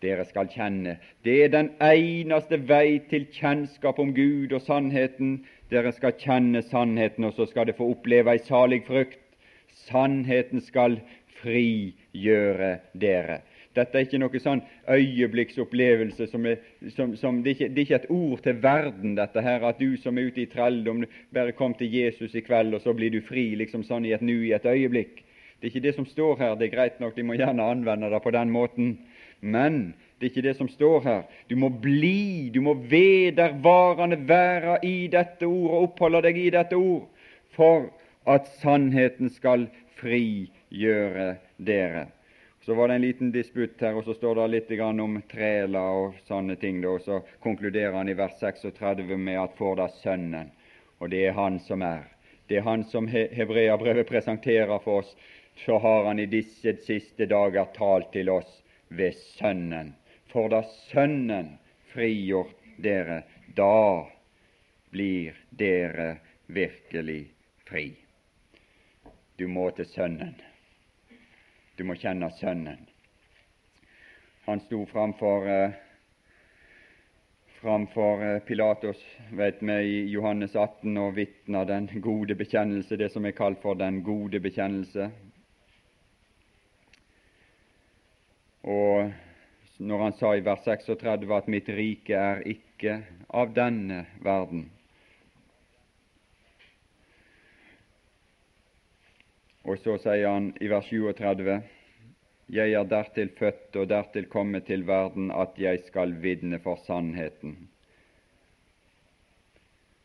dere 0.03 0.25
skal 0.29 0.49
kjenne. 0.53 0.97
Det 1.25 1.37
er 1.45 1.53
den 1.53 1.71
eneste 1.83 2.59
vei 2.69 2.99
til 3.11 3.27
kjennskap 3.33 3.99
om 4.03 4.13
Gud 4.17 4.53
og 4.53 4.63
sannheten. 4.65 5.39
Dere 5.73 5.93
skal 5.97 6.17
kjenne 6.21 6.63
sannheten, 6.67 7.27
og 7.27 7.37
så 7.37 7.49
skal 7.51 7.69
dere 7.69 7.79
få 7.79 7.91
oppleve 7.95 8.35
ei 8.35 8.43
salig 8.45 8.83
frukt. 8.87 9.19
Sannheten 9.87 10.63
skal 10.65 11.01
frigjøre 11.41 12.77
dere. 12.95 13.41
Dette 13.77 13.99
er 13.99 14.07
ikke 14.07 14.21
noe 14.23 14.41
sånn 14.41 14.63
øyeblikksopplevelse 14.89 16.29
som, 16.31 16.47
er, 16.49 16.63
som, 16.95 17.13
som 17.21 17.43
det, 17.45 17.53
er 17.53 17.57
ikke, 17.57 17.69
det, 17.69 17.83
er 17.83 17.87
ikke, 17.87 18.01
et 18.01 18.11
ord 18.17 18.43
til 18.47 18.63
verden, 18.63 19.15
dette 19.19 19.45
her, 19.45 19.67
at 19.69 19.81
du 19.83 19.99
som 20.01 20.19
er 20.19 20.31
ute 20.31 20.43
i 20.47 20.49
trelldom, 20.51 21.05
bare 21.37 21.55
kom 21.57 21.77
til 21.77 21.93
Jesus 21.93 22.35
i 22.35 22.45
kveld, 22.47 22.75
og 22.75 22.85
så 22.85 22.97
blir 22.97 23.13
du 23.13 23.21
fri 23.25 23.51
liksom 23.61 23.85
sånn 23.87 24.09
i 24.09 24.15
et 24.17 24.25
nu, 24.25 24.39
i 24.49 24.55
et 24.57 24.67
øyeblikk. 24.67 25.23
Det 25.61 25.69
er 25.69 25.73
ikke 25.73 25.87
det 25.87 25.95
som 25.97 26.09
står 26.09 26.41
her. 26.41 26.57
Det 26.57 26.69
er 26.69 26.75
greit 26.75 26.99
nok, 27.01 27.15
de 27.17 27.25
må 27.25 27.37
gjerne 27.37 27.65
anvende 27.65 28.11
det 28.13 28.21
på 28.25 28.33
den 28.35 28.51
måten. 28.53 28.97
Men 29.41 29.95
det 30.19 30.27
er 30.27 30.33
ikke 30.33 30.49
det 30.49 30.57
som 30.57 30.69
står 30.69 31.01
her. 31.05 31.23
Du 31.51 31.57
må 31.57 31.69
bli, 31.69 32.51
du 32.53 32.61
må 32.65 32.75
vedervarende 32.89 34.19
være 34.29 34.79
i 34.85 35.09
dette 35.13 35.49
ord 35.49 35.71
og 35.71 35.89
oppholde 35.91 36.23
deg 36.29 36.41
i 36.41 36.51
dette 36.53 36.77
ord 36.77 37.09
for 37.57 37.89
at 38.29 38.49
sannheten 38.61 39.31
skal 39.33 39.69
frigjøre 40.01 41.37
dere. 41.57 42.07
Så 42.67 42.75
var 42.75 42.89
det 42.89 42.95
en 42.95 43.01
liten 43.01 43.29
disputt 43.31 43.81
her, 43.81 43.95
og 43.95 44.05
så 44.05 44.15
står 44.15 44.35
det 44.35 44.45
litt 44.51 44.71
om 44.83 45.21
træla 45.31 45.81
og 46.01 46.17
sånne 46.27 46.57
ting. 46.59 46.81
Og 46.83 47.05
så 47.05 47.21
konkluderer 47.39 47.93
han 47.95 48.09
i 48.11 48.15
vers 48.19 48.41
36 48.41 49.17
med 49.17 49.39
at 49.39 49.53
får 49.55 49.77
da 49.79 49.87
Sønnen, 50.01 50.51
og 50.99 51.13
det 51.13 51.21
er 51.29 51.37
Han 51.37 51.61
som 51.63 51.85
er. 51.87 52.09
Det 52.49 52.57
er 52.59 52.67
Han 52.67 52.83
som 52.91 53.07
Hebreabrevet 53.07 54.09
presenterer 54.09 54.83
for 54.83 55.05
oss. 55.05 55.15
Så 55.63 55.79
har 55.79 56.09
Han 56.09 56.19
i 56.19 56.27
disse 56.27 56.75
siste 56.83 57.31
dager 57.31 57.71
talt 57.77 58.11
til 58.13 58.33
oss 58.35 58.51
ved 58.89 59.15
Sønnen. 59.15 59.95
For 60.35 60.51
da 60.51 60.65
Sønnen 60.91 61.55
frigjort 61.95 62.59
dere, 62.83 63.23
da 63.55 64.11
blir 64.91 65.39
dere 65.55 66.17
virkelig 66.51 67.23
fri. 67.71 67.87
Du 69.39 69.47
må 69.47 69.71
til 69.71 69.87
Sønnen. 69.87 70.35
Du 71.77 71.85
må 71.85 71.95
kjenne 72.01 72.31
Sønnen. 72.39 72.87
Han 74.47 74.61
sto 74.65 74.85
framfor 74.89 75.49
eh, 75.51 75.75
framfor 77.61 78.23
eh, 78.25 78.39
Pilatos 78.47 79.03
vet 79.33 79.61
vi, 79.61 79.73
i 79.73 79.99
Johannes 80.13 80.57
18 80.57 80.97
og 81.03 81.17
vitna 81.17 81.65
den 81.69 81.89
gode 82.01 82.37
bekjennelse, 82.39 82.97
det 82.97 83.11
som 83.13 83.27
er 83.27 83.37
kalt 83.37 83.61
for 83.61 83.77
den 83.77 84.01
gode 84.07 84.41
bekjennelse. 84.41 85.11
Og 88.65 89.13
når 89.79 90.07
han 90.07 90.17
sa 90.17 90.33
i 90.37 90.45
vers 90.47 90.65
36 90.65 91.37
at 91.37 91.49
'mitt 91.49 91.69
rike 91.69 92.15
er 92.17 92.41
ikke 92.47 93.03
av 93.29 93.53
denne 93.55 94.07
verden'. 94.25 94.71
Og 99.67 99.81
så 99.83 99.97
sier 99.99 100.29
han 100.31 100.53
i 100.63 100.69
vers 100.71 100.87
37 100.87 101.57
jeg 102.55 102.77
er 102.79 102.85
dertil 102.87 103.33
født 103.35 103.75
og 103.81 103.89
dertil 103.91 104.29
kommet 104.31 104.69
til 104.69 104.85
verden 104.87 105.33
at 105.35 105.57
jeg 105.59 105.81
skal 105.89 106.13
vitne 106.23 106.61
for 106.63 106.79
sannheten. 106.87 107.57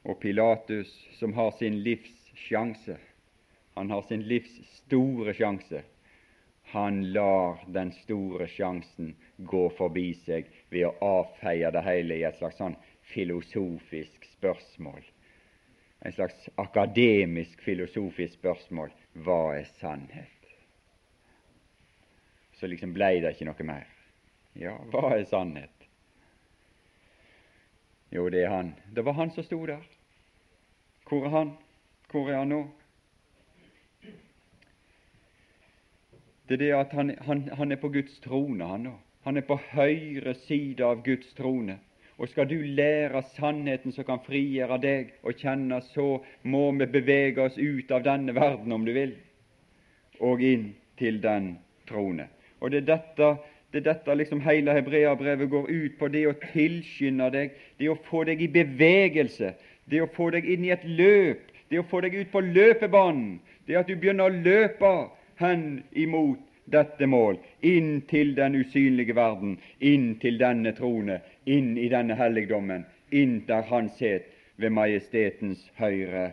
Og 0.09 0.17
Pilatus, 0.17 0.89
som 1.19 1.35
har 1.37 1.51
sin 1.59 1.77
livs 1.85 2.15
sjanse, 2.47 2.97
han 3.77 3.93
har 3.93 4.01
sin 4.09 4.23
livs 4.25 4.55
store 4.79 5.35
sjanse, 5.37 5.83
han 6.73 7.03
lar 7.13 7.61
den 7.67 7.91
store 8.01 8.47
sjansen 8.49 9.13
gå 9.37 9.67
forbi 9.77 10.07
seg 10.25 10.49
ved 10.73 10.87
å 10.87 10.95
avfeie 11.19 11.69
det 11.69 11.85
hele 11.85 12.17
i 12.17 12.25
et 12.25 12.41
slags 12.41 12.57
sånn 12.57 12.79
filosofisk 13.13 14.25
spørsmål. 14.39 15.05
En 16.01 16.17
slags 16.17 16.49
akademisk 16.57 17.61
filosofisk 17.61 18.39
spørsmål 18.39 18.89
hva 19.13 19.55
er 19.57 19.67
sannhet? 19.79 20.51
Så 22.59 22.67
liksom 22.67 22.93
blei 22.93 23.19
det 23.21 23.33
ikke 23.35 23.49
noe 23.49 23.67
mer. 23.67 23.87
Ja, 24.57 24.75
hva 24.93 25.15
er 25.15 25.25
sannhet? 25.29 25.87
Jo, 28.11 28.27
det 28.29 28.43
er 28.43 28.51
han. 28.51 28.75
Det 28.91 29.05
var 29.07 29.15
han 29.17 29.31
som 29.31 29.43
sto 29.47 29.63
der. 29.65 29.83
Hvor 31.07 31.25
er 31.25 31.35
han? 31.35 31.57
Hvor 32.11 32.29
er 32.29 32.43
han 32.43 32.53
nå? 32.53 32.61
det 36.51 36.57
er 36.57 36.65
det 36.65 36.71
at 36.75 36.91
han, 36.91 37.15
han, 37.23 37.49
han 37.55 37.71
er 37.71 37.79
på 37.79 37.89
Guds 37.89 38.19
trone, 38.19 38.65
han 38.67 38.83
nå. 38.83 38.97
Han 39.23 39.37
er 39.37 39.45
på 39.47 39.55
høyre 39.71 40.33
side 40.35 40.83
av 40.83 41.03
Guds 41.05 41.29
trone. 41.37 41.77
Og 42.21 42.29
skal 42.29 42.45
du 42.45 42.59
lære 42.61 43.23
sannheten 43.33 43.91
som 43.95 44.05
kan 44.05 44.19
frigjøre 44.21 44.77
deg 44.77 45.07
og 45.25 45.39
kjenne, 45.41 45.79
så 45.89 46.19
må 46.45 46.67
vi 46.77 46.85
bevege 46.93 47.41
oss 47.47 47.57
ut 47.57 47.89
av 47.89 48.03
denne 48.05 48.35
verden, 48.37 48.75
om 48.75 48.85
du 48.85 48.91
vil, 48.93 49.15
og 50.21 50.43
inn 50.45 50.67
til 51.01 51.17
den 51.23 51.55
trone. 51.89 52.27
Og 52.61 52.69
det 52.69 52.83
er 52.83 52.89
dette, 52.91 53.31
det 53.73 53.81
er 53.81 53.87
dette 53.87 54.17
liksom 54.19 54.43
hele 54.45 54.75
hebreabrevet 54.77 55.49
går 55.49 55.65
ut 55.71 55.97
på, 55.97 56.11
det 56.13 56.27
å 56.29 56.35
tilskynde 56.51 57.31
deg, 57.33 57.57
det 57.81 57.89
å 57.89 57.97
få 58.05 58.21
deg 58.29 58.45
i 58.45 58.51
bevegelse, 58.53 59.55
det 59.89 60.03
å 60.05 60.11
få 60.13 60.29
deg 60.37 60.45
inn 60.45 60.69
i 60.69 60.75
et 60.77 60.85
løp, 60.85 61.49
det 61.73 61.81
å 61.81 61.87
få 61.89 62.03
deg 62.05 62.21
ut 62.21 62.29
på 62.29 62.45
løpebanen, 62.45 63.39
det 63.65 63.81
at 63.81 63.89
du 63.89 63.95
begynner 63.95 64.29
å 64.29 64.41
løpe 64.45 64.93
hen 65.41 65.81
imot 65.97 66.50
dette 66.71 67.07
mål, 67.07 67.37
inn 67.61 68.01
til 68.09 68.35
den 68.37 68.55
usynlige 68.61 69.15
verden, 69.15 69.57
inn 69.79 70.15
til 70.21 70.39
denne 70.39 70.73
trone, 70.77 71.19
inn 71.45 71.75
i 71.77 71.89
denne 71.91 72.17
helligdommen, 72.19 72.85
inn 73.11 73.41
der 73.47 73.67
Han 73.69 73.89
set 73.97 74.29
ved 74.57 74.69
majestetens 74.69 75.63
høyre, 75.79 76.31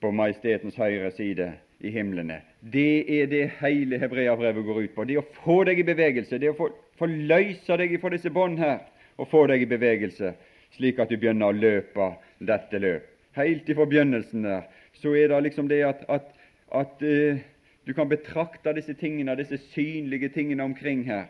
på 0.00 0.10
majestetens 0.12 0.76
høyre 0.76 1.10
side 1.10 1.52
i 1.80 1.90
himlene. 1.90 2.40
Det 2.60 3.20
er 3.20 3.26
det 3.30 3.44
hele 3.60 3.98
hebreabrevet 3.98 4.64
går 4.64 4.82
ut 4.82 4.94
på. 4.94 5.04
Det 5.04 5.18
å 5.18 5.26
få 5.42 5.62
deg 5.64 5.80
i 5.80 5.88
bevegelse, 5.88 6.38
det 6.38 6.52
å 6.52 6.58
få, 6.58 6.70
løse 7.06 7.76
deg 7.80 7.96
fra 8.00 8.12
disse 8.12 8.32
bånd 8.32 8.60
her, 8.60 8.80
og 9.16 9.28
få 9.32 9.46
deg 9.50 9.64
i 9.64 9.70
bevegelse, 9.70 10.34
slik 10.76 10.98
at 11.00 11.10
du 11.10 11.16
begynner 11.16 11.52
å 11.52 11.56
løpe 11.56 12.10
dette 12.44 12.80
løp. 12.80 13.12
Helt 13.36 13.68
ifra 13.68 13.84
begynnelsen 13.88 14.44
der 14.48 14.64
så 14.96 15.12
er 15.16 15.28
det 15.28 15.42
liksom 15.44 15.68
det 15.68 15.82
at, 15.84 16.04
at, 16.08 16.30
at 16.72 17.02
uh, 17.04 17.40
du 17.86 17.94
kan 17.94 18.08
betrakte 18.10 18.74
disse 18.74 18.94
tingene, 18.98 19.36
disse 19.38 19.58
synlige 19.70 20.28
tingene 20.34 20.64
omkring 20.64 21.04
her. 21.06 21.28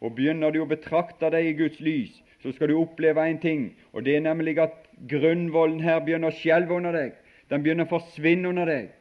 Og 0.00 0.14
begynner 0.14 0.52
du 0.52 0.60
å 0.62 0.68
betrakte 0.70 1.30
deg 1.32 1.48
i 1.48 1.56
Guds 1.58 1.80
lys, 1.80 2.12
så 2.42 2.52
skal 2.52 2.70
du 2.70 2.76
oppleve 2.78 3.24
en 3.26 3.40
ting, 3.42 3.62
og 3.92 4.04
det 4.06 4.16
er 4.16 4.26
nemlig 4.26 4.58
at 4.62 4.76
grunnvollen 5.10 5.80
her 5.82 6.02
begynner 6.04 6.30
å 6.30 6.36
skjelve 6.36 6.76
under 6.76 6.94
deg. 6.94 7.16
Den 7.50 7.64
begynner 7.64 7.88
å 7.88 7.94
forsvinne 7.96 8.52
under 8.52 8.68
deg. 8.70 8.92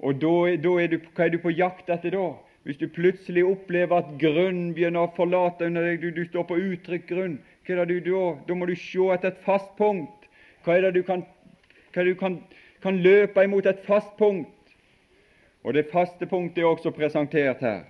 Og 0.00 0.20
da, 0.20 0.34
da 0.60 0.76
er 0.80 0.92
du, 0.92 1.00
hva 1.16 1.26
er 1.26 1.34
du 1.34 1.40
på 1.42 1.52
jakt 1.52 1.90
etter 1.92 2.14
da? 2.14 2.28
Hvis 2.68 2.78
du 2.80 2.86
plutselig 2.92 3.42
opplever 3.48 4.02
at 4.02 4.14
grunnen 4.20 4.74
begynner 4.76 5.06
å 5.08 5.12
forlate 5.16 5.66
under 5.66 5.88
deg, 5.88 6.02
du, 6.02 6.12
du 6.12 6.24
står 6.28 6.46
på 6.48 6.60
utrygg 6.60 7.06
grunn, 7.08 7.38
hva 7.66 7.76
er 7.76 7.88
det 7.88 8.00
du 8.04 8.12
da? 8.12 8.24
Da 8.46 8.56
må 8.56 8.68
du 8.68 8.74
se 8.76 9.06
etter 9.14 9.32
et 9.32 9.44
fast 9.46 9.70
punkt. 9.80 10.28
Hva 10.64 10.76
er 10.76 10.86
det 10.86 11.00
du 11.00 11.02
kan, 11.06 11.24
hva 11.94 12.04
du 12.04 12.14
kan, 12.20 12.40
kan 12.84 13.00
løpe 13.02 13.44
imot 13.46 13.68
et 13.70 13.82
fast 13.88 14.12
punkt? 14.20 14.52
Og 15.64 15.74
Det 15.74 15.90
faste 15.92 16.26
punktet 16.26 16.62
er 16.62 16.70
også 16.70 16.90
presentert 16.90 17.60
her 17.60 17.80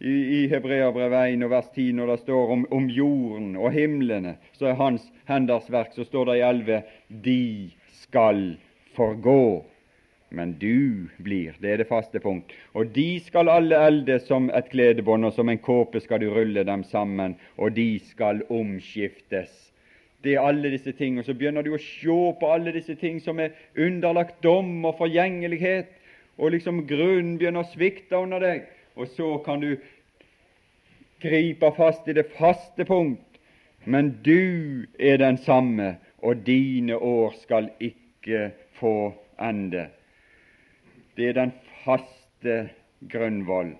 i, 0.00 0.12
i 0.12 0.40
Hebreabrevet 0.50 1.32
1 1.34 1.44
og 1.46 1.50
vers 1.50 1.70
10, 1.74 1.92
når 1.92 2.12
det 2.12 2.18
står 2.20 2.52
om, 2.52 2.66
om, 2.70 2.88
jorden 2.92 3.56
og 3.56 3.72
himlene, 3.72 4.36
så 4.52 4.70
er 4.70 4.78
hans 4.78 5.06
henders 5.28 5.70
verk. 5.72 5.94
Så 5.96 6.04
står 6.04 6.30
det 6.30 6.36
i 6.38 6.44
11 6.44 6.82
de 7.24 7.70
skal 8.04 8.42
forgå, 8.96 9.64
men 10.30 10.54
du 10.60 11.08
blir. 11.22 11.56
Det 11.62 11.72
er 11.72 11.82
det 11.82 11.88
faste 11.88 12.20
punkt. 12.20 12.52
Og 12.74 12.92
de 12.94 13.20
skal 13.24 13.50
alle 13.50 13.80
elde 13.88 14.20
som 14.22 14.50
et 14.54 14.70
kledebånd, 14.70 15.24
og 15.24 15.32
som 15.32 15.48
en 15.48 15.58
kåpe 15.58 16.02
skal 16.04 16.22
du 16.22 16.30
rulle 16.30 16.64
dem 16.64 16.84
sammen, 16.84 17.38
og 17.56 17.74
de 17.76 17.96
skal 18.12 18.44
omskiftes. 18.50 19.50
Det 20.22 20.34
er 20.34 20.46
alle 20.46 20.70
disse 20.70 20.92
ting. 20.92 21.18
Og 21.18 21.24
så 21.24 21.34
begynner 21.34 21.62
du 21.62 21.72
å 21.74 21.82
se 21.82 22.16
på 22.40 22.50
alle 22.52 22.74
disse 22.74 22.94
ting 23.00 23.18
som 23.22 23.40
er 23.40 23.56
underlagt 23.74 24.42
dom 24.44 24.84
og 24.84 24.98
forgjengelighet 24.98 25.94
og 26.38 26.52
liksom 26.52 26.84
grunnen 26.88 27.36
begynner 27.38 27.64
å 27.64 27.72
svikte 27.72 28.18
under 28.18 28.42
deg, 28.42 28.66
og 28.96 29.08
så 29.16 29.36
kan 29.44 29.62
du 29.62 29.76
gripe 31.22 31.70
fast 31.76 32.08
i 32.08 32.16
det 32.16 32.28
faste 32.36 32.84
punkt. 32.84 33.22
Men 33.86 34.16
du 34.24 34.86
er 34.98 35.20
den 35.22 35.38
samme, 35.38 35.96
og 36.18 36.42
dine 36.46 36.96
år 36.98 37.36
skal 37.42 37.70
ikke 37.80 38.50
få 38.80 39.12
ende. 39.40 39.86
Det 41.16 41.28
er 41.28 41.38
den 41.38 41.52
faste 41.84 42.68
grunnvoll. 43.08 43.76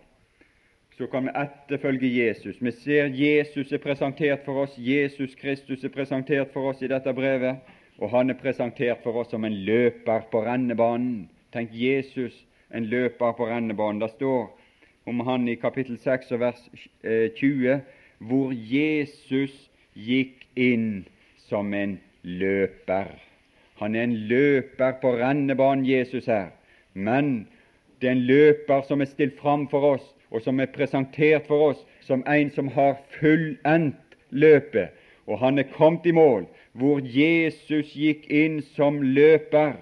Så 0.96 1.06
kan 1.12 1.26
vi 1.26 1.34
etterfølge 1.36 2.08
Jesus. 2.08 2.56
Vi 2.60 2.70
ser 2.72 3.10
Jesus 3.12 3.72
er 3.72 3.82
presentert 3.82 4.46
for 4.46 4.62
oss, 4.62 4.78
Jesus 4.78 5.34
Kristus 5.36 5.84
er 5.84 5.92
presentert 5.92 6.54
for 6.54 6.70
oss 6.70 6.80
i 6.82 6.88
dette 6.88 7.12
brevet, 7.12 7.58
og 7.98 8.10
han 8.10 8.30
er 8.30 8.40
presentert 8.40 9.02
for 9.04 9.20
oss 9.20 9.30
som 9.30 9.44
en 9.44 9.58
løper 9.66 10.24
på 10.30 10.44
rennebanen. 10.46 11.26
Tenk 11.52 11.70
Jesus, 11.72 12.46
en 12.74 12.88
løper 12.90 13.32
på 13.32 13.46
rennebanen. 13.46 14.00
Det 14.00 14.10
står 14.10 14.48
om 15.06 15.20
han 15.20 15.48
i 15.48 15.54
kapittel 15.54 15.98
6 15.98 16.32
og 16.32 16.40
vers 16.40 16.62
20, 17.36 17.72
eh, 17.72 17.80
hvor 18.18 18.52
Jesus 18.52 19.54
gikk 19.94 20.46
inn 20.56 21.06
som 21.48 21.74
en 21.74 21.98
løper. 22.22 23.12
Han 23.78 23.94
er 23.94 24.08
en 24.08 24.16
løper 24.28 24.98
på 25.00 25.14
rennebanen, 25.20 25.86
Jesus 25.86 26.26
her. 26.26 26.50
Men 26.94 27.46
det 28.00 28.08
er 28.08 28.16
en 28.16 28.26
løper 28.28 28.82
som 28.88 29.00
er 29.00 29.10
stilt 29.10 29.38
fram 29.38 29.68
for 29.68 29.94
oss, 29.94 30.14
og 30.30 30.42
som 30.42 30.60
er 30.60 30.72
presentert 30.72 31.46
for 31.46 31.70
oss 31.70 31.84
som 32.06 32.24
en 32.26 32.50
som 32.50 32.68
har 32.68 32.96
fullendt 33.18 34.16
løpet. 34.30 34.88
Og 35.26 35.38
han 35.38 35.58
er 35.58 35.70
kommet 35.74 36.06
i 36.06 36.14
mål, 36.14 36.46
hvor 36.72 37.00
Jesus 37.02 37.94
gikk 37.94 38.26
inn 38.30 38.60
som 38.76 39.00
løper. 39.02 39.76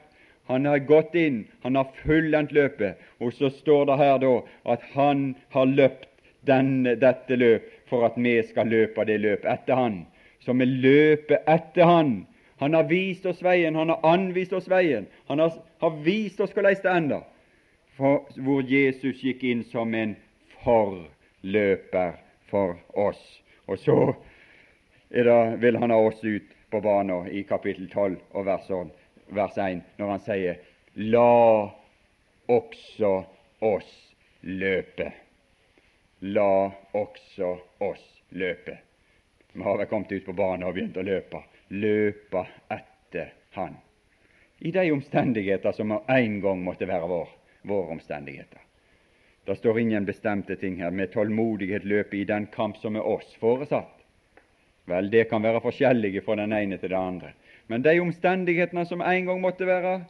Han 0.46 0.66
har 0.66 0.78
gått 0.78 1.14
inn, 1.14 1.44
han 1.62 1.76
har 1.76 1.88
fullendt 2.02 2.52
løpet, 2.52 3.00
og 3.18 3.32
så 3.32 3.48
står 3.50 3.86
det 3.88 3.96
her 3.96 4.18
da 4.20 4.32
at 4.74 4.82
han 4.92 5.30
har 5.54 5.70
løpt 5.70 6.10
denne, 6.44 6.96
dette 7.00 7.36
løp 7.36 7.70
for 7.88 8.04
at 8.04 8.18
vi 8.20 8.36
skal 8.44 8.68
løpe 8.68 9.06
det 9.08 9.20
løpet 9.22 9.48
etter 9.48 9.80
han. 9.80 10.02
Så 10.44 10.52
vi 10.52 10.66
løper 10.68 11.40
etter 11.48 11.88
han. 11.88 12.26
Han 12.60 12.76
har 12.76 12.84
vist 12.88 13.24
oss 13.26 13.40
veien, 13.42 13.76
han 13.76 13.88
har 13.88 14.04
anvist 14.04 14.52
oss 14.52 14.68
veien. 14.68 15.06
Han 15.26 15.40
har, 15.40 15.54
har 15.80 15.96
vist 16.04 16.40
oss 16.40 16.52
hvordan 16.52 16.76
det 16.82 16.92
ender, 16.92 17.24
for, 17.96 18.28
hvor 18.36 18.62
Jesus 18.68 19.22
gikk 19.24 19.42
inn 19.48 19.64
som 19.72 19.94
en 19.94 20.12
forløper 20.64 22.18
for 22.52 22.76
oss. 22.92 23.22
Og 23.66 23.80
så 23.80 23.96
det, 25.08 25.56
vil 25.62 25.80
han 25.80 25.90
ha 25.90 25.98
oss 26.04 26.20
ut 26.24 26.52
på 26.70 26.80
banen 26.84 27.28
i 27.32 27.42
kapittel 27.48 27.88
12 27.88 28.16
og 28.34 28.46
vers 28.46 28.68
12 28.68 28.92
vers 29.28 29.58
1, 29.58 29.82
når 29.98 30.10
han 30.14 30.24
sier 30.24 30.60
La 30.94 31.70
også 32.48 33.12
oss 33.64 33.92
løpe. 34.40 35.12
La 36.20 36.70
også 36.92 37.54
oss 37.84 38.04
løpe. 38.30 38.76
Vi 39.52 39.62
har 39.62 39.78
vel 39.78 39.86
kommet 39.86 40.12
ut 40.12 40.26
på 40.26 40.32
banen 40.32 40.66
og 40.68 40.74
begynt 40.74 40.98
å 40.98 41.06
løpe. 41.06 41.42
Løpe 41.68 42.44
etter 42.74 43.32
Han. 43.54 43.76
I 44.58 44.70
de 44.74 44.90
omstendigheter 44.92 45.72
som 45.72 45.92
en 45.94 46.40
gang 46.40 46.62
måtte 46.64 46.88
være 46.90 47.06
vår, 47.06 47.28
våre 47.62 47.94
omstendigheter. 47.94 48.60
Det 49.44 49.56
står 49.56 49.78
ingen 49.78 50.04
bestemte 50.04 50.56
ting 50.56 50.80
her. 50.82 50.90
Med 50.90 51.12
tålmodighet 51.12 51.84
løpe 51.84 52.16
i 52.16 52.24
den 52.24 52.46
kamp 52.46 52.76
som 52.76 52.96
er 52.96 53.06
oss 53.06 53.34
foresatt. 53.38 54.02
Vel, 54.90 55.10
det 55.10 55.28
kan 55.30 55.42
være 55.42 55.62
forskjellige 55.64 56.24
fra 56.24 56.36
den 56.40 56.52
ene 56.52 56.78
til 56.78 56.90
den 56.90 57.00
andre. 57.00 57.32
Men 57.68 57.82
de 57.82 58.00
omstendighetene 58.00 58.86
som 58.86 59.00
en 59.00 59.26
gang 59.26 59.40
måtte 59.40 59.66
være 59.66 60.04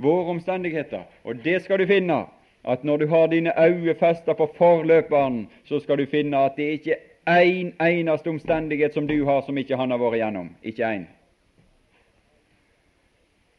våre 0.00 0.34
omstendigheter, 0.34 1.04
og 1.24 1.44
det 1.44 1.62
skal 1.62 1.78
du 1.80 1.86
finne, 1.86 2.24
at 2.64 2.84
når 2.84 2.96
du 2.96 3.06
har 3.06 3.26
dine 3.26 3.52
øyne 3.56 3.94
festet 3.94 4.36
på 4.36 4.50
forløperen, 4.56 5.48
så 5.64 5.80
skal 5.80 5.98
du 5.98 6.06
finne 6.06 6.36
at 6.36 6.56
det 6.56 6.66
er 6.66 6.76
ikke 6.76 6.96
én 7.28 7.72
en 7.80 7.86
eneste 7.86 8.30
omstendighet 8.30 8.94
som 8.94 9.08
du 9.08 9.24
har 9.24 9.40
som 9.42 9.58
ikke 9.58 9.76
han 9.76 9.90
har 9.90 9.98
vært 9.98 10.14
igjennom. 10.14 10.54
Ikke 10.62 10.84
én. 10.84 11.06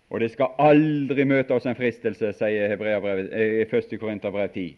Og 0.09 0.19
det 0.19 0.31
skal 0.31 0.47
aldri 0.59 1.23
møte 1.23 1.53
oss 1.55 1.65
en 1.65 1.75
fristelse, 1.75 2.33
sier 2.33 2.73
1. 2.75 3.99
Korinterbrev 3.99 4.49
10. 4.53 4.75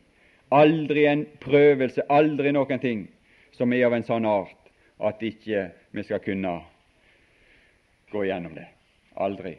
Aldri 0.52 1.06
en 1.10 1.26
prøvelse, 1.42 2.04
aldri 2.10 2.52
noen 2.52 2.80
ting 2.80 3.08
som 3.52 3.74
er 3.74 3.88
av 3.88 3.94
en 3.94 4.06
sånn 4.06 4.26
art 4.30 4.70
at 5.00 5.24
ikke 5.26 5.72
vi 5.92 6.04
skal 6.04 6.22
kunne 6.22 6.60
gå 8.14 8.26
igjennom 8.26 8.56
det. 8.56 8.68
Aldri. 9.14 9.58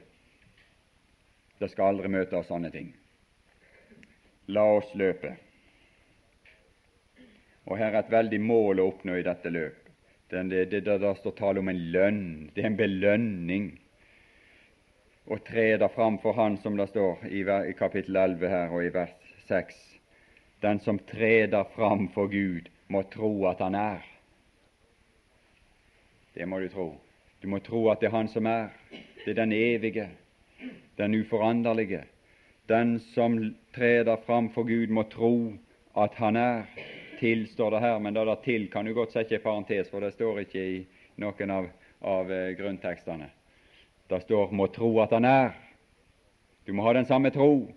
Det 1.58 1.68
skal 1.72 1.94
aldri 1.94 2.10
møte 2.12 2.38
oss 2.38 2.50
sånne 2.50 2.70
ting. 2.74 2.92
La 4.54 4.64
oss 4.76 4.90
løpe. 4.98 5.34
Og 7.64 7.78
her 7.80 7.94
er 7.94 8.02
et 8.02 8.12
veldig 8.12 8.40
mål 8.44 8.82
å 8.82 8.90
oppnå 8.92 9.16
i 9.16 9.24
dette 9.26 9.50
løp. 9.50 9.80
Det, 10.28 10.42
det, 10.50 10.64
det, 10.72 10.82
det, 10.86 11.14
står 11.20 11.36
tale 11.38 11.62
om 11.62 11.70
en 11.70 11.82
lønn. 11.94 12.24
Det 12.54 12.64
er 12.64 12.70
en 12.72 12.78
belønning 12.78 13.70
å 15.24 15.38
tre 15.40 15.70
der 15.80 15.92
fram 15.92 16.18
for 16.20 16.36
Han, 16.36 16.58
som 16.60 16.76
det 16.76 16.90
står 16.90 17.24
i 17.30 17.44
kapittel 17.78 18.16
11 18.16 18.50
her 18.52 18.74
og 18.74 18.84
i 18.84 18.92
vers 18.92 19.14
6. 19.48 19.78
Den 20.64 20.80
som 20.84 20.98
treder 21.08 21.64
fram 21.76 22.08
for 22.12 22.28
Gud, 22.32 22.68
må 22.88 23.02
tro 23.12 23.32
at 23.48 23.64
Han 23.64 23.78
er. 23.78 24.04
Det 26.34 26.46
må 26.48 26.60
du 26.60 26.68
tro. 26.68 26.88
Du 27.44 27.48
må 27.52 27.58
tro 27.60 27.90
at 27.92 28.00
det 28.00 28.06
er 28.08 28.14
Han 28.14 28.28
som 28.32 28.46
er. 28.48 28.70
Det 29.20 29.34
er 29.34 29.36
den 29.36 29.50
evige, 29.52 30.06
den 30.96 31.14
uforanderlige. 31.14 32.06
Den 32.68 32.94
som 33.12 33.36
treder 33.74 34.16
fram 34.24 34.48
for 34.54 34.64
Gud, 34.64 34.88
må 34.88 35.02
tro 35.12 35.52
at 35.96 36.14
Han 36.16 36.36
er. 36.36 36.62
Til 37.20 37.44
står 37.48 37.70
det 37.70 37.80
her, 37.80 37.98
men 37.98 38.14
da 38.14 38.24
det 38.24 38.38
til 38.44 38.64
kan 38.72 38.86
du 38.86 38.94
godt 38.94 39.12
sette 39.12 39.34
i 39.34 39.38
parentes, 39.38 39.90
for 39.90 40.00
det 40.00 40.14
står 40.14 40.40
ikke 40.40 40.62
i 40.70 40.78
noen 41.20 41.52
av, 41.52 41.68
av 42.00 42.32
eh, 42.32 42.56
grunntekstene. 42.56 43.28
Det 44.10 44.22
står 44.22 44.48
'må 44.50 44.66
tro 44.72 45.00
at 45.00 45.12
Han 45.12 45.24
er'. 45.24 45.52
Du 46.66 46.72
må 46.72 46.82
ha 46.82 46.92
den 46.92 47.04
samme 47.04 47.30
tro 47.30 47.68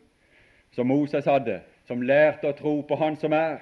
som 0.72 0.88
Moses 0.88 1.26
hadde, 1.26 1.60
som 1.88 2.02
lærte 2.02 2.48
å 2.48 2.56
tro 2.56 2.82
på 2.82 2.96
Han 2.96 3.16
som 3.16 3.34
er, 3.34 3.60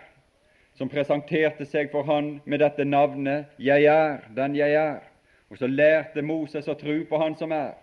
som 0.75 0.89
presenterte 0.89 1.65
seg 1.65 1.91
for 1.91 2.03
Han 2.03 2.41
med 2.45 2.59
dette 2.59 2.85
navnet 2.85 3.45
'Jeg 3.57 3.83
er 3.85 4.21
den 4.35 4.55
jeg 4.55 4.73
er'. 4.73 5.14
Og 5.49 5.57
så 5.57 5.67
lærte 5.67 6.23
Moses 6.25 6.67
å 6.67 6.77
tro 6.79 6.95
på 7.09 7.19
Han 7.21 7.35
som 7.37 7.51
er. 7.53 7.75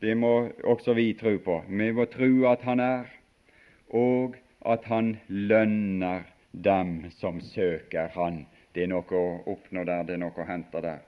Det 0.00 0.16
må 0.16 0.48
også 0.64 0.94
vi 0.96 1.12
tro 1.14 1.36
på. 1.44 1.60
Vi 1.68 1.90
må 1.92 2.06
tro 2.12 2.30
at 2.50 2.62
Han 2.64 2.80
er, 2.80 3.08
og 3.90 4.36
at 4.66 4.84
Han 4.88 5.16
lønner 5.28 6.24
dem 6.52 7.10
som 7.20 7.40
søker 7.40 8.08
Han. 8.16 8.44
Det 8.74 8.84
er 8.84 8.92
noe 8.92 9.16
å 9.16 9.40
oppnå 9.50 9.84
der, 9.84 10.04
det 10.06 10.14
er 10.16 10.22
noe 10.22 10.36
å 10.36 10.48
hente 10.48 10.82
der. 10.84 11.00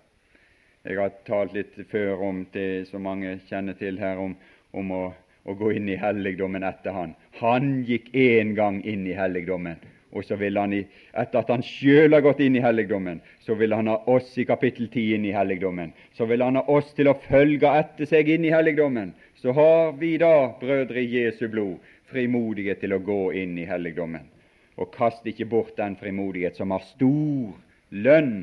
Jeg 0.83 0.99
har 0.99 1.13
talt 1.27 1.53
litt 1.55 1.77
før 1.93 2.25
om 2.27 2.41
det 2.53 2.89
som 2.89 3.05
mange 3.07 3.37
kjenner 3.47 3.77
til 3.79 4.01
her, 4.03 4.19
om, 4.19 4.35
om 4.75 4.91
å, 4.91 5.03
å, 5.47 5.55
gå 5.55 5.71
inn 5.77 5.87
i 5.93 5.99
helligdommen 5.99 6.67
etter 6.67 6.97
Han. 6.97 7.15
Han 7.39 7.85
gikk 7.87 8.11
én 8.19 8.57
gang 8.59 8.81
inn 8.83 9.07
i 9.07 9.15
helligdommen, 9.15 9.79
og 10.13 10.25
så 10.29 10.37
vil 10.37 10.59
han, 10.61 10.75
etter 10.77 11.41
at 11.41 11.51
han 11.51 11.65
sjøl 11.65 12.13
har 12.13 12.25
gått 12.25 12.43
inn 12.45 12.59
i 12.59 12.63
helligdommen, 12.65 13.23
så 13.41 13.57
vil 13.57 13.73
han 13.73 13.89
ha 13.89 13.97
oss 14.13 14.35
i 14.37 14.45
kapittel 14.45 14.91
10 14.91 15.17
inn 15.17 15.25
i 15.25 15.33
helligdommen. 15.33 15.95
Så 16.13 16.27
vil 16.29 16.45
han 16.45 16.59
ha 16.61 16.65
oss 16.69 16.93
til 16.97 17.09
å 17.09 17.17
følge 17.25 17.71
etter 17.81 18.09
seg 18.11 18.29
inn 18.29 18.45
i 18.45 18.53
helligdommen. 18.53 19.15
Så 19.41 19.55
har 19.57 19.97
vi 19.97 20.15
da, 20.21 20.53
brødre 20.61 21.01
i 21.01 21.09
Jesu 21.17 21.47
blod, 21.49 21.81
frimodighet 22.13 22.83
til 22.85 22.93
å 22.93 23.01
gå 23.01 23.23
inn 23.41 23.57
i 23.59 23.67
helligdommen. 23.69 24.29
Og 24.77 24.93
kast 24.93 25.25
ikke 25.29 25.49
bort 25.49 25.77
den 25.81 25.97
frimodighet 25.97 26.61
som 26.61 26.75
har 26.77 26.85
stor 26.93 27.57
lønn, 28.05 28.35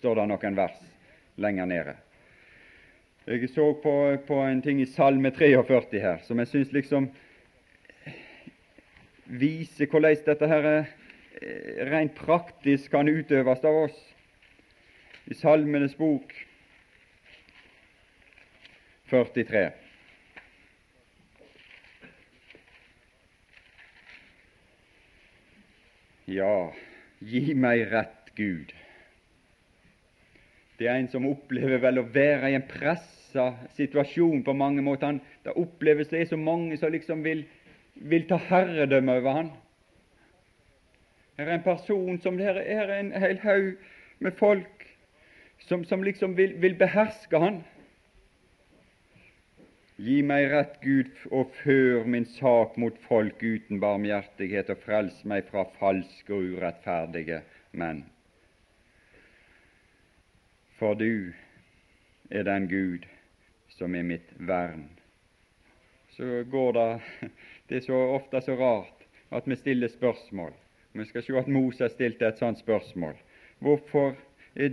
står 0.00 0.20
det 0.20 0.28
noen 0.30 0.56
vers 0.56 0.78
lenger 1.36 1.68
nede. 1.68 1.94
Jeg 3.28 3.50
så 3.52 3.74
på, 3.82 3.92
på 4.24 4.40
en 4.40 4.62
ting 4.64 4.80
i 4.80 4.88
Salme 4.88 5.28
43 5.36 6.00
her 6.00 6.22
som 6.24 6.38
jeg 6.40 6.48
syns 6.48 6.70
liksom 6.72 7.10
viser 9.28 9.90
hvordan 9.92 10.16
dette 10.24 10.48
her 10.48 10.68
er 10.70 10.86
rent 11.90 12.14
praktisk 12.18 12.90
kan 12.90 13.08
utøves 13.08 13.64
av 13.64 13.82
oss. 13.84 13.98
I 15.28 15.36
Salmenes 15.36 15.96
bok 15.98 16.32
43. 19.10 19.68
Ja, 26.28 26.72
gi 27.24 27.54
meg 27.56 27.86
rett, 27.88 28.32
Gud. 28.36 28.74
Det 30.78 30.86
er 30.86 30.98
en 31.00 31.08
som 31.10 31.26
opplever 31.26 31.80
vel 31.82 32.02
å 32.02 32.08
være 32.12 32.52
i 32.52 32.56
en 32.58 32.66
pressa 32.68 33.48
situasjon 33.78 34.44
på 34.46 34.54
mange 34.54 34.84
måter. 34.84 35.08
Han, 35.08 35.22
det 35.42 35.56
oppleves 35.58 36.12
det 36.12 36.20
er 36.20 36.28
så 36.30 36.38
mange 36.38 36.76
som 36.78 36.92
liksom 36.92 37.24
vil, 37.24 37.46
vil 37.96 38.28
ta 38.28 38.38
herredømme 38.50 39.16
over 39.18 39.40
han. 39.40 39.50
Her 41.38 41.46
er 41.46 41.54
en 41.54 41.62
person 41.62 42.20
som 42.20 42.38
Her 42.38 42.56
er 42.58 42.98
en 42.98 43.12
hel 43.12 43.38
haug 43.38 43.74
med 44.18 44.32
folk 44.32 44.86
som, 45.58 45.84
som 45.84 46.02
liksom 46.02 46.36
vil, 46.36 46.56
vil, 46.62 46.74
beherske 46.78 47.38
han. 47.38 47.60
Gi 49.98 50.16
meg 50.22 50.48
rett, 50.50 50.80
Gud, 50.82 51.14
og 51.30 51.54
før 51.62 52.06
min 52.10 52.26
sak 52.38 52.74
mot 52.78 52.98
folk 53.06 53.42
uten 53.42 53.78
barmhjertighet, 53.82 54.70
og 54.70 54.82
frels 54.82 55.22
meg 55.26 55.46
fra 55.50 55.66
falske 55.78 56.34
og 56.34 56.58
urettferdige 56.58 57.40
menn. 57.70 58.04
For 60.78 60.98
du 60.98 61.34
er 62.30 62.46
den 62.46 62.70
Gud 62.70 63.06
som 63.78 63.94
er 63.94 64.06
mitt 64.06 64.30
vern. 64.38 64.88
Så 66.14 66.42
går 66.50 66.72
det 66.78 66.92
Det 67.68 67.76
er 67.76 67.90
så 67.90 67.98
ofte 68.14 68.40
så 68.42 68.54
rart 68.58 69.06
at 69.30 69.46
vi 69.46 69.58
stiller 69.58 69.90
spørsmål. 69.92 70.54
Vi 70.98 71.04
skal 71.04 71.22
se 71.22 71.38
at 71.38 71.48
Moses 71.48 71.92
stilte 71.92 72.26
et 72.26 72.38
sånt 72.38 72.58
spørsmål. 72.58 73.14
Hvorfor, 73.58 74.16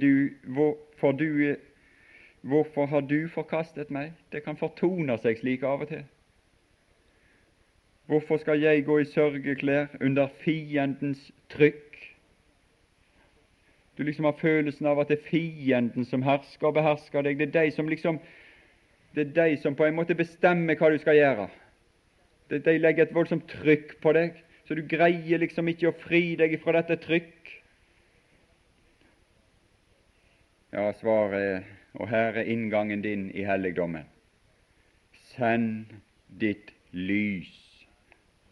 du, 0.02 0.30
hvorfor, 0.44 1.12
du, 1.12 1.56
hvorfor 2.42 2.86
har 2.86 3.00
du 3.02 3.28
forkastet 3.28 3.92
meg? 3.92 4.14
Det 4.32 4.44
kan 4.44 4.58
fortone 4.58 5.18
seg 5.22 5.38
slik 5.38 5.64
av 5.64 5.86
og 5.86 5.92
til. 5.92 6.06
Hvorfor 8.06 8.38
skal 8.38 8.62
jeg 8.62 8.86
gå 8.86 9.00
i 9.02 9.10
sørgeklær 9.10 9.98
under 10.02 10.28
fiendens 10.42 11.32
trykk? 11.50 11.82
Du 13.98 14.04
liksom 14.04 14.26
har 14.26 14.38
følelsen 14.42 14.86
av 14.86 15.00
at 15.00 15.10
det 15.10 15.20
er 15.20 15.30
fienden 15.30 16.06
som 16.06 16.26
hersker 16.26 16.68
og 16.68 16.74
behersker 16.74 17.22
deg. 17.26 17.38
Det 17.40 17.48
er 17.48 17.66
de 17.66 17.72
som 17.72 17.90
liksom 17.90 18.20
det 19.16 19.30
er 19.30 19.36
de 19.48 19.62
som 19.62 19.76
på 19.76 19.86
en 19.86 19.96
måte 19.96 20.16
bestemmer 20.16 20.76
hva 20.76 20.90
du 20.92 20.98
skal 21.00 21.16
gjøre. 21.16 21.48
De 22.50 22.78
legger 22.78 23.06
et 23.06 23.14
voldsomt 23.16 23.48
trykk 23.48 23.96
på 24.04 24.12
deg 24.14 24.42
så 24.68 24.76
du 24.76 24.82
greier 24.90 25.42
liksom 25.42 25.68
ikke 25.70 25.92
å 25.92 25.98
fri 26.02 26.36
deg 26.40 26.58
fra 26.64 26.80
dette 26.80 26.98
trykk. 27.04 27.52
Ja, 30.76 30.90
svaret 31.00 31.40
er, 31.40 31.62
og 31.96 32.10
her 32.12 32.42
er 32.42 32.50
inngangen 32.52 33.04
din 33.06 33.30
i 33.32 33.46
helligdommen. 33.48 34.10
Send 35.36 35.94
ditt 36.42 36.74
lys 36.92 37.54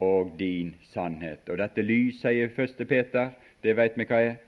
og 0.04 0.36
din 0.40 0.76
sannhet. 0.94 1.50
Og 1.50 1.58
dette 1.60 1.84
lys, 1.84 2.22
sier 2.22 2.54
første 2.56 2.86
Peter, 2.86 3.34
det 3.64 3.76
veit 3.78 3.98
vi 3.98 4.08
hva 4.08 4.22
er. 4.30 4.40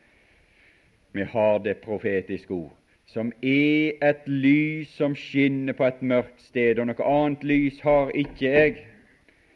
Vi 1.15 1.23
har 1.31 1.59
det 1.63 1.77
profetiske 1.83 2.51
ord, 2.53 2.73
som 3.07 3.31
er 3.41 3.95
et 4.03 4.25
lys 4.27 4.91
som 4.97 5.15
skinner 5.15 5.73
på 5.73 5.85
et 5.87 6.01
mørkt 6.03 6.41
sted, 6.43 6.79
og 6.79 6.89
noe 6.89 7.07
annet 7.07 7.45
lys 7.47 7.79
har 7.85 8.11
ikke 8.11 8.51
jeg. 8.51 8.81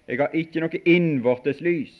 Jeg 0.10 0.17
har 0.17 0.34
ikke 0.34 0.63
noe 0.63 0.80
innvortes 0.89 1.60
lys. 1.62 1.93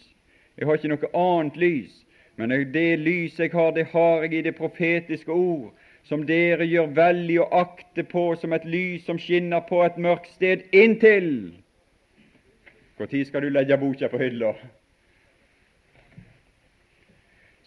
Jeg 0.58 0.66
har 0.66 0.80
ikke 0.80 0.90
noe 0.90 1.10
annet 1.14 1.58
lys. 1.62 1.92
Men 2.40 2.54
det 2.74 2.88
lys 3.04 3.38
jeg 3.40 3.52
har, 3.54 3.72
det 3.76 3.86
har 3.92 4.24
jeg 4.24 4.34
i 4.34 4.42
det 4.48 4.56
profetiske 4.58 5.32
ord, 5.32 5.70
som 6.08 6.24
dere 6.26 6.66
gjør 6.66 6.90
vel 6.96 7.26
i 7.30 7.38
å 7.38 7.50
akte 7.54 8.06
på 8.08 8.32
som 8.40 8.56
et 8.56 8.66
lys 8.66 9.06
som 9.06 9.20
skinner 9.20 9.62
på 9.68 9.84
et 9.86 9.98
mørkt 10.00 10.32
sted, 10.34 10.64
inntil 10.72 11.52
Når 13.00 13.26
skal 13.28 13.42
du 13.42 13.50
legge 13.50 13.78
boka 13.78 14.10
på 14.10 14.18
hylla? 14.20 14.54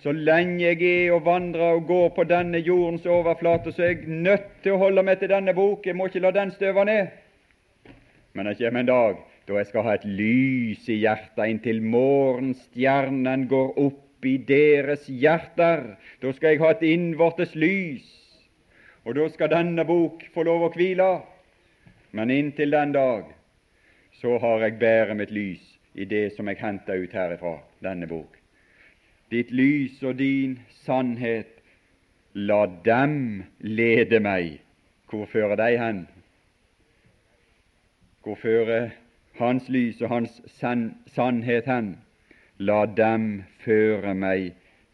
Så 0.02 0.12
lenge 0.12 0.64
jeg 0.64 0.83
er 0.83 1.12
og 1.14 1.24
vandrer 1.24 1.76
og 1.76 1.87
går 1.87 2.09
på 2.16 2.24
denne 2.26 2.59
jordens 2.59 3.07
overflate, 3.07 3.72
så 3.72 3.83
er 3.83 3.92
jeg 3.92 4.09
nødt 4.09 4.48
til 4.64 4.74
å 4.74 4.81
holde 4.83 5.05
meg 5.07 5.20
til 5.20 5.31
denne 5.31 5.55
bok. 5.55 5.87
Jeg 5.87 5.96
må 5.96 6.09
ikke 6.11 6.24
la 6.24 6.33
den 6.35 6.50
støve 6.50 6.85
ned. 6.85 7.12
Men 8.35 8.50
det 8.50 8.59
kommer 8.59 8.81
en 8.81 8.90
dag 8.90 9.20
da 9.48 9.59
jeg 9.59 9.68
skal 9.70 9.87
ha 9.87 9.96
et 9.96 10.07
lys 10.07 10.87
i 10.92 11.00
hjertet 11.02 11.50
inntil 11.50 11.83
morgenstjernen 11.83 13.48
går 13.50 13.74
opp 13.83 14.26
i 14.26 14.37
deres 14.46 15.09
hjerter. 15.11 15.96
Da 16.22 16.33
skal 16.33 16.55
jeg 16.55 16.62
ha 16.62 16.70
et 16.74 16.85
innvortes 16.87 17.57
lys, 17.59 18.07
og 19.02 19.16
da 19.18 19.26
skal 19.33 19.50
denne 19.50 19.85
bok 19.88 20.22
få 20.35 20.46
lov 20.46 20.68
å 20.68 20.72
hvile. 20.76 21.11
Men 22.12 22.31
inntil 22.31 22.74
den 22.74 22.94
dag 22.94 23.33
så 24.20 24.37
har 24.38 24.62
jeg 24.62 24.78
bæret 24.78 25.18
mitt 25.18 25.33
lys 25.35 25.64
i 25.98 26.07
det 26.09 26.37
som 26.37 26.48
jeg 26.48 26.61
henter 26.61 27.02
ut 27.02 27.14
herifra, 27.16 27.57
denne 27.83 28.07
bok. 28.07 28.37
Ditt 29.33 29.50
lys 29.50 29.98
og 30.05 30.18
din 30.20 30.59
sannhet, 30.85 31.48
la 32.35 32.66
dem 32.85 33.42
lede 33.61 34.20
meg. 34.20 34.61
Hvor 35.09 35.26
fører 35.28 35.57
de 35.61 35.76
hen? 35.76 36.05
Hvor 38.25 38.38
fører 38.40 38.92
hans 39.38 39.68
lys 39.68 40.00
og 40.02 40.10
Hans 40.12 40.40
sann, 40.58 40.94
sannhet 41.06 41.66
hen. 41.66 41.96
La 42.58 42.85
dem 42.87 43.44
føre 43.64 44.14
meg 44.14 44.52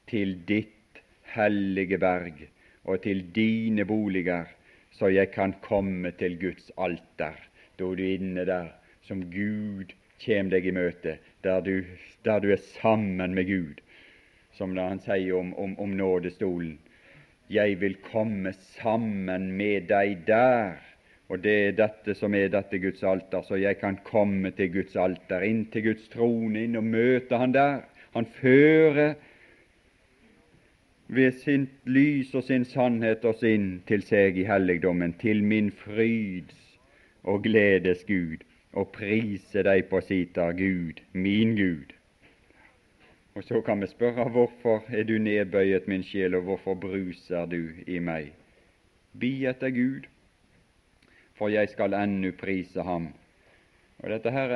til 0.09 0.39
ditt 0.49 1.03
hellige 1.35 1.99
berg 2.01 2.47
og 2.85 3.03
til 3.05 3.25
dine 3.35 3.85
boliger, 3.85 4.47
så 4.91 5.11
jeg 5.13 5.31
kan 5.35 5.55
komme 5.63 6.13
til 6.19 6.39
Guds 6.41 6.71
alter. 6.79 7.37
Da 7.79 7.85
du 7.85 7.93
er 7.93 8.17
inne 8.17 8.47
der 8.49 8.73
som 9.07 9.27
Gud 9.31 9.93
kjem 10.23 10.51
deg 10.51 10.67
i 10.67 10.75
møte, 10.75 11.19
der 11.45 11.61
du, 11.61 11.85
der 12.25 12.41
du 12.41 12.51
er 12.51 12.63
sammen 12.81 13.35
med 13.35 13.47
Gud, 13.47 13.83
som 14.57 14.75
da 14.75 14.89
han 14.91 15.03
sier 15.03 15.37
om, 15.39 15.53
om, 15.55 15.77
om 15.79 15.95
nådestolen. 15.95 16.79
Jeg 17.49 17.79
vil 17.81 17.95
komme 18.05 18.53
sammen 18.53 19.53
med 19.57 19.89
deg 19.89 20.27
der 20.27 20.77
og 21.29 21.43
det 21.45 21.55
er 21.63 21.75
dette 21.77 22.15
som 22.17 22.35
er 22.35 22.49
dette 22.53 22.79
Guds 22.81 23.03
alter, 23.05 23.43
så 23.45 23.59
jeg 23.61 23.77
kan 23.83 23.99
komme 24.05 24.51
til 24.57 24.73
Guds 24.73 24.97
alter, 24.97 25.45
inn 25.45 25.67
til 25.73 25.91
Guds 25.91 26.09
trone, 26.13 26.63
inn 26.65 26.79
og 26.81 26.87
møte 26.89 27.37
Han 27.37 27.53
der. 27.53 27.83
Han 28.15 28.27
fører 28.39 29.15
ved 31.09 31.33
sin 31.45 31.69
lys 31.85 32.35
og 32.35 32.45
sin 32.49 32.65
sannhet 32.65 33.25
oss 33.29 33.45
inn 33.45 33.83
til 33.89 34.03
seg 34.05 34.41
i 34.41 34.49
helligdommen, 34.49 35.15
til 35.21 35.45
min 35.45 35.71
fryds 35.85 36.57
og 37.25 37.45
gledes 37.45 38.05
Gud, 38.09 38.45
og 38.73 38.93
prise 38.97 39.63
deg 39.65 39.87
på 39.93 40.01
sita 40.05 40.51
Gud, 40.57 41.01
min 41.13 41.57
Gud. 41.57 41.93
Og 43.37 43.45
så 43.45 43.61
kan 43.61 43.81
vi 43.81 43.87
spørre 43.87 44.31
hvorfor 44.33 44.85
er 44.89 45.05
du 45.05 45.19
nedbøyet, 45.21 45.89
min 45.89 46.03
sjel, 46.03 46.35
og 46.35 46.43
hvorfor 46.49 46.75
bruser 46.75 47.47
du 47.47 47.69
i 47.87 48.01
meg? 48.01 48.33
Bi 49.13 49.45
etter 49.47 49.71
Gud, 49.71 50.09
for 51.39 51.53
jeg 51.53 51.71
skal 51.73 51.97
ennu 51.97 52.33
prise 52.37 52.85
ham. 52.85 53.09
Og 53.99 54.13
Dette 54.13 54.31
her 54.31 54.53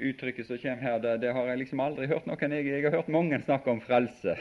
uttrykket 0.00 0.48
som 0.48 0.60
kommer 0.60 0.84
her, 0.86 0.98
det, 1.04 1.18
det 1.26 1.34
har 1.36 1.50
jeg 1.50 1.60
liksom 1.60 1.82
aldri 1.84 2.08
hørt 2.08 2.28
noen 2.28 2.54
jeg, 2.56 2.68
jeg 2.70 2.86
har 2.86 2.96
hørt 2.96 3.12
mange 3.12 3.42
snakke 3.44 3.72
om 3.72 3.82
frelse. 3.84 4.36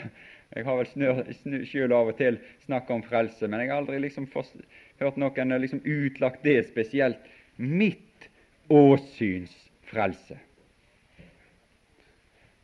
Jeg 0.55 0.63
har 0.63 0.77
vel 0.79 0.87
snør, 0.87 1.21
selv 1.67 1.95
av 1.97 2.11
og 2.13 2.17
til 2.19 2.37
snakket 2.63 2.95
om 2.95 3.03
frelse, 3.03 3.49
men 3.49 3.63
jeg 3.63 3.71
har 3.73 3.81
aldri 3.81 3.99
liksom 4.03 4.27
forst, 4.31 4.55
hørt 5.01 5.17
noen 5.19 5.55
liksom 5.59 5.81
utlagt 5.83 6.45
det 6.47 6.61
spesielt. 6.69 7.19
Mitt 7.57 8.29
åsyns 8.71 9.51
frelse. 9.89 10.37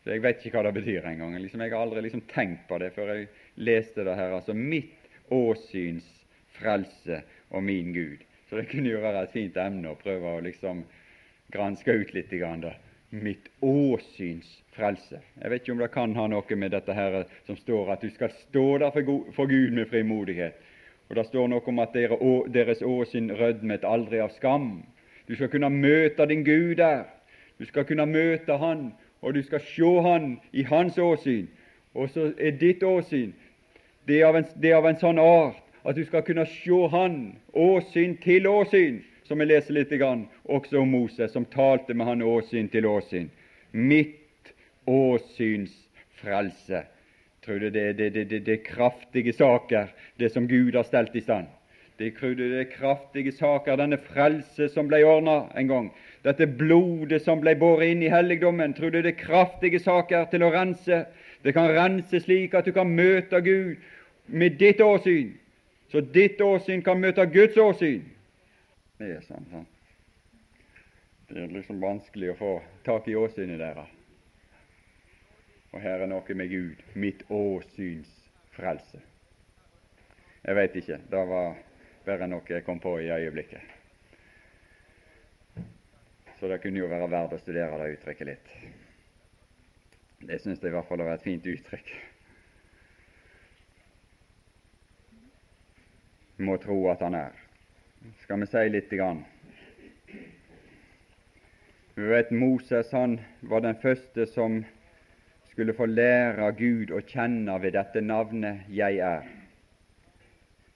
Så 0.01 0.09
Jeg 0.15 0.23
vet 0.23 0.39
ikke 0.45 0.57
hva 0.57 0.65
det 0.69 0.77
betyr 0.79 1.05
engang. 1.05 1.35
Liksom, 1.37 1.61
jeg 1.61 1.73
har 1.73 1.83
aldri 1.83 2.01
liksom 2.07 2.23
tenkt 2.31 2.63
på 2.69 2.79
det 2.81 2.89
før 2.95 3.13
jeg 3.13 3.27
leste 3.61 4.05
det 4.07 4.15
her. 4.17 4.33
Altså 4.39 4.55
mitt 4.57 5.11
åsyns 5.29 6.07
frelse 6.57 7.21
og 7.51 7.63
min 7.67 7.91
Gud. 7.93 8.23
Så 8.51 8.57
det 8.57 8.67
kunne 8.67 8.89
jo 8.91 8.99
være 8.99 9.21
et 9.23 9.31
fint 9.31 9.57
emne 9.63 9.93
å 9.93 9.95
prøve 9.95 10.27
å 10.27 10.39
liksom 10.43 10.81
granske 11.55 11.93
ut 11.95 12.09
litt. 12.11 12.33
Grann, 12.35 12.65
da. 12.65 12.73
Mitt 13.15 13.47
åsyns 13.63 14.49
frelse. 14.75 15.21
Jeg 15.39 15.51
vet 15.53 15.63
ikke 15.63 15.71
om 15.71 15.79
det 15.79 15.87
kan 15.93 16.15
ha 16.19 16.25
noe 16.27 16.57
med 16.59 16.75
dette 16.75 16.91
her 16.91 17.15
som 17.47 17.55
står 17.55 17.93
at 17.95 18.03
du 18.03 18.11
skal 18.11 18.33
stå 18.41 18.65
der 18.83 18.91
for 18.91 19.47
Gud 19.47 19.71
med 19.71 19.87
frimodighet. 19.87 20.59
Og 21.07 21.15
Det 21.15 21.25
står 21.29 21.47
noe 21.47 21.63
om 21.63 21.79
at 21.79 21.95
deres 21.95 22.83
åsyn 22.83 23.31
rødmet 23.39 23.87
aldri 23.87 24.19
av 24.19 24.35
skam. 24.35 24.83
Du 25.31 25.35
skal 25.39 25.47
kunne 25.47 25.71
møte 25.71 26.27
din 26.27 26.43
Gud 26.43 26.75
der. 26.83 27.07
Du 27.55 27.63
skal 27.65 27.87
kunne 27.87 28.05
møte 28.05 28.59
Han 28.59 28.91
og 29.21 29.33
du 29.33 29.43
skal 29.47 29.63
se 29.63 29.95
Han 30.03 30.41
i 30.51 30.67
Hans 30.67 30.97
åsyn. 30.99 31.47
Og 31.95 32.09
så 32.09 32.33
er 32.37 32.59
ditt 32.59 32.83
åsyn 32.83 33.31
det 34.07 34.21
er, 34.21 34.35
en, 34.35 34.45
det 34.59 34.71
er 34.71 34.75
av 34.75 34.87
en 34.89 34.99
sånn 34.99 35.19
art 35.23 35.70
at 35.83 35.95
du 35.95 36.03
skal 36.05 36.23
kunne 36.23 36.45
se 36.45 36.87
Han 36.91 37.35
åsyn 37.53 38.17
til 38.21 38.47
åsyn, 38.47 39.01
som 39.23 39.39
vi 39.39 39.45
leser 39.45 39.73
litt 39.73 39.93
grann, 39.95 40.27
også 40.43 40.81
om 40.81 40.91
Moses, 40.91 41.31
som 41.31 41.45
talte 41.45 41.93
med 41.93 42.05
han 42.05 42.21
åsyn 42.21 42.67
til 42.69 42.85
åsyn. 42.85 43.29
Mitt 43.71 44.53
åsyns 44.85 45.71
frelse. 46.21 46.83
Tror 47.45 47.59
du 47.59 47.69
det, 47.69 47.99
er 47.99 48.63
kraftige 48.65 49.33
saker, 49.33 49.87
det 50.17 50.29
som 50.33 50.47
Gud 50.47 50.75
har 50.75 50.83
stelt 50.83 51.15
i 51.15 51.21
stand? 51.21 51.47
Det, 51.97 52.13
det 52.19 52.59
er 52.59 52.69
kraftige 52.69 53.31
saker, 53.31 53.77
denne 53.77 53.97
frelse 53.97 54.69
som 54.69 54.87
ble 54.89 55.03
ordna 55.05 55.45
en 55.55 55.67
gang 55.67 55.91
dette 56.25 56.45
blodet 56.45 57.21
som 57.25 57.41
ble 57.41 57.55
båret 57.57 57.95
inn 57.95 58.03
i 58.05 58.11
helligdommen, 58.11 58.75
tror 58.77 58.93
du 58.93 58.99
det 59.01 59.15
er 59.15 59.23
kraftige 59.23 59.81
saker 59.81 60.27
til 60.29 60.45
å 60.45 60.51
rense? 60.53 61.03
Det 61.41 61.53
kan 61.55 61.71
rense 61.73 62.21
slik 62.21 62.53
at 62.57 62.67
du 62.67 62.73
kan 62.75 62.91
møte 62.93 63.41
Gud 63.41 63.81
med 64.29 64.59
ditt 64.61 64.81
åsyn, 64.85 65.33
så 65.91 66.01
ditt 66.01 66.41
åsyn 66.41 66.83
kan 66.83 66.99
møte 66.99 67.25
Guds 67.27 67.57
åsyn. 67.59 68.05
Det 68.99 69.09
er 69.17 69.23
sånn, 69.25 69.47
sånn. 69.51 69.67
Det 71.27 71.39
er 71.43 71.51
liksom 71.51 71.81
vanskelig 71.83 72.31
å 72.31 72.37
få 72.39 72.51
tak 72.85 73.09
i 73.11 73.15
åsynet 73.19 73.59
deres. 73.59 73.91
Og 75.71 75.79
her 75.83 76.03
er 76.03 76.09
noe 76.11 76.35
med 76.35 76.51
Gud, 76.51 76.79
mitt 76.99 77.23
åsyns 77.31 78.09
frelse. 78.55 78.99
Jeg 80.43 80.57
veit 80.57 80.75
ikke. 80.79 80.99
Det 81.11 81.23
var 81.29 81.59
bare 82.07 82.27
noe 82.27 82.47
jeg 82.47 82.65
kom 82.67 82.79
på 82.83 82.97
i 82.99 83.11
øyeblikket. 83.11 83.61
Så 86.39 86.49
det 86.49 86.59
kunne 86.63 86.81
jo 86.81 86.89
være 86.89 87.11
verdt 87.11 87.35
å 87.35 87.39
studere 87.39 87.77
det 87.83 87.91
uttrykket 87.97 88.31
litt. 88.31 88.55
Det 90.25 90.39
syns 90.41 90.63
jeg 90.63 90.71
i 90.71 90.75
hvert 90.75 90.87
fall 90.89 91.03
var 91.03 91.15
et 91.15 91.25
fint 91.25 91.45
uttrykk. 91.45 91.91
Må 96.41 96.57
tro 96.57 96.77
at 96.89 97.03
han 97.05 97.13
er. 97.13 97.35
Skal 98.23 98.41
vi 98.41 98.47
si 98.49 98.61
litt 98.73 98.89
grann? 98.89 99.19
Vi 101.93 102.07
vet 102.09 102.31
Moses 102.31 102.89
han 102.95 103.19
var 103.45 103.61
den 103.61 103.77
første 103.81 104.25
som 104.31 104.63
skulle 105.51 105.75
få 105.77 105.85
lære 105.85 106.47
Gud 106.57 106.93
å 106.95 107.03
kjenne 107.05 107.59
ved 107.61 107.75
dette 107.77 108.01
navnet 108.01 108.65
'Jeg 108.69 108.97
er'. 108.97 109.29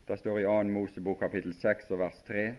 Det 0.08 0.20
står 0.20 0.40
i 0.40 0.44
2. 0.44 0.64
Mosebok 0.70 1.20
kapittel 1.20 1.54
6 1.54 1.92
og 1.92 2.00
vers 2.00 2.22
3. 2.28 2.54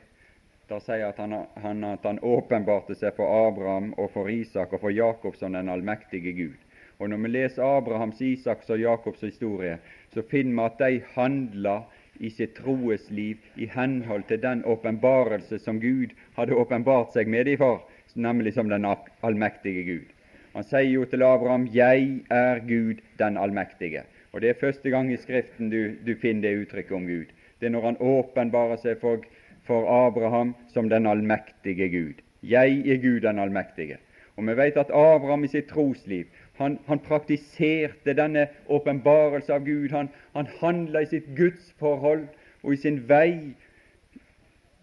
Der 0.69 0.79
sier 0.83 1.07
at 1.07 1.19
han, 1.23 1.47
han, 1.63 1.85
at 1.85 2.03
han 2.03 2.19
åpenbarte 2.19 2.95
seg 2.95 3.15
for 3.15 3.47
Abraham 3.47 3.93
og 3.99 4.11
for 4.11 4.27
Isak 4.29 4.73
og 4.73 4.81
for 4.81 4.91
Jakob 4.91 5.37
som 5.37 5.53
den 5.53 5.69
allmektige 5.69 6.33
Gud. 6.33 6.59
Og 6.99 7.11
Når 7.11 7.17
vi 7.17 7.29
leser 7.29 7.63
Abrahams, 7.63 8.21
Isaks 8.21 8.71
og 8.71 8.81
Jakobs 8.81 9.21
historie, 9.21 9.79
så 10.09 10.23
finner 10.23 10.57
vi 10.57 10.67
at 10.67 10.79
de 10.79 11.05
handla 11.15 11.83
i 12.21 12.31
sitt 12.31 12.55
troesliv 12.55 13.37
i 13.57 13.69
henhold 13.73 14.27
til 14.29 14.43
den 14.43 14.65
åpenbarelse 14.65 15.59
som 15.59 15.81
Gud 15.81 16.15
hadde 16.37 16.57
åpenbart 16.57 17.13
seg 17.15 17.29
med 17.29 17.47
dem 17.47 17.59
for, 17.61 17.83
nemlig 18.15 18.55
som 18.55 18.69
den 18.69 18.87
allmektige 18.87 19.85
Gud. 19.85 20.13
Han 20.55 20.65
sier 20.65 20.91
jo 20.91 21.05
til 21.05 21.23
Abraham 21.23 21.67
'Jeg 21.73 22.21
er 22.31 22.59
Gud 22.69 23.03
den 23.19 23.37
allmektige'. 23.37 24.07
Og 24.33 24.41
Det 24.41 24.49
er 24.51 24.61
første 24.61 24.91
gang 24.91 25.13
i 25.13 25.17
Skriften 25.17 25.71
du, 25.71 25.93
du 26.07 26.15
finner 26.15 26.43
det 26.43 26.59
uttrykket 26.61 26.93
om 26.93 27.07
Gud. 27.07 27.27
Det 27.61 27.67
er 27.67 27.71
når 27.71 27.85
han 27.85 27.97
åpenbarer 28.01 28.77
seg 28.77 29.01
for 29.01 29.21
for 29.67 30.07
Abraham 30.07 30.55
som 30.69 30.89
den 30.89 31.07
allmektige 31.07 31.89
Gud. 31.89 32.23
Jeg 32.43 32.83
er 32.87 32.97
Gud 33.03 33.21
den 33.21 33.39
allmektige. 33.39 33.99
Og 34.37 34.47
vi 34.47 34.57
vet 34.57 34.77
at 34.77 34.91
Abraham 34.91 35.45
i 35.45 35.51
sitt 35.51 35.69
trosliv 35.69 36.27
han, 36.59 36.79
han 36.87 36.99
praktiserte 37.05 38.15
denne 38.17 38.49
åpenbarelse 38.67 39.55
av 39.55 39.65
Gud. 39.65 39.91
Han, 39.93 40.09
han 40.35 40.49
handla 40.61 41.03
i 41.03 41.11
sitt 41.11 41.29
gudsforhold 41.37 42.27
og 42.63 42.73
i 42.73 42.81
sin 42.81 43.03
vei 43.09 43.55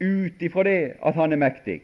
ut 0.03 0.41
ifra 0.41 0.63
det 0.67 0.80
at 1.01 1.17
han 1.17 1.34
er 1.34 1.41
mektig. 1.41 1.82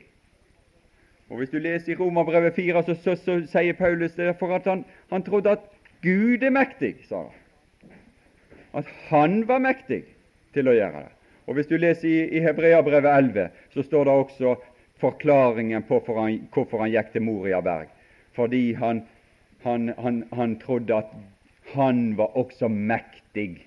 Og 1.29 1.37
Hvis 1.37 1.49
du 1.49 1.59
leser 1.59 1.93
i 1.93 1.95
Romerbrevet 1.95 2.55
4, 2.55 2.83
så, 2.83 2.95
så, 3.03 3.15
så, 3.15 3.35
sier 3.51 3.77
Paulus 3.77 4.15
det 4.17 4.33
for 4.39 4.55
at 4.55 4.65
han, 4.65 4.85
han 5.11 5.23
trodde 5.23 5.51
at 5.51 5.67
Gud 6.01 6.43
er 6.43 6.53
mektig, 6.53 6.95
sa 7.09 7.27
han. 7.27 7.93
At 8.73 8.89
han 9.09 9.43
var 9.47 9.61
mektig 9.61 10.03
til 10.53 10.69
å 10.69 10.73
gjøre 10.73 11.03
det. 11.05 11.13
Og 11.49 11.55
Hvis 11.57 11.69
du 11.69 11.77
leser 11.77 12.09
i, 12.09 12.17
i 12.37 12.41
Hebreabrevet 12.45 13.09
11, 13.09 13.47
så 13.73 13.83
står 13.83 14.05
det 14.05 14.13
også 14.13 14.55
forklaringen 15.01 15.85
på 15.87 16.01
for 16.05 16.21
han, 16.21 16.41
hvorfor 16.53 16.83
han 16.83 16.91
gikk 16.93 17.13
til 17.13 17.25
Moriaberg. 17.25 17.89
Fordi 18.37 18.73
han, 18.77 19.03
han, 19.61 19.93
han, 19.97 20.23
han, 20.31 20.55
trodde 20.59 20.95
at 20.95 21.11
han 21.73 22.15
var 22.17 22.37
også 22.37 22.69
mektig 22.69 23.65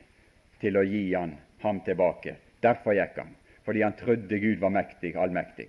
til 0.61 0.79
å 0.79 0.85
gi 0.87 1.05
han 1.15 1.37
ham 1.63 1.81
tilbake. 1.87 2.37
Derfor 2.63 2.97
gikk 2.97 3.19
han. 3.19 3.35
Fordi 3.67 3.83
han 3.83 3.97
trodde 3.99 4.39
Gud 4.39 4.59
var 4.59 4.75
mektig, 4.75 5.15
allmektig. 5.17 5.69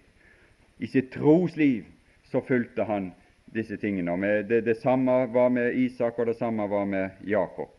I 0.78 0.88
sitt 0.88 1.11
trosliv 1.13 1.86
så 2.32 2.41
fulgte 2.41 2.88
han 2.89 3.11
disse 3.53 3.78
tingene. 3.78 4.15
Og 4.15 4.49
det, 4.49 4.63
det 4.65 4.80
samme 4.82 5.26
var 5.34 5.49
med 5.53 5.78
Isak, 5.78 6.17
og 6.19 6.32
det 6.32 6.38
samme 6.39 6.67
var 6.67 6.86
med 6.89 7.09
Jakob. 7.30 7.69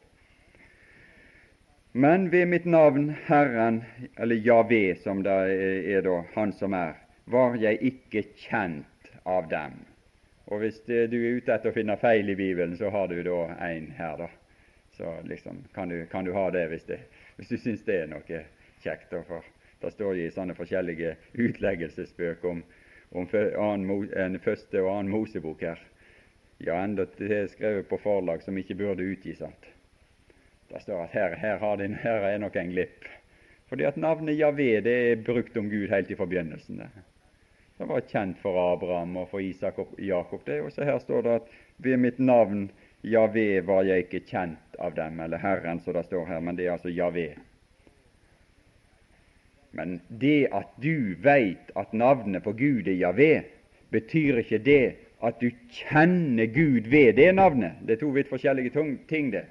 Men 1.92 2.30
ved 2.30 2.49
mitt 2.51 2.64
navn 2.66 3.12
Herren, 3.26 3.82
eller 4.18 4.36
Javé, 4.36 4.95
som 5.03 5.22
det 5.22 5.34
er 5.95 6.03
da, 6.03 6.22
Han 6.34 6.53
som 6.53 6.74
er, 6.74 6.97
var 7.30 7.55
jeg 7.59 7.78
ikke 7.82 8.24
kjent 8.36 9.12
av 9.24 9.47
dem. 9.51 9.76
Og 10.47 10.59
Hvis 10.61 10.80
du 10.86 10.92
er 10.92 11.36
ute 11.36 11.55
etter 11.55 11.70
å 11.70 11.74
finne 11.74 11.97
feil 11.97 12.28
i 12.28 12.36
Bibelen, 12.36 12.76
så 12.76 12.90
har 12.92 13.09
du 13.09 13.22
da 13.24 13.38
en 13.64 13.90
her, 13.97 14.16
da. 14.20 14.28
Så 14.95 15.14
liksom 15.24 15.64
kan 15.74 15.88
du, 15.88 16.05
kan 16.07 16.24
du 16.24 16.32
ha 16.32 16.51
det 16.55 16.66
hvis, 16.70 16.84
det, 16.86 16.99
hvis 17.36 17.49
du 17.49 17.57
syns 17.59 17.82
det 17.86 17.97
er 18.03 18.11
noe 18.12 18.42
kjekt. 18.84 19.11
Da, 19.11 19.22
for 19.26 19.42
Det 19.80 19.90
står 19.92 20.16
i 20.16 20.30
sånne 20.32 20.55
forskjellige 20.57 21.16
utleggelsesbøker 21.34 22.49
om, 22.49 22.62
om 23.12 23.26
en 23.34 24.38
første 24.40 24.80
og 24.80 24.90
annen 24.92 25.12
Mosebok 25.12 25.64
her. 25.66 25.80
Ja, 26.62 26.78
enda 26.84 27.05
det 27.18 27.32
er 27.32 27.51
skrevet 27.53 27.88
på 27.90 27.99
forlag 28.01 28.45
som 28.45 28.57
ikke 28.59 28.78
burde 28.78 29.05
utgis. 29.05 29.38
sant? 29.38 29.66
Det 30.70 30.80
står 30.82 31.05
at 31.05 31.12
her, 31.12 31.34
her, 31.36 31.76
din 31.76 31.99
her 32.01 32.24
er 32.28 32.38
nok 32.38 32.57
en 32.57 32.70
glipp. 32.70 33.05
Fordi 33.68 33.84
at 33.84 33.97
navnet 33.97 34.38
Javé 34.38 34.80
det 34.80 34.95
er 35.11 35.24
brukt 35.26 35.57
om 35.57 35.68
Gud 35.70 35.88
helt 35.88 36.11
i 36.11 36.16
forbegynnelsen. 36.16 36.78
Det. 36.78 36.88
Det 37.85 37.93
var 37.93 38.05
kjent 38.09 38.39
for 38.41 38.57
Abraham 38.72 39.16
og 39.20 39.28
for 39.28 39.45
Isak 39.45 39.78
og 39.78 39.95
Jakob. 39.99 40.47
Det. 40.47 40.57
er 40.57 40.62
også 40.62 40.85
her 40.85 40.99
står 40.99 41.22
det 41.22 41.30
at 41.30 41.49
ved 41.78 41.97
mitt 41.97 42.18
navn 42.18 42.70
Javé 43.05 43.61
var 43.61 43.85
jeg 43.85 44.07
ikke 44.07 44.20
kjent 44.24 44.78
av 44.80 44.95
dem, 44.97 45.20
eller 45.20 45.39
Herren, 45.39 45.80
som 45.80 45.93
det 45.93 46.07
står 46.07 46.24
her, 46.26 46.41
men 46.41 46.57
det 46.57 46.66
er 46.66 46.72
altså 46.72 46.89
Javé. 46.89 47.35
Men 49.72 50.01
det 50.09 50.49
at 50.53 50.70
du 50.82 51.14
veit 51.20 51.72
at 51.76 51.93
navnet 51.93 52.43
på 52.43 52.53
Gud 52.53 52.89
er 52.89 52.97
Javé, 52.97 53.43
betyr 53.91 54.41
ikke 54.41 54.59
det 54.59 54.95
at 55.24 55.41
du 55.41 55.51
kjenner 55.68 56.47
Gud 56.47 56.89
ved 56.89 57.12
det 57.20 57.35
navnet. 57.35 57.76
Det 57.87 57.97
er 57.99 58.01
to 58.01 58.14
vidt 58.16 58.28
forskjellige 58.28 58.70
ting, 59.09 59.32
det. 59.32 59.45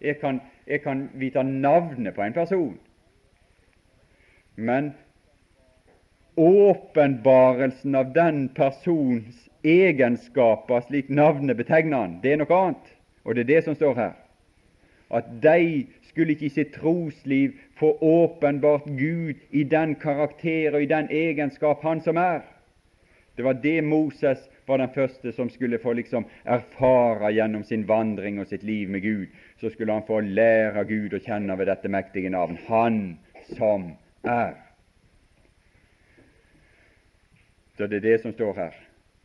Jeg 0.00 0.18
kan 0.18 0.40
jeg 0.66 0.82
kan 0.82 1.10
vite 1.14 1.42
navnet 1.42 2.14
på 2.14 2.22
en 2.22 2.32
person, 2.32 2.78
men 4.56 4.94
åpenbarelsen 6.36 7.94
av 7.94 8.12
den 8.12 8.48
persons 8.48 9.48
egenskaper, 9.62 10.80
slik 10.86 11.08
navnet 11.08 11.56
betegner 11.56 12.04
han, 12.04 12.18
det 12.22 12.32
er 12.32 12.42
noe 12.42 12.60
annet. 12.60 12.92
Og 13.26 13.34
det 13.34 13.46
er 13.46 13.52
det 13.54 13.62
som 13.66 13.74
står 13.74 13.94
her. 13.98 14.12
At 15.10 15.28
de 15.42 15.86
skulle 16.08 16.34
ikke 16.34 16.48
i 16.48 16.54
sitt 16.54 16.74
trosliv 16.74 17.54
få 17.78 17.92
åpenbart 18.02 18.86
Gud 18.98 19.38
i 19.50 19.62
den 19.64 19.94
karakter 20.02 20.74
og 20.74 20.82
i 20.82 20.90
den 20.90 21.10
egenskap 21.10 21.82
Han 21.82 22.00
som 22.02 22.16
er. 22.16 22.42
Det 23.36 23.44
var 23.44 23.58
det 23.62 23.84
Moses 23.84 24.38
var 24.66 24.78
den 24.78 24.94
første 24.94 25.32
som 25.32 25.50
skulle 25.50 25.78
få 25.78 25.92
liksom 25.92 26.24
erfare 26.44 27.32
gjennom 27.36 27.64
sin 27.64 27.84
vandring 27.88 28.40
og 28.40 28.46
sitt 28.46 28.62
liv 28.62 28.90
med 28.90 29.02
Gud. 29.02 29.26
Så 29.60 29.70
skulle 29.70 29.92
han 29.92 30.06
få 30.06 30.20
lære 30.20 30.84
Gud 30.88 31.14
å 31.14 31.22
kjenne 31.22 31.58
ved 31.58 31.68
dette 31.70 31.88
mektige 31.88 32.30
navn 32.30 32.58
Han 32.66 33.18
som 33.54 33.92
er. 34.24 34.65
Så 37.76 37.86
det 37.86 37.96
er 37.96 38.06
det 38.08 38.20
som 38.22 38.32
står 38.32 38.54
her. 38.54 38.76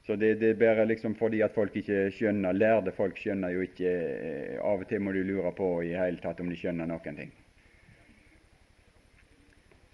Så 0.06 0.16
det, 0.16 0.34
det 0.42 0.50
er 0.50 0.60
bare 0.60 0.86
liksom 0.86 1.16
fordi 1.16 1.42
at 1.46 1.54
folk 1.56 1.76
ikke 1.78 2.10
skjønner. 2.12 2.58
Lærde 2.58 2.92
folk 2.92 3.20
skjønner 3.22 3.54
jo 3.54 3.64
ikke 3.64 3.92
eh, 3.92 4.58
Av 4.60 4.82
og 4.82 4.90
til 4.90 5.02
må 5.04 5.14
du 5.16 5.22
lure 5.24 5.54
på 5.56 5.70
i 5.86 5.94
hele 5.96 6.20
tatt 6.24 6.42
om 6.42 6.50
de 6.50 6.58
skjønner 6.58 6.90
noen 6.90 7.20
ting. 7.20 7.32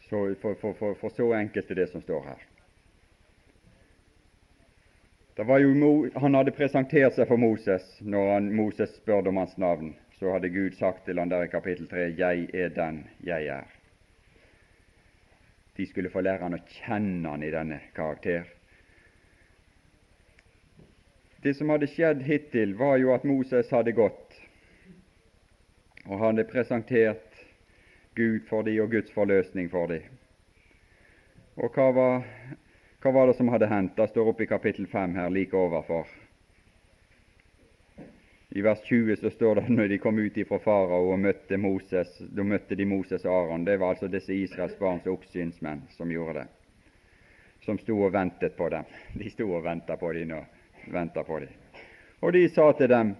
Så 0.09 0.21
for, 0.41 0.55
for, 0.61 0.73
for, 0.79 0.95
for 0.95 1.13
så 1.13 1.33
enkelt 1.35 1.71
er 1.71 1.81
det 1.83 1.89
som 1.91 2.01
står 2.01 2.23
her. 2.31 2.45
Jo, 5.37 5.91
han 6.17 6.33
hadde 6.33 6.55
presentert 6.55 7.13
seg 7.13 7.27
for 7.29 7.37
Moses 7.37 7.85
når 8.01 8.31
han, 8.33 8.47
Moses 8.57 8.95
spurte 8.97 9.29
om 9.29 9.37
hans 9.37 9.57
navn. 9.61 9.93
Så 10.17 10.31
hadde 10.33 10.49
Gud 10.49 10.73
sagt 10.79 11.05
til 11.05 11.19
han 11.21 11.29
der 11.29 11.45
i 11.45 11.51
kapittel 11.51 11.85
3 11.91 12.07
Jeg 12.17 12.47
er 12.53 12.73
den 12.73 13.03
jeg 13.21 13.51
er. 13.53 13.76
De 15.77 15.85
skulle 15.85 16.09
få 16.09 16.21
lære 16.25 16.43
han 16.43 16.57
å 16.57 16.63
kjenne 16.79 17.29
han 17.29 17.43
i 17.45 17.53
denne 17.53 17.79
karakter. 17.95 18.47
Det 21.45 21.53
som 21.53 21.69
hadde 21.69 21.89
skjedd 21.91 22.23
hittil, 22.25 22.73
var 22.75 22.97
jo 22.97 23.13
at 23.13 23.25
Moses 23.27 23.69
hadde 23.71 23.93
gått 23.95 24.39
og 26.07 26.21
hadde 26.23 26.47
presentert 26.49 27.41
Gud 28.17 28.47
for 28.49 28.65
dem 28.65 28.81
og 28.81 28.95
Guds 28.95 29.13
forløsning 29.13 29.69
for 29.69 29.91
dem. 29.91 30.07
Og 31.61 31.73
hva 31.73 31.91
var 31.93 32.25
hva 33.03 33.11
var 33.13 33.29
det 33.29 33.37
som 33.37 33.49
hadde 33.53 33.69
hendt? 33.69 33.93
Det 33.95 34.09
står 34.09 34.31
oppe 34.31 34.43
i 34.43 34.49
kapittel 34.49 34.87
5 34.89 35.13
her, 35.15 35.29
like 35.29 35.55
overfor. 35.57 36.09
I 38.49 38.61
vers 38.61 38.79
20 38.83 39.15
så 39.15 39.29
står 39.29 39.55
det 39.55 39.69
når 39.69 39.87
de 39.87 39.97
kom 39.97 40.19
ut 40.19 40.37
ifra 40.37 40.59
farao 40.63 41.11
og 41.11 41.19
møtte 41.19 41.57
Moses, 41.59 42.13
da 42.19 42.45
møtte 42.47 42.75
de 42.79 42.85
Moses 42.87 43.25
og 43.25 43.33
Aron. 43.33 43.65
Det 43.67 43.75
var 43.77 43.95
altså 43.95 44.07
disse 44.07 44.33
Israels 44.33 44.77
barns 44.79 45.07
oppsynsmenn 45.07 45.83
som 45.97 46.11
gjorde 46.11 46.39
det, 46.39 46.47
som 47.65 47.79
sto 47.79 47.99
og 47.99 48.13
ventet 48.15 48.55
på 48.57 48.69
dem. 48.71 48.87
De 49.13 49.29
sto 49.33 49.49
og 49.51 49.65
venta 49.65 49.97
på 49.99 50.13
dem 50.15 50.31
nå. 50.31 50.43
På 50.87 51.39
dem. 51.43 51.49
Og 52.23 52.31
de 52.31 52.45
sa 52.49 52.69
til 52.79 52.87
dem, 52.87 53.15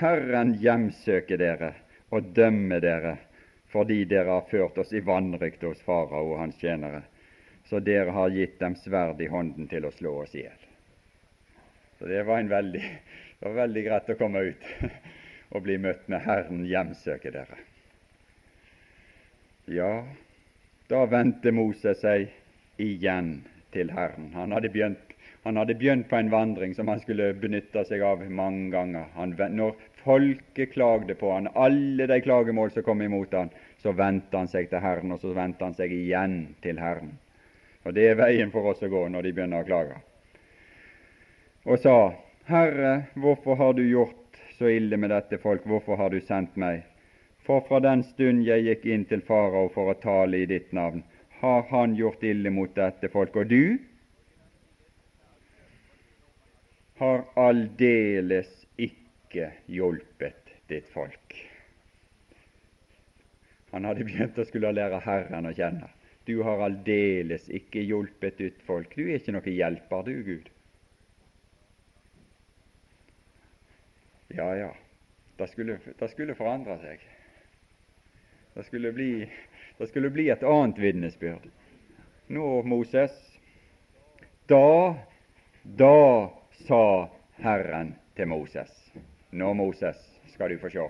Herren 0.00 0.54
hjemsøker 0.62 1.36
dere 1.36 1.74
og 2.10 2.32
dømmer 2.34 2.80
dere 2.80 3.16
fordi 3.70 4.04
dere 4.08 4.38
har 4.38 4.48
ført 4.50 4.78
oss 4.80 4.94
i 4.96 5.04
vanrykte 5.04 5.68
hos 5.68 5.82
farao 5.84 6.32
og 6.32 6.38
hans 6.40 6.56
tjenere 6.58 7.04
så 7.70 7.78
dere 7.78 8.10
har 8.10 8.32
gitt 8.34 8.58
dem 8.58 8.74
sverd 8.74 9.20
i 9.22 9.28
hånden 9.30 9.68
til 9.70 9.84
å 9.86 9.92
slå 9.94 10.16
oss 10.24 10.32
i 10.34 10.42
hjel. 10.42 10.62
Så 11.98 12.08
det 12.10 12.24
var, 12.26 12.40
en 12.40 12.50
veldig, 12.50 12.82
det 13.40 13.48
var 13.48 13.56
veldig 13.56 13.82
greit 13.86 14.10
å 14.12 14.18
komme 14.20 14.40
ut 14.50 14.64
og 15.56 15.62
bli 15.64 15.78
møtt 15.80 16.08
med 16.12 16.20
'Herren 16.20 16.64
hjemsøker 16.68 17.32
dere'. 17.32 17.62
Ja, 19.70 20.04
da 20.90 21.04
vendte 21.06 21.52
Moses 21.54 22.02
seg 22.02 22.28
igjen 22.76 23.40
til 23.72 23.92
Herren. 23.94 24.32
Han 24.34 24.52
hadde, 24.52 24.68
begynt, 24.68 25.14
han 25.44 25.56
hadde 25.56 25.76
begynt 25.78 26.08
på 26.10 26.18
en 26.18 26.30
vandring 26.30 26.74
som 26.74 26.88
han 26.88 27.00
skulle 27.00 27.32
benytte 27.32 27.84
seg 27.88 28.02
av 28.04 28.24
mange 28.28 28.70
ganger. 28.74 29.08
Han, 29.14 29.36
når 29.56 29.76
folket 30.04 30.72
klagde 30.74 31.14
på 31.14 31.32
han, 31.32 31.48
alle 31.54 32.06
de 32.10 32.20
klagemål 32.20 32.72
som 32.74 32.84
kom 32.84 33.02
imot 33.02 33.32
han, 33.32 33.52
så 33.80 33.92
vendte 33.96 34.36
han 34.36 34.50
seg 34.52 34.68
til 34.68 34.84
Herren, 34.84 35.12
og 35.14 35.22
så 35.22 35.32
vendte 35.36 35.64
han 35.64 35.76
seg 35.78 35.92
igjen 35.96 36.40
til 36.64 36.80
Herren. 36.82 37.14
Og 37.86 37.94
det 37.96 38.10
er 38.10 38.18
veien 38.20 38.50
for 38.52 38.72
oss 38.72 38.82
å 38.84 38.90
gå 38.92 39.06
når 39.08 39.28
de 39.28 39.32
begynner 39.36 39.62
å 39.62 39.68
klage. 39.68 40.00
Og 41.64 41.80
sa, 41.80 41.96
Herre, 42.50 43.02
hvorfor 43.14 43.54
har 43.56 43.72
du 43.78 43.84
gjort 43.86 44.40
så 44.58 44.68
ille 44.74 44.96
med 44.98 45.12
dette 45.14 45.38
folk, 45.38 45.62
hvorfor 45.70 45.96
har 46.00 46.10
du 46.10 46.18
sendt 46.20 46.56
meg? 46.58 46.82
For 47.46 47.62
fra 47.68 47.78
den 47.84 48.02
stund 48.08 48.42
jeg 48.46 48.66
gikk 48.66 48.88
inn 48.90 49.04
til 49.10 49.22
farao 49.26 49.68
for 49.74 49.92
å 49.92 49.98
tale 50.02 50.42
i 50.42 50.48
ditt 50.50 50.74
navn, 50.76 51.04
har 51.40 51.62
han 51.70 51.94
gjort 51.96 52.26
ille 52.26 52.50
mot 52.52 52.74
dette 52.74 53.08
folk. 53.12 53.38
Og 53.38 53.46
du 53.54 53.78
har 57.00 57.24
aldeles 57.40 58.50
ikke 58.76 59.52
hjulpet 59.70 60.52
ditt 60.68 60.90
folk. 60.92 61.38
Han 63.70 63.86
hadde 63.86 64.04
begynt 64.04 64.38
å 64.38 64.44
skulle 64.48 64.74
lære 64.74 65.00
Herren 65.06 65.46
å 65.46 65.54
kjenne. 65.54 65.88
Du 66.26 66.40
har 66.44 66.66
aldeles 66.66 67.46
ikke 67.48 67.80
hjulpet 67.86 68.42
ditt 68.42 68.62
folk. 68.66 68.92
Du 68.98 69.06
er 69.06 69.20
ikke 69.20 69.38
noe 69.38 69.54
hjelper, 69.54 70.02
du, 70.10 70.16
Gud. 70.26 70.50
Ja, 74.36 74.56
ja, 74.56 74.70
det 75.36 75.48
skulle, 75.50 75.78
det 75.98 76.08
skulle 76.12 76.34
forandre 76.38 76.76
seg. 76.82 77.02
Det 78.54 78.64
skulle, 78.66 78.92
bli, 78.92 79.10
det 79.78 79.88
skulle 79.90 80.10
bli 80.10 80.28
et 80.30 80.42
annet 80.46 80.78
vitnesbyrd. 80.78 81.48
Nå, 82.30 82.46
Moses, 82.62 83.14
da, 84.50 84.94
da 85.62 85.96
sa 86.66 86.84
Herren 87.40 87.94
til 88.18 88.28
Moses 88.30 88.70
Nå, 89.30 89.52
Moses, 89.54 89.98
skal 90.34 90.50
du 90.50 90.58
få 90.58 90.70
se. 90.70 90.86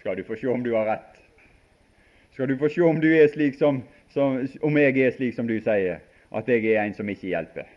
Skal 0.00 0.18
du 0.18 0.24
få 0.26 0.38
se 0.38 0.46
om 0.50 0.62
du 0.62 0.72
har 0.74 0.86
rett. 0.86 1.16
Skal 2.34 2.48
du 2.50 2.58
få 2.58 2.70
se 2.70 2.82
om 2.86 3.00
du 3.02 3.08
er 3.10 3.26
slik 3.30 3.58
som 3.58 3.82
som, 4.12 4.48
om 4.60 4.78
jeg 4.78 4.98
er 4.98 5.12
slik 5.14 5.34
som 5.36 5.46
du 5.46 5.56
sier, 5.62 6.00
at 6.34 6.48
jeg 6.48 6.66
er 6.72 6.82
en 6.82 6.94
som 6.94 7.08
ikke 7.08 7.30
hjelper. 7.30 7.68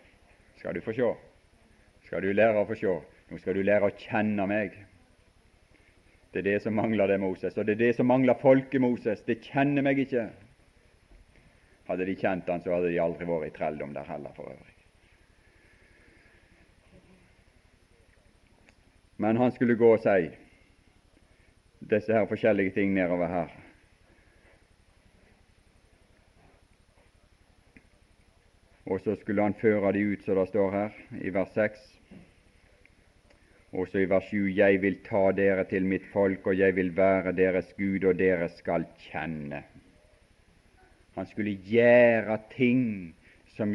Skal 0.57 0.75
du 0.75 0.81
få 0.81 0.93
se. 0.97 1.09
Skal 2.07 2.25
du 2.25 2.33
lære 2.33 2.61
å 2.61 2.67
få 2.69 2.77
se. 2.77 2.93
Nå 3.33 3.39
skal 3.41 3.55
du 3.57 3.63
lære 3.65 3.87
å 3.89 3.95
kjenne 3.97 4.43
meg. 4.45 4.75
Det 6.29 6.43
er 6.43 6.45
det 6.45 6.59
som 6.61 6.75
mangler 6.77 7.09
det, 7.09 7.15
Moses, 7.17 7.55
og 7.57 7.65
det 7.65 7.73
er 7.73 7.79
det 7.79 7.95
som 7.97 8.05
mangler 8.05 8.37
folket, 8.37 8.77
Moses. 8.81 9.23
Det 9.25 9.39
kjenner 9.41 9.81
meg 9.81 10.03
ikke. 10.03 10.27
Hadde 11.87 12.05
de 12.05 12.13
kjent 12.13 12.51
han, 12.53 12.61
så 12.61 12.75
hadde 12.75 12.91
de 12.93 12.99
aldri 13.01 13.25
vært 13.25 13.47
i 13.47 13.55
trelldom 13.55 13.95
der 13.95 14.05
heller, 14.05 14.35
for 14.37 14.51
øvrig. 14.51 14.75
Men 19.17 19.41
han 19.41 19.55
skulle 19.57 19.79
gå 19.81 19.89
og 19.95 20.05
si 20.05 20.29
disse 21.89 22.13
her 22.13 22.29
forskjellige 22.29 22.75
ting 22.77 22.93
nedover 22.93 23.33
her. 23.33 23.57
Og 28.93 29.01
så 29.01 29.17
skulle 29.17 29.49
han 29.49 29.57
føre 29.57 29.95
de 29.97 30.05
ut, 30.13 30.21
som 30.21 30.37
det 30.37 30.47
står 30.53 30.71
her 30.77 31.03
i 31.17 31.33
vers 31.33 31.57
6. 31.57 32.02
Også 33.73 33.97
i 34.03 34.09
vers 34.09 34.27
7.: 34.29 34.53
Jeg 34.55 34.81
vil 34.81 34.99
ta 35.05 35.31
dere 35.33 35.63
til 35.65 35.85
mitt 35.89 36.05
folk, 36.13 36.47
og 36.47 36.57
jeg 36.57 36.75
vil 36.75 36.91
være 36.97 37.31
deres 37.33 37.73
Gud, 37.77 38.03
og 38.05 38.19
dere 38.19 38.49
skal 38.49 38.85
kjenne. 39.09 39.63
Han 41.15 41.25
skulle 41.25 41.57
gjøre 41.65 42.37
ting 42.55 43.15
som 43.57 43.73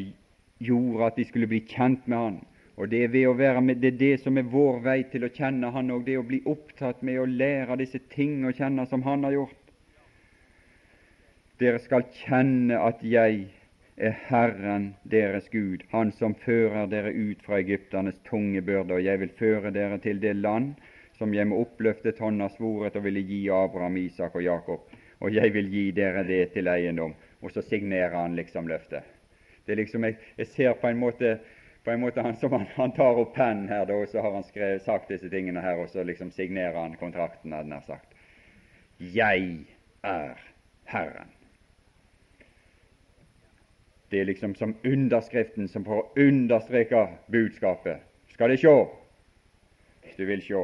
gjorde 0.58 1.06
at 1.06 1.18
de 1.18 1.24
skulle 1.24 1.50
bli 1.50 1.60
kjent 1.66 2.06
med 2.08 2.16
Han. 2.18 2.38
Og 2.76 2.90
Det 2.90 3.04
er 3.04 3.08
ved 3.08 3.26
å 3.26 3.34
være 3.34 3.60
med, 3.60 3.80
det 3.82 3.94
er 3.94 3.98
det 3.98 4.20
som 4.22 4.38
er 4.38 4.46
vår 4.46 4.80
vei 4.84 5.02
til 5.10 5.24
å 5.26 5.32
kjenne 5.34 5.70
Han, 5.74 5.90
og 5.90 6.06
det 6.06 6.18
å 6.18 6.26
bli 6.26 6.42
opptatt 6.46 7.02
med 7.02 7.18
å 7.18 7.26
lære 7.26 7.76
disse 7.82 7.98
ting 8.14 8.44
å 8.46 8.54
kjenne 8.54 8.86
som 8.86 9.02
Han 9.02 9.24
har 9.26 9.34
gjort. 9.34 9.72
Dere 11.58 11.82
skal 11.82 12.06
kjenne 12.22 12.78
at 12.78 13.02
jeg 13.02 13.48
er 13.98 14.14
Herren 14.28 14.94
deres 15.02 15.48
Gud, 15.50 15.82
Han 15.90 16.12
som 16.12 16.34
fører 16.34 16.86
dere 16.86 17.10
ut 17.10 17.42
fra 17.42 17.58
egypternes 17.58 18.18
tunge 18.28 18.62
byrde, 18.62 18.94
og 18.94 19.04
jeg 19.04 19.20
vil 19.20 19.34
føre 19.38 19.72
dere 19.74 19.98
til 19.98 20.20
det 20.22 20.36
land 20.36 20.74
som 21.18 21.34
jeg 21.34 21.48
med 21.50 21.58
oppløftet 21.58 22.18
hånd 22.22 22.40
har 22.40 22.52
svoret 22.54 22.96
og 22.96 23.04
ville 23.04 23.24
gi 23.26 23.40
Abraham, 23.50 23.96
Isak 23.98 24.36
og 24.38 24.44
Jakob, 24.44 24.84
og 25.18 25.34
jeg 25.34 25.52
vil 25.54 25.70
gi 25.72 25.90
dere 25.90 26.22
det 26.26 26.52
til 26.54 26.70
eiendom. 26.70 27.14
Og 27.42 27.50
så 27.50 27.62
signerer 27.62 28.14
han 28.14 28.36
liksom 28.38 28.68
løftet. 28.70 29.02
Det 29.66 29.72
er 29.72 29.80
liksom, 29.82 30.04
Jeg, 30.04 30.16
jeg 30.38 30.46
ser 30.46 30.72
på 30.72 30.88
en 30.88 30.98
måte, 30.98 31.38
på 31.84 31.90
en 31.90 32.00
måte 32.00 32.22
han, 32.22 32.36
han, 32.42 32.66
han 32.76 32.94
tar 32.94 33.18
opp 33.18 33.34
pennen 33.34 33.68
her, 33.68 33.84
da, 33.84 33.94
og 33.94 34.08
så 34.08 34.22
har 34.22 34.34
han 34.34 34.46
skrevet, 34.46 34.82
sagt 34.82 35.10
disse 35.10 35.30
tingene 35.30 35.60
her, 35.60 35.82
og 35.82 35.90
så 35.90 36.02
liksom 36.02 36.30
signerer 36.30 36.78
han 36.78 36.96
kontrakten, 36.96 37.52
hadde 37.52 37.74
han 37.74 37.86
sagt. 37.86 38.14
Jeg 38.98 39.66
er 40.02 40.38
Herren. 40.86 41.37
Det 44.10 44.20
er 44.20 44.24
liksom 44.24 44.54
som 44.54 44.74
underskriften 44.84 45.68
som 45.68 45.84
får 45.84 46.06
understreke 46.16 47.08
budskapet. 47.26 48.00
Skal 48.32 48.50
de 48.50 48.56
sjå? 48.56 48.76
Hvis 50.02 50.16
du 50.16 50.24
vil 50.24 50.42
sjå. 50.42 50.62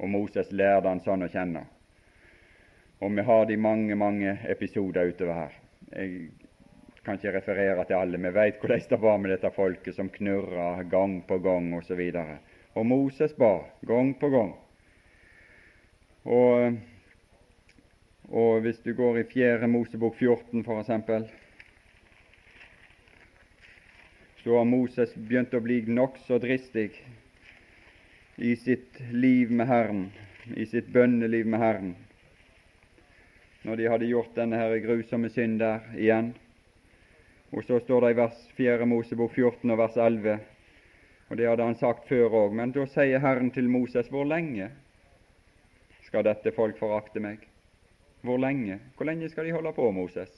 Og 0.00 0.08
Moses 0.08 0.52
lærte 0.52 0.88
han 0.88 1.00
sånn 1.04 1.24
å 1.24 1.30
kjenne. 1.32 1.64
Og 3.00 3.16
vi 3.16 3.24
har 3.24 3.46
de 3.48 3.56
mange, 3.56 3.96
mange 3.96 4.36
episoder 4.52 5.08
utover 5.08 5.38
her. 5.38 5.56
Jeg 5.94 6.30
kan 7.04 7.16
ikke 7.16 7.32
referere 7.38 7.84
til 7.88 7.96
alle. 7.96 8.20
Vi 8.20 8.32
veit 8.36 8.60
hvordan 8.60 8.86
det 8.90 9.00
var 9.00 9.16
med 9.18 9.32
dette 9.32 9.50
folket 9.56 9.96
som 9.96 10.12
knurra 10.12 10.82
gang 10.82 11.22
på 11.28 11.38
gang 11.40 11.72
osv. 11.78 12.00
Og, 12.12 12.34
og 12.76 12.86
Moses 12.86 13.32
ba 13.36 13.54
gang 13.88 14.12
på 14.20 14.28
gang. 14.28 14.52
Og, 16.28 16.76
og 18.28 18.60
hvis 18.60 18.84
du 18.84 18.92
går 18.94 19.22
i 19.22 19.28
Fjerde 19.32 19.68
Mosebok 19.68 20.20
14 20.20 20.60
f.eks., 20.60 21.39
så 24.44 24.56
har 24.56 24.64
Moses 24.64 25.14
begynt 25.14 25.54
å 25.54 25.60
bli 25.60 25.82
nokså 25.86 26.38
dristig 26.40 26.94
i 28.40 28.54
sitt 28.56 29.00
liv 29.12 29.50
med 29.52 29.68
Herren, 29.68 30.06
i 30.56 30.64
sitt 30.66 30.88
bønneliv 30.92 31.46
med 31.46 31.60
Herren. 31.60 31.90
Når 33.62 33.76
de 33.76 33.90
hadde 33.92 34.08
gjort 34.08 34.32
denne 34.38 34.56
her 34.56 34.78
grusomme 34.80 35.28
synd 35.28 35.60
der 35.60 35.84
igjen. 35.92 36.32
Og 37.52 37.66
så 37.66 37.82
står 37.84 38.06
det 38.06 38.12
i 38.14 38.18
vers 38.22 38.40
4 38.56 38.86
Mosebok 38.88 39.34
14 39.36 39.74
og 39.74 39.78
vers 39.82 39.96
11, 40.00 40.38
og 41.28 41.36
det 41.36 41.48
hadde 41.50 41.66
han 41.66 41.76
sagt 41.78 42.08
før 42.08 42.32
òg, 42.46 42.54
men 42.56 42.72
da 42.72 42.86
sier 42.88 43.20
Herren 43.20 43.50
til 43.52 43.68
Moses, 43.68 44.08
hvor 44.08 44.24
lenge 44.24 44.70
skal 46.06 46.24
dette 46.24 46.54
folk 46.56 46.78
forakte 46.80 47.20
meg? 47.20 47.44
Hvor 48.24 48.40
lenge? 48.40 48.80
Hvor 48.96 49.06
lenge 49.06 49.28
skal 49.28 49.44
de 49.44 49.52
holde 49.52 49.72
på, 49.76 49.90
Moses? 49.90 50.30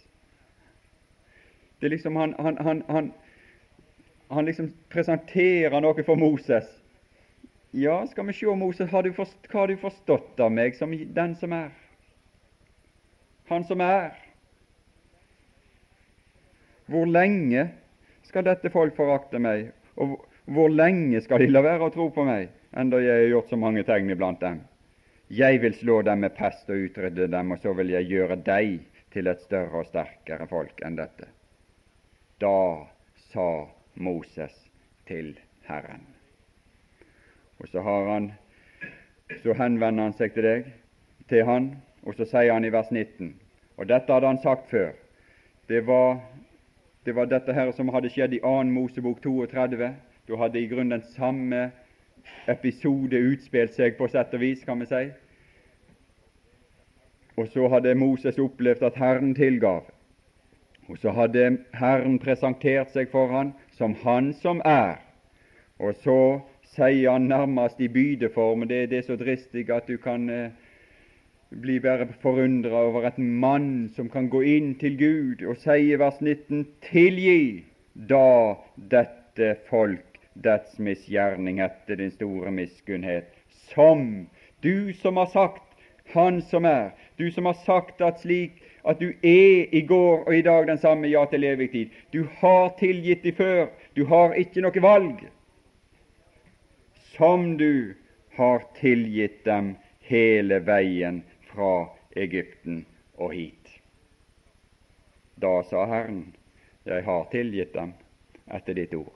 Det 1.81 1.87
er 1.87 1.95
liksom 1.95 2.17
han, 2.17 2.35
han, 2.39 2.59
han, 2.63 2.83
han, 2.89 3.13
han 4.33 4.49
liksom 4.49 4.73
presenterer 4.89 5.81
noe 5.85 6.05
for 6.07 6.17
Moses. 6.17 6.69
Ja, 7.73 8.07
skal 8.07 8.27
vi 8.27 8.35
se, 8.37 8.55
Moses, 8.57 8.91
har 8.91 9.05
du 9.05 9.13
forst, 9.17 9.39
hva 9.49 9.65
har 9.65 9.73
du 9.73 9.79
forstått 9.81 10.41
av 10.41 10.53
meg 10.53 10.77
som 10.77 10.93
den 10.93 11.35
som 11.41 11.53
er? 11.57 11.71
Han 13.49 13.65
som 13.69 13.81
er. 13.85 14.13
Hvor 16.89 17.09
lenge 17.09 17.67
skal 18.29 18.45
dette 18.49 18.73
folk 18.73 18.97
forakte 18.97 19.41
meg, 19.41 19.71
og 20.01 20.19
hvor 20.53 20.73
lenge 20.73 21.21
skal 21.25 21.41
de 21.45 21.51
la 21.53 21.63
være 21.65 21.89
å 21.89 21.93
tro 21.95 22.09
på 22.13 22.25
meg, 22.29 22.49
enda 22.77 23.01
jeg 23.01 23.27
har 23.27 23.35
gjort 23.35 23.53
så 23.53 23.61
mange 23.61 23.85
tegn 23.89 24.13
iblant 24.13 24.41
dem? 24.41 24.63
Jeg 25.33 25.61
vil 25.63 25.77
slå 25.77 26.01
dem 26.05 26.25
med 26.25 26.35
pest 26.37 26.69
og 26.73 26.89
utrydde 26.89 27.29
dem, 27.33 27.53
og 27.53 27.61
så 27.61 27.73
vil 27.77 27.93
jeg 27.95 28.09
gjøre 28.13 28.37
deg 28.45 28.83
til 29.13 29.29
et 29.29 29.45
større 29.45 29.81
og 29.81 29.89
sterkere 29.89 30.49
folk 30.49 30.81
enn 30.85 30.97
dette. 30.99 31.29
Da 32.41 32.57
sa 33.33 33.49
Moses 33.95 34.55
til 35.07 35.39
Herren. 35.69 36.07
Og 37.59 37.69
så, 37.69 37.81
han, 37.81 38.33
så 39.43 39.53
henvender 39.53 40.03
han 40.03 40.17
seg 40.19 40.35
til 40.35 40.47
deg, 40.47 40.71
til 41.29 41.45
han, 41.47 41.69
og 42.03 42.17
så 42.19 42.27
sier 42.27 42.53
han 42.53 42.65
i 42.65 42.73
vers 42.75 42.91
19 42.91 43.35
Og 43.77 43.89
dette 43.89 44.13
hadde 44.13 44.27
han 44.27 44.43
sagt 44.43 44.71
før. 44.71 44.91
Det 45.69 45.87
var, 45.87 46.19
det 47.07 47.15
var 47.17 47.31
dette 47.31 47.55
her 47.55 47.71
som 47.73 47.89
hadde 47.95 48.11
skjedd 48.11 48.35
i 48.37 48.41
2. 48.43 48.63
Mosebok 48.75 49.23
32. 49.23 49.95
Da 50.29 50.37
hadde 50.37 50.61
i 50.61 50.69
grunnen 50.69 50.99
den 50.99 51.07
samme 51.17 51.71
episode 52.49 53.19
utspilt 53.33 53.75
seg, 53.75 53.97
på 53.97 54.09
sett 54.09 54.35
og 54.35 54.43
vis, 54.43 54.65
kan 54.65 54.81
vi 54.81 54.87
si. 54.91 55.03
Og 57.37 57.49
så 57.49 57.69
hadde 57.73 57.95
Moses 57.95 58.39
opplevd 58.39 58.83
at 58.83 58.99
Herren 59.01 59.35
tilgav. 59.35 59.87
Og 60.89 60.99
så 60.99 61.15
hadde 61.17 61.59
Herren 61.75 62.19
presentert 62.19 62.93
seg 62.93 63.11
for 63.11 63.33
han 63.33 63.55
som 63.83 63.95
Han 64.05 64.33
som 64.39 64.61
er. 64.65 65.01
Og 65.83 65.97
så 66.05 66.19
sier 66.77 67.17
han 67.17 67.27
nærmest 67.27 67.81
i 67.83 67.89
bydeform, 67.91 68.69
det, 68.71 68.91
det 68.91 69.01
er 69.01 69.09
så 69.09 69.17
dristig 69.19 69.67
at 69.75 69.89
du 69.91 69.97
kan 69.99 70.29
eh, 70.31 70.53
bli 71.51 71.81
bare 71.83 72.07
forundra 72.23 72.85
over 72.87 73.09
et 73.09 73.19
mann 73.19 73.91
som 73.97 74.09
kan 74.09 74.29
gå 74.31 74.45
inn 74.47 74.77
til 74.79 74.95
Gud 75.01 75.43
og 75.43 75.59
si 75.65 75.91
i 75.91 75.99
vers 75.99 76.21
19.: 76.23 76.63
Tilgi 76.87 77.65
da 78.09 78.55
dette 78.95 79.57
folk 79.67 80.23
dets 80.47 80.79
misgjerning 80.79 81.59
etter 81.61 81.99
din 81.99 82.15
store 82.15 82.55
miskunnhet, 82.55 83.35
som 83.75 84.29
du 84.63 84.93
som 85.03 85.19
har 85.19 85.33
sagt, 85.35 85.67
Han 86.15 86.43
som 86.43 86.65
er, 86.65 86.91
du 87.19 87.31
som 87.31 87.47
har 87.47 87.59
sagt 87.67 88.01
at 88.01 88.21
slik 88.21 88.63
at 88.83 88.99
du 88.99 89.13
er 89.23 89.75
i 89.75 89.81
går 89.87 90.25
og 90.27 90.35
i 90.35 90.43
dag 90.43 90.67
den 90.67 90.79
samme, 90.79 91.09
ja, 91.09 91.25
til 91.31 91.45
evig 91.45 91.71
tid. 91.73 91.91
Du 92.13 92.27
har 92.41 92.75
tilgitt 92.79 93.23
dem 93.23 93.37
før, 93.39 93.67
du 93.97 94.05
har 94.11 94.35
ikke 94.35 94.65
noe 94.65 94.83
valg. 94.83 95.23
Som 97.15 97.57
du 97.61 97.95
har 98.37 98.65
tilgitt 98.81 99.45
dem 99.45 99.77
hele 100.09 100.59
veien 100.67 101.23
fra 101.53 101.89
Egypten 102.17 102.85
og 103.15 103.35
hit. 103.37 103.81
Da 105.43 105.63
sa 105.67 105.85
Herren, 105.87 106.33
jeg 106.85 107.05
har 107.05 107.27
tilgitt 107.31 107.75
dem 107.75 107.95
etter 108.51 108.75
ditt 108.75 108.95
ord. 108.95 109.13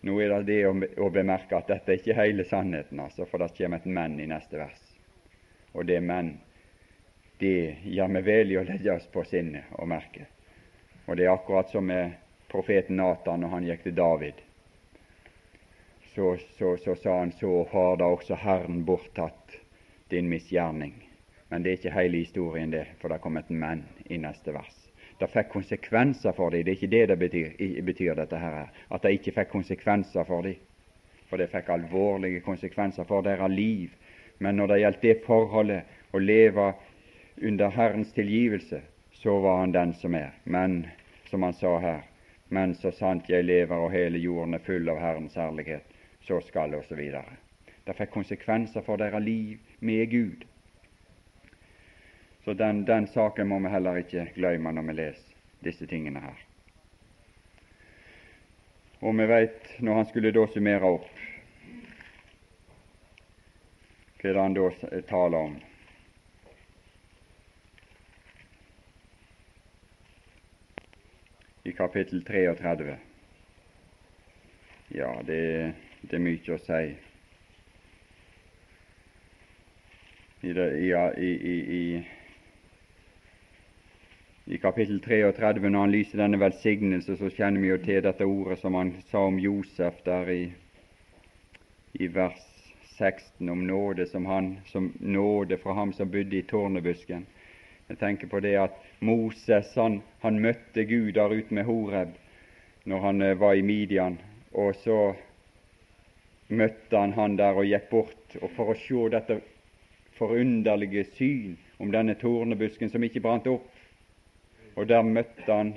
Nå 0.00 0.14
er 0.22 0.30
det 0.30 0.44
det 0.46 0.60
å, 0.68 1.10
bemerke 1.10 1.58
at 1.58 1.70
dette 1.70 1.92
er 1.92 1.98
ikke 1.98 2.14
hele 2.20 2.44
sannheten, 2.46 3.00
altså, 3.02 3.26
for 3.26 3.42
det 3.42 3.50
kommer 3.56 3.80
et 3.80 3.88
men 3.90 4.18
i 4.22 4.28
neste 4.30 4.60
vers. 4.60 4.84
Og 5.74 5.88
det 5.88 5.98
men, 6.04 6.36
det 7.38 7.76
gjør 7.84 8.08
vi 8.16 8.22
vel 8.26 8.52
i 8.52 8.58
å 8.58 8.66
legge 8.66 8.94
oss 8.94 9.06
på 9.12 9.24
sinnet 9.24 9.70
og 9.78 9.88
merke. 9.88 10.26
Og 11.06 11.16
det 11.16 11.24
er 11.24 11.32
akkurat 11.32 11.70
som 11.70 11.86
med 11.86 12.16
profeten 12.50 12.98
Natan 12.98 13.40
når 13.44 13.54
han 13.54 13.68
gikk 13.68 13.84
til 13.86 13.94
David. 13.96 14.40
Så, 16.14 16.36
så, 16.58 16.76
så 16.82 16.96
sa 16.98 17.18
han 17.20 17.32
så 17.38 17.62
har 17.70 18.00
da 18.00 18.08
også 18.10 18.38
Herren 18.42 18.82
borttatt 18.84 19.54
din 20.10 20.28
misgjerning. 20.28 20.96
Men 21.48 21.62
det 21.62 21.70
er 21.70 21.78
ikke 21.78 21.94
hele 21.94 22.24
historien, 22.24 22.72
det, 22.72 22.84
for 23.00 23.12
det 23.12 23.20
kom 23.24 23.38
et 23.40 23.50
men 23.50 23.84
i 24.10 24.18
neste 24.20 24.52
vers. 24.52 24.74
Det 25.18 25.30
fikk 25.32 25.48
konsekvenser 25.52 26.34
for 26.36 26.52
dem. 26.52 26.64
Det 26.64 26.72
er 26.72 26.76
ikke 26.76 26.92
det 26.92 27.06
det 27.08 27.18
betyr, 27.18 27.84
betyr 27.86 28.18
dette 28.18 28.38
her, 28.38 28.68
at 28.90 29.02
det 29.02 29.14
ikke 29.16 29.34
fikk 29.38 29.54
konsekvenser 29.54 30.26
for 30.28 30.46
dem. 30.46 30.58
For 31.28 31.40
det 31.40 31.50
fikk 31.52 31.70
alvorlige 31.72 32.42
konsekvenser 32.44 33.08
for 33.08 33.24
deres 33.24 33.52
liv. 33.52 33.94
Men 34.38 34.56
når 34.56 34.72
det 34.72 34.80
gjaldt 34.82 35.02
det 35.02 35.16
forholdet 35.26 36.14
å 36.14 36.20
leve 36.22 36.68
under 37.42 37.70
Herrens 37.70 38.12
tilgivelse, 38.12 38.82
så 39.12 39.38
var 39.40 39.58
han 39.60 39.72
den 39.72 39.94
som 39.94 40.14
er. 40.14 40.30
Men, 40.44 40.86
som 41.30 41.42
han 41.42 41.54
sa 41.54 41.78
her, 41.78 42.02
men 42.48 42.74
så 42.74 42.92
sant 42.92 43.28
jeg 43.28 43.44
lever 43.44 43.76
og 43.76 43.92
hele 43.92 44.18
jorden 44.18 44.54
er 44.54 44.64
full 44.64 44.88
av 44.88 45.00
Herrens 45.02 45.36
herlighet, 45.36 45.84
så 46.20 46.40
skal 46.40 46.74
osv. 46.74 47.00
Det 47.86 47.96
fikk 47.96 48.12
konsekvenser 48.14 48.84
for 48.86 49.00
deres 49.00 49.24
liv 49.24 49.58
med 49.80 50.10
Gud. 50.10 50.44
Så 52.44 52.54
den, 52.54 52.84
den 52.86 53.06
saken 53.06 53.48
må 53.48 53.58
vi 53.60 53.72
heller 53.72 54.00
ikke 54.00 54.30
glemme 54.34 54.72
når 54.72 54.86
vi 54.88 54.98
leser 55.00 55.34
disse 55.64 55.86
tingene 55.86 56.22
her. 56.22 56.44
Og 59.00 59.14
vi 59.18 59.26
veit, 59.30 59.74
når 59.78 59.94
han 60.00 60.06
skulle 60.08 60.32
da 60.34 60.46
summere 60.50 60.94
opp, 60.96 61.10
hva 64.18 64.34
han 64.40 64.56
da 64.56 64.70
taler 65.06 65.38
om? 65.38 65.58
I 71.68 71.72
kapittel 71.72 72.24
33. 72.24 72.96
Ja, 74.88 75.22
det, 75.26 75.74
det 76.00 76.16
er 76.16 76.22
mye 76.24 76.54
å 76.54 76.56
si. 76.64 76.84
I, 80.48 80.54
det, 80.56 80.64
i, 80.80 81.32
i, 81.50 81.82
i 84.48 84.60
kapittel 84.62 85.02
33, 85.04 85.68
når 85.68 85.80
han 85.82 85.92
lyser 85.92 86.22
denne 86.22 86.40
velsignelse, 86.40 87.18
så 87.20 87.28
kjenner 87.36 87.60
vi 87.60 87.72
jo 87.74 87.80
til 87.84 88.00
dette 88.06 88.24
ordet 88.24 88.56
som 88.62 88.78
han 88.80 88.94
sa 89.10 89.26
om 89.28 89.36
Josef 89.42 90.00
der 90.08 90.32
i, 90.32 90.42
i 92.00 92.08
vers 92.14 92.40
16, 92.94 93.44
om 93.44 93.66
nåde 93.68 94.08
som, 94.08 94.24
han, 94.24 94.54
som 94.72 94.88
nåde 95.04 95.60
fra 95.60 95.76
ham 95.76 95.92
som 95.92 96.08
bodde 96.16 96.40
i 96.40 96.46
tårnebusken. 96.48 97.28
Jeg 97.88 97.98
tenker 97.98 98.28
på 98.28 98.40
det 98.44 98.52
at 98.60 98.74
Moses 99.00 99.70
han, 99.80 100.02
han 100.20 100.40
møtte 100.44 100.84
Gud 100.84 101.14
der 101.16 101.32
ute 101.32 101.54
med 101.54 101.64
Horeb 101.64 102.16
når 102.88 103.00
han 103.00 103.22
uh, 103.22 103.40
var 103.40 103.54
i 103.56 103.62
Midian, 103.64 104.18
og 104.52 104.74
så 104.80 105.14
møtte 106.48 107.00
han 107.00 107.12
han 107.16 107.36
der 107.36 107.56
og 107.56 107.68
gikk 107.68 107.88
bort 107.90 108.36
og 108.42 108.52
for 108.56 108.72
å 108.72 108.76
se 108.80 109.08
dette 109.12 109.38
forunderlige 110.18 111.04
syn 111.16 111.56
om 111.78 111.92
denne 111.92 112.16
tornebusken 112.20 112.92
som 112.92 113.04
ikke 113.04 113.22
brant 113.24 113.48
opp, 113.48 113.68
og 114.76 114.88
der 114.88 115.02
møtte 115.02 115.48
han 115.48 115.76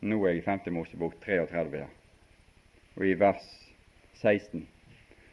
Nå 0.00 0.16
er 0.24 0.30
jeg 0.32 0.38
i 0.40 0.44
5. 0.46 0.70
Mosebok 0.72 1.18
33, 1.20 1.82
ja. 1.82 1.88
og 2.96 3.02
i 3.04 3.12
vers 3.20 3.48
16. 4.22 4.62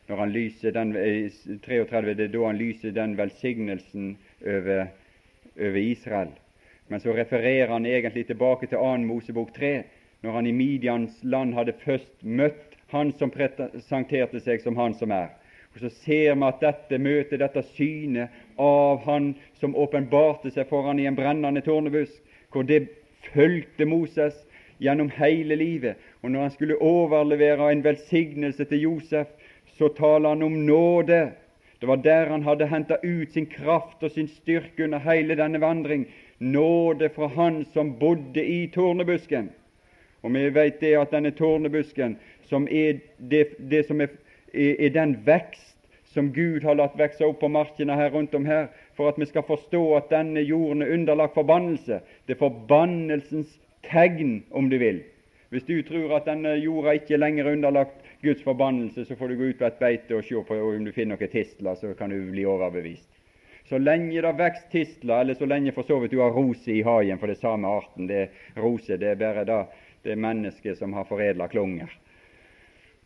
Når 0.08 0.16
han 0.16 0.32
lyser 0.32 0.72
den, 0.72 0.94
33, 1.64 2.14
Det 2.14 2.24
er 2.24 2.34
da 2.34 2.46
han 2.46 2.58
lyser 2.58 2.92
den 2.92 3.18
velsignelsen 3.18 4.18
over, 4.46 4.88
over 5.60 5.78
Israel. 5.78 6.30
Men 6.88 7.00
så 7.00 7.14
refererer 7.14 7.68
han 7.68 7.86
egentlig 7.86 8.28
tilbake 8.28 8.68
til 8.68 8.78
2. 8.78 8.98
Mosebok 8.98 9.54
3, 9.54 9.84
når 10.22 10.32
han 10.32 10.48
i 10.48 10.52
Midians 10.52 11.20
land 11.24 11.54
hadde 11.54 11.74
først 11.84 12.24
møtt 12.24 12.78
han 12.88 13.12
som 13.20 13.32
presenterte 13.32 14.40
seg 14.40 14.64
som 14.64 14.78
han 14.80 14.96
som 14.96 15.12
er. 15.12 15.28
Og 15.76 15.80
Så 15.80 15.90
ser 15.90 16.36
vi 16.36 16.48
at 16.48 16.62
dette 16.62 16.98
møtet, 16.98 17.40
dette 17.40 17.62
synet 17.76 18.30
av 18.58 19.04
Han 19.06 19.36
som 19.60 19.76
åpenbarte 19.76 20.50
seg 20.52 20.66
for 20.70 20.88
han 20.88 21.00
i 21.00 21.06
en 21.06 21.16
brennende 21.16 21.62
tårnebusk, 21.62 22.18
hvor 22.52 22.64
det 22.64 22.88
fulgte 23.34 23.86
Moses 23.86 24.40
gjennom 24.80 25.12
hele 25.14 25.56
livet. 25.56 25.96
Og 26.24 26.32
når 26.32 26.42
han 26.42 26.52
skulle 26.52 26.82
overlevere 26.82 27.72
en 27.72 27.84
velsignelse 27.84 28.66
til 28.66 28.82
Josef, 28.82 29.28
så 29.78 29.90
taler 29.90 30.30
han 30.30 30.44
om 30.44 30.66
nåde. 30.66 31.32
Det 31.80 31.86
var 31.86 31.96
der 32.02 32.26
han 32.26 32.44
hadde 32.44 32.66
henta 32.68 32.98
ut 33.04 33.32
sin 33.32 33.46
kraft 33.46 34.04
og 34.04 34.12
sin 34.12 34.28
styrke 34.28 34.84
under 34.84 35.00
hele 35.00 35.36
denne 35.38 35.62
vandring. 35.62 36.08
Nåde 36.40 37.10
fra 37.10 37.28
Han 37.28 37.66
som 37.74 37.94
bodde 38.00 38.46
i 38.46 38.68
tornebusken. 38.68 39.50
Og 40.22 40.34
vi 40.34 40.50
vet 40.50 40.80
det 40.82 40.96
at 40.98 41.12
denne 41.14 41.32
tornebusken, 41.32 42.18
som 42.50 42.68
er 42.72 43.00
det, 43.18 43.48
det 43.70 43.86
som 43.86 44.02
er, 44.02 44.10
er, 44.54 44.76
er 44.80 44.90
den 44.90 45.18
vekst 45.26 45.78
som 46.14 46.32
Gud 46.34 46.64
har 46.66 46.78
latt 46.80 46.98
vokse 46.98 47.26
opp 47.26 47.40
på 47.44 47.50
markene 47.52 47.94
her 47.94 48.10
rundt 48.10 48.34
om 48.36 48.46
her, 48.46 48.72
for 48.98 49.12
at 49.12 49.20
vi 49.22 49.28
skal 49.30 49.46
forstå 49.46 49.82
at 50.00 50.10
denne 50.10 50.42
jorden 50.42 50.82
er 50.82 50.94
underlagt 50.96 51.38
forbannelse. 51.38 52.00
Det 52.26 52.34
er 52.34 52.42
forbannelsens 52.42 53.60
tegn, 53.86 54.44
om 54.50 54.70
du 54.70 54.80
vil. 54.82 55.04
Hvis 55.50 55.68
du 55.68 55.76
tror 55.86 56.16
at 56.18 56.26
denne 56.26 56.56
jorda 56.58 56.96
ikke 56.98 57.14
er 57.14 57.22
lenger 57.22 57.52
underlagt 57.52 58.07
Guds 58.28 58.44
forbannelse, 58.44 59.06
så 59.06 59.16
får 59.16 59.32
du 59.32 59.38
gå 59.40 59.52
ut 59.52 59.60
på 59.60 59.68
et 59.68 59.80
beite 59.80 60.18
og 60.18 60.26
se 60.28 60.42
på 60.48 60.60
om 60.60 60.86
du 60.86 60.92
finner 60.96 61.16
noen 61.16 61.32
tistler, 61.32 61.80
så 61.80 61.94
kan 61.98 62.12
du 62.12 62.20
bli 62.32 62.46
overbevist. 62.46 63.10
Så 63.70 63.80
lenge 63.80 64.22
det 64.24 64.34
vokser 64.40 64.70
tistler, 64.72 65.22
eller 65.22 65.36
så 65.36 65.48
lenge 65.48 65.74
for 65.76 65.88
så 65.88 66.00
vidt 66.00 66.14
du 66.16 66.22
har 66.22 66.36
rose 66.36 66.72
i 66.72 66.84
haien 66.88 67.20
for 67.20 67.28
det 67.28 67.40
samme 67.42 67.68
arten 67.68 68.08
det 68.08 68.30
Rose 68.56 68.96
det 68.98 69.10
er 69.12 69.20
bare 69.20 69.44
da 69.48 69.66
det 70.04 70.14
er 70.14 70.22
mennesket 70.24 70.78
som 70.80 70.94
har 70.96 71.08
foredla 71.08 71.50
klunger. 71.52 71.92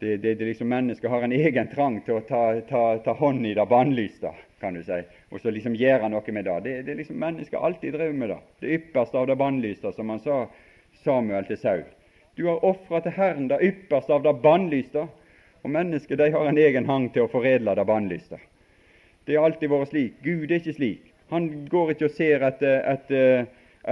Det, 0.02 0.18
det, 0.18 0.36
det 0.36 0.46
liksom 0.46 0.70
Mennesket 0.70 1.10
har 1.10 1.22
en 1.22 1.32
egen 1.32 1.68
trang 1.70 2.00
til 2.06 2.18
å 2.18 2.26
ta, 2.26 2.44
ta, 2.70 2.84
ta 3.06 3.14
hånd 3.18 3.46
i 3.46 3.54
det 3.58 3.66
bannlyste, 3.70 4.34
kan 4.62 4.74
du 4.74 4.82
si, 4.86 4.98
og 5.30 5.42
så 5.42 5.54
liksom 5.54 5.78
gjøre 5.78 6.10
noe 6.10 6.34
med 6.34 6.46
det. 6.46 6.60
Det, 6.66 6.76
det 6.88 6.96
liksom 6.98 7.20
Mennesket 7.22 7.60
alltid 7.60 7.94
drevet 7.94 8.18
med 8.18 8.34
det. 8.34 8.40
Det 8.62 8.76
ypperste 8.78 9.18
av 9.18 9.28
det 9.30 9.38
bannlyste, 9.38 9.94
som 9.94 10.10
han 10.10 10.22
sa 10.22 10.40
Samuel 11.04 11.46
til 11.50 11.62
Saul. 11.62 11.86
Du 12.36 12.46
har 12.48 12.66
ofra 12.66 13.02
til 13.04 13.16
Herren 13.18 13.50
det 13.52 13.60
ypperste 13.66 14.14
av 14.16 14.24
det 14.24 14.34
bannlyste, 14.44 15.08
og 15.62 15.74
mennesket 15.74 16.18
de 16.18 16.32
har 16.34 16.48
en 16.48 16.58
egen 16.58 16.88
hang 16.88 17.10
til 17.14 17.26
å 17.26 17.32
foredle 17.32 17.76
det 17.78 17.86
bannlyste. 17.86 18.40
Det 19.28 19.38
har 19.38 19.46
alltid 19.50 19.70
vært 19.70 19.92
slik. 19.92 20.16
Gud 20.24 20.50
er 20.50 20.62
ikke 20.62 20.78
slik. 20.78 21.12
Han 21.32 21.50
går 21.72 21.94
ikke 21.94 22.08
og 22.10 22.16
ser 22.16 22.44
etter 22.48 22.82
et, 22.92 23.12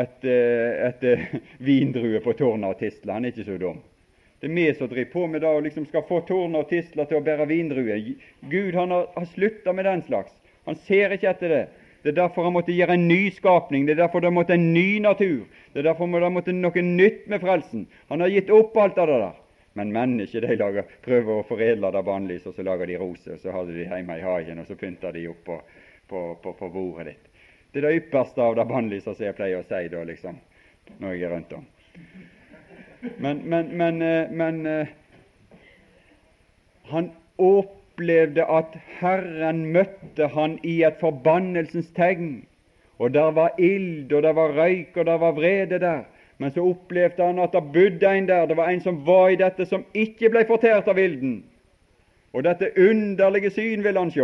et, 0.02 0.26
et, 0.30 1.06
et 1.06 1.38
vindrue 1.70 2.24
på 2.26 2.34
tårnet 2.40 2.74
og 2.74 2.82
tisler. 2.82 3.14
Han 3.14 3.28
er 3.28 3.36
ikke 3.36 3.48
så 3.48 3.60
dum. 3.62 3.84
Det 4.40 4.48
er 4.48 4.56
vi 4.56 4.66
som 4.74 4.88
driver 4.88 5.12
på 5.12 5.28
med 5.28 5.44
det 5.44 5.52
og 5.52 5.66
liksom 5.66 5.86
skal 5.90 6.06
få 6.08 6.22
tårnet 6.28 6.64
og 6.64 6.70
tisler 6.72 7.08
til 7.08 7.20
å 7.20 7.24
bære 7.24 7.48
vindruer. 7.50 8.14
Gud 8.52 8.76
han 8.76 8.96
har, 8.96 9.10
har 9.16 9.28
slutta 9.34 9.76
med 9.76 9.88
den 9.88 10.04
slags. 10.08 10.32
Han 10.68 10.80
ser 10.88 11.16
ikke 11.16 11.32
etter 11.34 11.54
det. 11.54 11.64
Det 12.02 12.14
er 12.14 12.18
derfor 12.22 12.48
han 12.48 12.56
måtte 12.56 12.76
gjøre 12.76 12.96
en 12.96 13.08
ny 13.10 13.30
skapning. 13.36 13.86
Det 13.86 13.96
er 13.96 14.04
derfor 14.06 14.24
det 14.24 14.32
måtte 14.34 14.56
en 14.56 14.72
ny 14.74 15.00
natur. 15.04 15.46
Det 15.74 15.82
er 15.82 15.90
derfor 15.90 16.08
det 16.20 16.32
måtte 16.32 16.56
noe 16.56 16.84
nytt 16.86 17.28
med 17.28 17.44
frelsen. 17.44 17.88
Han 18.08 18.24
har 18.24 18.32
gitt 18.32 18.52
opp 18.56 18.78
alt 18.80 18.98
av 18.98 19.12
det 19.12 19.20
der. 19.26 19.38
Men 19.78 19.92
mennesker 19.94 20.44
de 20.44 20.56
lager, 20.58 20.88
prøver 21.06 21.40
å 21.40 21.46
foredle 21.48 21.92
det 21.94 22.04
bannlyset, 22.08 22.48
og 22.50 22.56
så 22.58 22.66
lager 22.66 22.90
de 22.90 22.98
roser, 23.00 23.36
og 23.36 23.44
så 23.44 23.54
har 23.54 23.68
de 23.68 23.76
de 23.78 23.86
hjemme 23.86 24.18
i 24.18 24.24
hagen, 24.24 24.60
og 24.60 24.68
så 24.68 24.76
pynter 24.80 25.14
de 25.16 25.28
opp 25.30 25.44
på, 25.46 25.60
på, 26.10 26.24
på, 26.44 26.54
på 26.58 26.70
bordet 26.74 27.12
ditt. 27.12 27.44
Det 27.72 27.84
er 27.84 27.86
det 27.86 28.00
ypperste 28.00 28.42
av 28.42 28.58
det 28.58 28.66
bannlyset, 28.68 29.14
som 29.14 29.28
jeg 29.28 29.38
pleier 29.38 29.62
å 29.62 29.68
si 29.68 29.84
da, 29.94 30.02
liksom, 30.10 30.40
når 30.98 31.14
jeg 31.14 31.28
er 31.28 31.36
rundt 31.36 31.54
om. 31.60 31.68
Men, 33.22 33.44
men, 33.46 33.70
men, 33.78 34.02
eh, 34.04 34.32
men 34.36 34.66
han 36.90 37.12
han 37.38 37.70
opplevde 38.00 38.46
at 38.48 38.78
Herren 39.00 39.66
møtte 39.74 40.28
han 40.32 40.60
i 40.64 40.84
et 40.84 41.00
forbannelsens 41.00 41.90
tegn. 41.96 42.46
Og 43.00 43.14
der 43.14 43.32
var 43.32 43.56
ild, 43.60 44.12
og 44.14 44.24
der 44.24 44.34
var 44.34 44.56
røyk, 44.56 44.98
og 44.98 45.06
der 45.06 45.18
var 45.18 45.32
vrede 45.32 45.80
der. 45.80 46.04
Men 46.38 46.52
så 46.52 46.64
opplevde 46.64 47.24
han 47.24 47.40
at 47.40 47.52
det 47.54 47.64
bodde 47.74 48.18
en 48.18 48.28
der. 48.28 48.46
Det 48.46 48.58
var 48.58 48.70
en 48.70 48.82
som 48.82 49.06
var 49.06 49.30
i 49.30 49.36
dette, 49.36 49.66
som 49.66 49.86
ikke 49.94 50.30
ble 50.30 50.46
fortært 50.48 50.88
av 50.88 51.00
ilden. 51.00 51.44
Og 52.34 52.44
dette 52.44 52.72
underlige 52.78 53.52
syn 53.52 53.84
ville 53.84 54.00
han 54.00 54.12
se. 54.12 54.24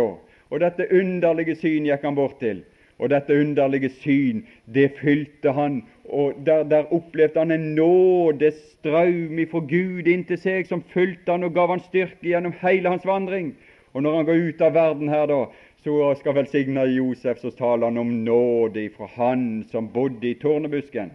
Og 0.50 0.60
dette 0.60 0.88
underlige 0.92 1.56
syn 1.56 1.84
gikk 1.84 2.04
han 2.04 2.16
bort 2.16 2.38
til. 2.40 2.62
Og 2.98 3.10
dette 3.12 3.36
underlige 3.36 3.90
syn, 4.00 4.44
det 4.74 4.94
fylte 5.00 5.52
han, 5.52 5.82
og 6.04 6.38
der, 6.46 6.62
der 6.64 6.92
opplevde 6.94 7.38
han 7.38 7.50
en 7.52 7.74
nådestraum 7.76 9.38
ifra 9.42 9.60
Gud 9.68 10.08
inntil 10.08 10.40
seg, 10.40 10.68
som 10.68 10.84
fylte 10.94 11.34
han 11.34 11.44
og 11.44 11.52
gav 11.54 11.74
han 11.74 11.84
styrke 11.84 12.24
gjennom 12.24 12.54
hele 12.62 12.94
hans 12.94 13.04
vandring. 13.04 13.52
Og 13.92 14.02
når 14.02 14.16
han 14.16 14.28
går 14.28 14.42
ut 14.48 14.64
av 14.64 14.74
verden 14.76 15.12
her, 15.12 15.26
da, 15.28 15.42
så 15.84 16.14
skal 16.18 16.38
velsigne 16.38 16.86
Josef, 16.94 17.38
så 17.42 17.52
taler 17.58 17.90
han 17.90 18.00
om 18.00 18.14
nåde 18.24 18.86
ifra 18.88 19.10
han 19.16 19.64
som 19.70 19.92
bodde 19.92 20.30
i 20.30 20.38
tårnebusken. 20.40 21.12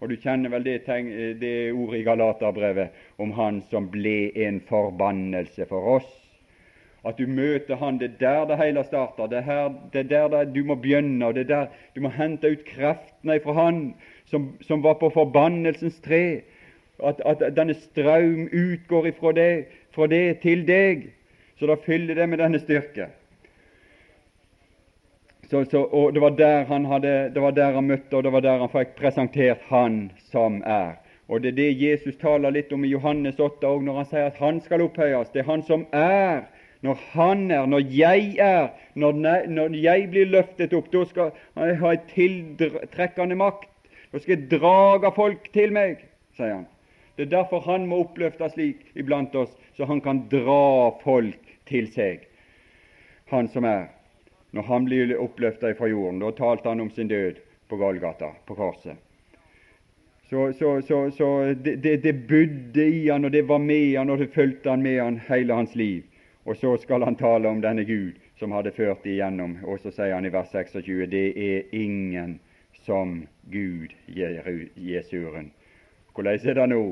Og 0.00 0.10
du 0.10 0.16
kjenner 0.16 0.50
vel 0.50 0.64
det, 0.64 0.80
det 1.40 1.54
ordet 1.72 2.00
i 2.00 2.06
Galaterbrevet 2.06 3.20
om 3.20 3.34
han 3.36 3.62
som 3.70 3.86
ble 3.92 4.32
en 4.46 4.60
forbannelse 4.66 5.68
for 5.68 5.94
oss 5.98 6.19
at 7.04 7.18
du 7.18 7.26
møter 7.26 7.76
Han. 7.76 7.98
Det 7.98 8.10
er 8.10 8.18
der 8.20 8.44
det 8.44 8.58
hele 8.64 8.84
starter. 8.84 9.26
Det 9.26 9.38
er, 9.38 9.42
her, 9.42 9.68
det 9.92 10.12
er 10.12 10.28
der 10.28 10.44
du 10.44 10.64
må 10.64 10.74
begynne. 10.74 11.26
og 11.26 11.34
det 11.34 11.40
er 11.40 11.54
der 11.54 11.66
Du 11.94 12.00
må 12.00 12.08
hente 12.08 12.50
ut 12.50 12.64
kreftene 12.64 13.40
fra 13.40 13.52
Han 13.52 13.94
som, 14.26 14.56
som 14.60 14.82
var 14.82 14.94
på 14.94 15.10
forbannelsens 15.10 16.00
tre. 16.00 16.42
At, 17.04 17.20
at 17.24 17.56
denne 17.56 17.74
strøm 17.74 18.48
utgår 18.52 19.06
ifra 19.06 19.32
det, 19.32 19.64
fra 19.94 20.06
det 20.06 20.38
til 20.40 20.66
deg. 20.68 21.08
Så 21.58 21.66
da 21.66 21.74
fyller 21.86 22.14
det 22.14 22.28
med 22.28 22.38
denne 22.38 22.58
styrke. 22.60 23.06
Så, 25.50 25.64
så, 25.64 25.82
og 25.82 26.14
det 26.14 26.20
var, 26.22 26.30
der 26.30 26.64
han 26.64 26.84
hadde, 26.84 27.30
det 27.34 27.42
var 27.42 27.50
der 27.50 27.72
han 27.72 27.84
møtte, 27.84 28.16
og 28.16 28.24
det 28.24 28.32
var 28.32 28.40
der 28.40 28.58
han 28.58 28.70
fikk 28.70 28.94
presentert 28.96 29.64
Han 29.68 30.12
som 30.30 30.62
er. 30.66 31.00
Og 31.28 31.42
Det 31.42 31.48
er 31.48 31.56
det 31.56 31.82
Jesus 31.82 32.16
taler 32.16 32.50
litt 32.50 32.72
om 32.72 32.84
i 32.84 32.90
Johannes 32.90 33.40
8 33.40 33.66
òg, 33.66 33.82
når 33.82 33.96
han 33.96 34.06
sier 34.06 34.28
at 34.30 34.38
Han 34.38 34.60
skal 34.60 34.82
opphøyes. 34.82 35.32
Det 35.34 35.42
er 35.42 35.50
Han 35.50 35.62
som 35.62 35.86
er 35.92 36.46
når 36.80 36.98
Han 37.12 37.50
er, 37.50 37.66
når 37.66 37.82
jeg 37.92 38.36
er, 38.38 38.68
når, 38.94 39.12
når 39.46 39.76
jeg 39.76 40.08
blir 40.10 40.30
løftet 40.32 40.72
opp, 40.72 40.88
da 40.92 41.04
skal 41.04 41.32
jeg 41.56 41.76
ha 41.82 41.92
en 41.92 42.06
tiltrekkende 42.14 43.36
makt. 43.36 43.68
Da 44.12 44.18
skal 44.18 44.36
jeg 44.36 44.50
drage 44.50 45.12
folk 45.14 45.50
til 45.52 45.74
meg, 45.76 46.00
sier 46.36 46.54
han. 46.54 46.66
Det 47.16 47.26
er 47.26 47.36
derfor 47.36 47.60
han 47.68 47.84
må 47.86 48.00
oppløftes 48.06 48.54
slik 48.56 48.80
iblant 48.96 49.34
oss, 49.36 49.52
så 49.76 49.84
han 49.84 50.00
kan 50.00 50.24
dra 50.32 50.90
folk 51.04 51.52
til 51.68 51.90
seg. 51.92 52.24
Han 53.30 53.50
som 53.52 53.68
er. 53.68 53.90
Når 54.56 54.66
han 54.66 54.88
blir 54.88 55.12
oppløftet 55.20 55.76
fra 55.78 55.86
jorden, 55.86 56.18
da 56.24 56.32
talte 56.34 56.72
han 56.72 56.80
om 56.82 56.90
sin 56.90 57.12
død 57.12 57.38
på 57.70 57.76
Golgata, 57.78 58.32
på 58.48 58.56
korset. 58.58 58.96
Så, 60.30 60.52
så, 60.58 60.80
så, 60.82 61.10
så 61.10 61.28
det, 61.54 61.76
det, 61.84 62.02
det 62.02 62.26
budde 62.26 62.86
i 62.86 63.08
han, 63.08 63.24
og 63.24 63.32
det 63.32 63.44
var 63.48 63.58
med 63.62 63.98
han, 63.98 64.10
og 64.10 64.18
det 64.18 64.32
fulgte 64.34 64.70
han 64.70 64.82
med 64.82 64.98
han 64.98 65.20
hele 65.28 65.54
hans 65.54 65.76
liv. 65.78 66.02
Og 66.44 66.56
så 66.56 66.76
skal 66.76 67.04
han 67.04 67.16
tale 67.16 67.48
om 67.48 67.60
denne 67.60 67.84
Gud 67.84 68.16
som 68.38 68.52
hadde 68.56 68.72
ført 68.72 69.04
igjennom. 69.06 69.58
Og 69.64 69.80
så 69.80 69.92
sier 69.92 70.14
han 70.14 70.26
i 70.26 70.32
vers 70.32 70.52
26 70.52 71.06
det 71.12 71.26
er 71.36 71.74
ingen 71.76 72.38
som 72.86 73.26
Gud 73.52 73.92
Jesuren. 74.08 75.52
Hvordan 76.14 76.40
er 76.48 76.54
det 76.54 76.68
nå, 76.68 76.84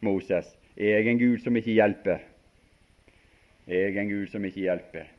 Moses? 0.00 0.46
Er 0.76 0.98
jeg 0.98 1.08
en 1.08 1.18
Gud 1.18 1.42
som 1.42 1.56
ikke 1.56 1.74
hjelper? 1.74 2.22
Er 3.66 3.88
jeg 3.88 3.96
en 3.96 4.08
Gud 4.08 4.26
som 4.30 4.44
ikke 4.44 4.60
hjelper? 4.60 5.10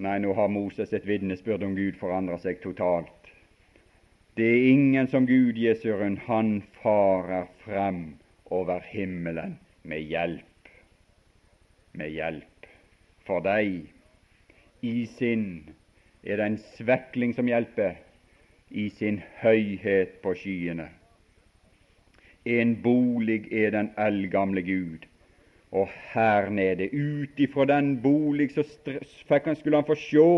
Nei, 0.00 0.18
nå 0.18 0.32
har 0.32 0.48
Moses 0.48 0.92
et 0.96 1.06
vitnesbyrd 1.06 1.62
om 1.62 1.76
Gud 1.76 1.98
forandra 2.00 2.38
seg 2.40 2.62
totalt. 2.64 3.28
Det 4.36 4.46
er 4.48 4.70
ingen 4.72 5.08
som 5.12 5.26
Gud 5.28 5.58
Jesuren. 5.60 6.16
Han 6.24 6.62
farer 6.80 7.50
frem 7.64 8.16
over 8.50 8.80
himmelen 8.80 9.58
med 9.84 10.08
hjelp 10.08 10.49
med 11.92 12.10
hjelp. 12.14 12.66
For 13.26 13.42
deg 13.44 13.90
i 14.82 15.06
sin 15.18 15.44
er 16.24 16.40
det 16.40 16.46
en 16.46 16.58
svekling 16.76 17.34
som 17.36 17.48
hjelper, 17.48 17.98
i 18.70 18.88
sin 18.94 19.18
høyhet 19.40 20.20
på 20.22 20.34
skyene. 20.38 20.86
En 22.46 22.76
bolig 22.82 23.48
er 23.52 23.72
den 23.74 23.90
eldgamle 23.98 24.62
Gud, 24.62 25.08
og 25.72 25.88
her 26.12 26.48
nede, 26.50 26.86
ut 26.94 27.38
ifra 27.38 27.66
den 27.66 27.96
bolig, 28.02 28.50
så 28.54 28.62
skulle 29.54 29.76
han 29.76 29.86
få 29.86 29.94
se 29.98 30.28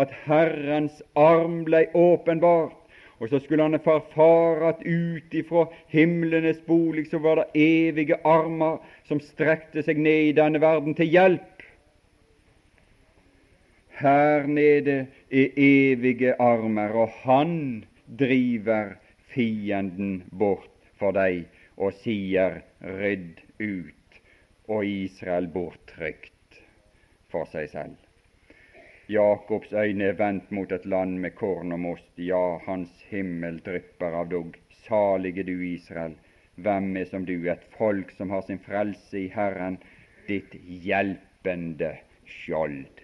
at 0.00 0.16
Herrens 0.24 1.02
arm 1.16 1.62
blei 1.64 1.86
åpenbart. 1.94 2.83
Og 3.24 3.30
så 3.32 3.38
skulle 3.40 3.64
han 3.64 3.74
erfare 3.74 4.68
at 4.68 4.82
ut 4.84 5.32
ifra 5.32 5.62
himlenes 5.88 6.58
bolig 6.66 7.06
så 7.08 7.18
var 7.24 7.38
det 7.40 7.46
evige 7.56 8.18
armer 8.28 8.82
som 9.08 9.22
strekte 9.24 9.80
seg 9.86 9.96
ned 9.96 10.26
i 10.26 10.34
denne 10.36 10.60
verden 10.60 10.92
til 10.98 11.08
hjelp. 11.08 11.64
Her 13.96 14.44
nede 14.44 14.98
er 15.32 15.56
evige 15.56 16.36
armer, 16.36 16.92
og 16.92 17.16
han 17.24 17.56
driver 18.04 18.98
fienden 19.32 20.26
bort 20.28 20.92
for 21.00 21.16
deg 21.16 21.46
og 21.80 21.96
sier 22.04 22.60
rydd 22.84 23.40
ut, 23.56 24.22
og 24.68 24.84
Israel 24.84 25.48
borttrykt 25.48 26.60
for 27.32 27.48
seg 27.48 27.72
selv. 27.72 28.03
Jakobs 29.08 29.72
øyne 29.72 30.04
er 30.04 30.16
vendt 30.16 30.50
mot 30.50 30.70
et 30.72 30.86
land 30.86 31.18
med 31.20 31.34
korn 31.36 31.72
og 31.72 31.80
most, 31.80 32.06
ja, 32.16 32.56
hans 32.64 32.90
himmel 33.10 33.58
drypper 33.64 34.16
av 34.16 34.30
dugg. 34.30 34.56
Salige 34.86 35.44
du, 35.44 35.58
Israel, 35.60 36.14
hvem 36.56 36.96
er 36.96 37.04
som 37.10 37.26
du, 37.28 37.34
et 37.50 37.66
folk 37.76 38.14
som 38.16 38.30
har 38.32 38.40
sin 38.46 38.60
frelse 38.64 39.26
i 39.26 39.28
Herren, 39.34 39.76
ditt 40.28 40.56
hjelpende 40.84 41.90
skjold. 42.24 43.02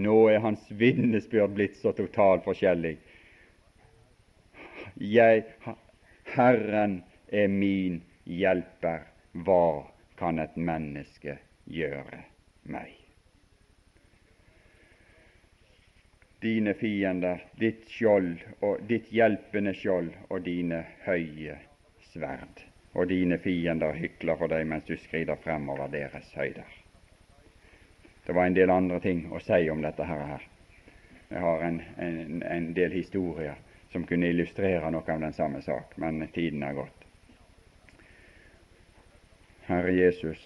Nå 0.00 0.16
er 0.32 0.40
hans 0.44 0.64
vitnesbyrd 0.70 1.52
blitt 1.58 1.76
så 1.76 1.92
totalt 1.92 2.46
forskjellig. 2.46 2.94
Jeg, 4.96 5.44
Herren 6.32 7.02
er 7.28 7.52
min 7.52 8.00
hjelper. 8.24 9.04
Hva 9.44 9.84
kan 10.16 10.40
et 10.40 10.56
menneske 10.56 11.36
gjøre 11.68 12.24
meg? 12.64 12.97
Dine 16.40 16.74
fiender, 16.74 17.40
ditt 17.58 17.88
skjold 17.90 18.36
og 18.62 18.84
ditt 18.86 19.08
hjelpende 19.10 19.72
skjold 19.74 20.12
og 20.28 20.44
dine 20.46 20.84
høye 21.06 21.56
sverd. 22.12 22.62
Og 22.94 23.08
dine 23.10 23.38
fiender 23.42 23.96
hykler 23.98 24.38
for 24.38 24.50
deg 24.50 24.66
mens 24.66 24.86
du 24.86 24.94
skrider 24.96 25.40
fremover 25.42 25.90
deres 25.90 26.30
høyder. 26.38 26.68
Det 28.26 28.34
var 28.36 28.46
en 28.46 28.54
del 28.54 28.70
andre 28.70 29.00
ting 29.00 29.26
å 29.32 29.40
si 29.42 29.66
om 29.72 29.82
dette 29.82 30.04
her. 30.04 30.44
Jeg 31.28 31.40
har 31.40 31.62
en, 31.64 31.82
en, 31.96 32.42
en 32.42 32.70
del 32.76 32.92
historier 32.92 33.58
som 33.92 34.04
kunne 34.06 34.28
illustrere 34.30 34.90
noe 34.92 35.12
av 35.12 35.20
den 35.20 35.34
samme 35.34 35.62
sak, 35.64 35.96
men 35.96 36.22
tiden 36.34 36.62
er 36.62 36.76
gått. 36.76 37.06
Herre 39.68 39.92
Jesus, 39.92 40.42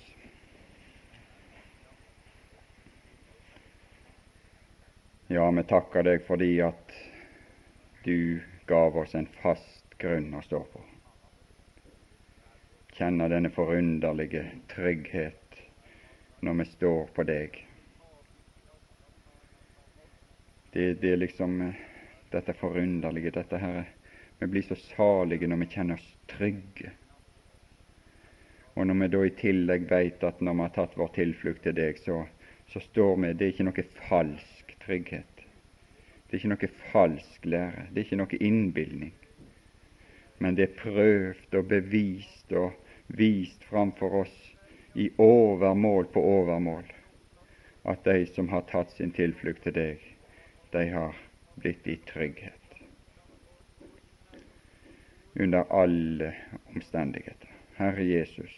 ja, 5.32 5.50
vi 5.50 5.62
takker 5.64 6.04
deg 6.04 6.24
fordi 6.26 6.50
at 6.60 6.92
du 8.04 8.40
gav 8.68 8.96
oss 9.00 9.14
en 9.16 9.28
fast 9.40 9.94
grunn 10.02 10.34
å 10.36 10.42
stå 10.44 10.60
på. 10.72 10.82
Kjenner 12.92 13.32
denne 13.32 13.48
forunderlige 13.54 14.42
trygghet 14.74 15.62
når 16.44 16.58
vi 16.58 16.66
står 16.74 17.08
på 17.16 17.24
deg. 17.24 17.56
Det, 20.72 20.86
det 21.00 21.14
er 21.14 21.22
liksom 21.22 21.60
eh, 21.64 21.80
dette 22.32 22.52
forunderlige, 22.56 23.32
dette 23.32 23.60
her 23.60 23.82
Vi 24.38 24.46
blir 24.50 24.64
så 24.66 24.74
salige 24.74 25.46
når 25.46 25.60
vi 25.60 25.66
kjenner 25.70 26.00
oss 26.00 26.06
trygge. 26.26 26.90
Og 28.74 28.88
når 28.88 28.96
vi 29.00 29.08
da 29.12 29.20
i 29.24 29.34
tillegg 29.38 29.84
veit 29.90 30.24
at 30.26 30.40
når 30.40 30.56
vi 30.58 30.64
har 30.66 30.72
tatt 30.76 30.96
vår 30.98 31.12
tilflukt 31.14 31.62
til 31.62 31.76
deg, 31.76 32.00
så, 32.02 32.24
så 32.72 32.82
står 32.82 33.20
vi 33.22 33.32
Det 33.32 33.46
er 33.46 33.54
ikke 33.54 33.68
noe 33.68 33.84
falsk 34.08 34.61
trygghet. 34.84 35.44
Det 36.26 36.36
er 36.36 36.40
ikke 36.40 36.52
noe 36.54 36.70
falsk 36.92 37.46
lære. 37.46 37.88
Det 37.90 38.00
er 38.00 38.06
ikke 38.06 38.20
noe 38.22 38.40
innbilning. 38.40 39.12
Men 40.38 40.56
det 40.56 40.68
er 40.68 40.78
prøvd 40.80 41.58
og 41.58 41.68
bevist 41.70 42.52
og 42.56 42.72
vist 43.06 43.64
framfor 43.68 44.22
oss 44.22 44.36
i 44.94 45.10
overmål 45.18 46.08
på 46.12 46.20
overmål 46.20 46.88
at 47.84 48.04
de 48.04 48.26
som 48.26 48.48
har 48.48 48.66
tatt 48.70 48.92
sin 48.94 49.12
tilflukt 49.14 49.64
til 49.66 49.74
deg, 49.74 50.02
de 50.72 50.84
har 50.92 51.16
blitt 51.58 51.86
i 51.86 51.96
trygghet 52.06 52.58
under 55.40 55.64
alle 55.72 56.34
omstendigheter. 56.74 57.48
Herre 57.76 58.04
Jesus, 58.04 58.52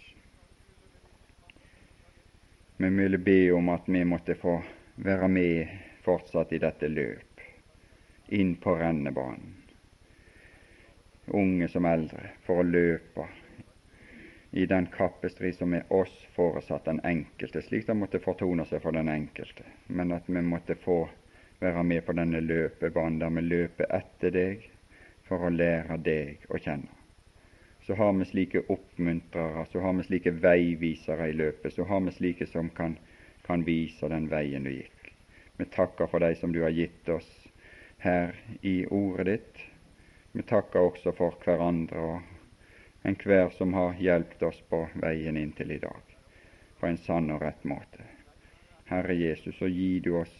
vi 2.77 2.89
ville 2.89 3.19
be 3.19 3.53
om 3.55 3.69
at 3.71 3.87
vi 3.87 4.03
måtte 4.05 4.35
få 4.35 4.59
være 4.97 5.29
med 5.29 5.94
fortsatt 6.05 6.53
i 6.53 6.61
dette 6.63 6.89
løp, 6.89 7.41
inn 8.29 8.55
på 8.61 8.77
rennebanen, 8.81 9.55
unge 11.33 11.69
som 11.73 11.89
eldre, 11.89 12.31
for 12.45 12.61
å 12.61 12.69
løpe 12.69 13.27
i 14.55 14.67
den 14.71 14.87
kappestrid 14.87 15.57
som 15.57 15.73
er 15.75 15.89
oss 15.93 16.13
foresatt 16.37 16.85
den 16.87 17.01
enkelte, 17.05 17.63
slik 17.63 17.89
det 17.89 17.97
måtte 17.99 18.21
fortone 18.23 18.67
seg 18.71 18.85
for 18.85 18.95
den 18.95 19.09
enkelte, 19.11 19.65
men 19.89 20.13
at 20.15 20.29
vi 20.31 20.43
måtte 20.47 20.77
få 20.79 21.01
være 21.61 21.83
med 21.83 22.05
på 22.07 22.15
denne 22.15 22.43
løpebanen 22.45 23.19
der 23.19 23.33
vi 23.35 23.43
løper 23.49 23.91
etter 23.99 24.35
deg 24.35 24.69
for 25.27 25.47
å 25.47 25.51
lære 25.51 25.99
deg 26.07 26.47
å 26.53 26.61
kjenne. 26.61 26.93
Så 27.85 27.97
har 27.99 28.15
vi 28.17 28.25
slike 28.25 28.63
oppmuntrere, 28.73 29.67
så 29.73 29.83
har 29.83 29.93
vi 29.99 30.07
slike 30.07 30.33
veivisere 30.41 31.29
i 31.29 31.37
løpet, 31.37 31.75
så 31.75 31.85
har 31.89 32.01
vi 32.07 32.15
slike 32.15 32.47
som 32.49 32.71
kan, 32.77 32.95
kan 33.45 33.65
vise 33.67 34.09
den 34.09 34.31
veien 34.31 34.65
du 34.65 34.71
gikk. 34.73 34.94
Vi 35.57 35.65
takker 35.65 36.07
for 36.11 36.25
deg 36.25 36.37
som 36.37 36.53
du 36.53 36.63
har 36.63 36.75
gitt 36.75 37.09
oss 37.09 37.29
her 38.03 38.35
i 38.61 38.87
ordet 38.87 39.27
ditt. 39.27 39.61
Vi 40.33 40.43
takker 40.43 40.89
også 40.89 41.13
for 41.15 41.37
hverandre 41.45 42.01
og 42.03 43.07
enhver 43.07 43.53
som 43.55 43.75
har 43.75 43.95
hjulpet 44.01 44.43
oss 44.43 44.59
på 44.69 44.81
veien 44.99 45.37
inntil 45.37 45.77
i 45.77 45.79
dag, 45.79 46.03
på 46.81 46.89
en 46.89 46.99
sann 46.99 47.31
og 47.31 47.43
rett 47.45 47.65
måte. 47.65 48.03
Herre 48.91 49.15
Jesus, 49.15 49.57
så 49.59 49.71
gi 49.71 50.01
du 50.01 50.17
oss 50.19 50.35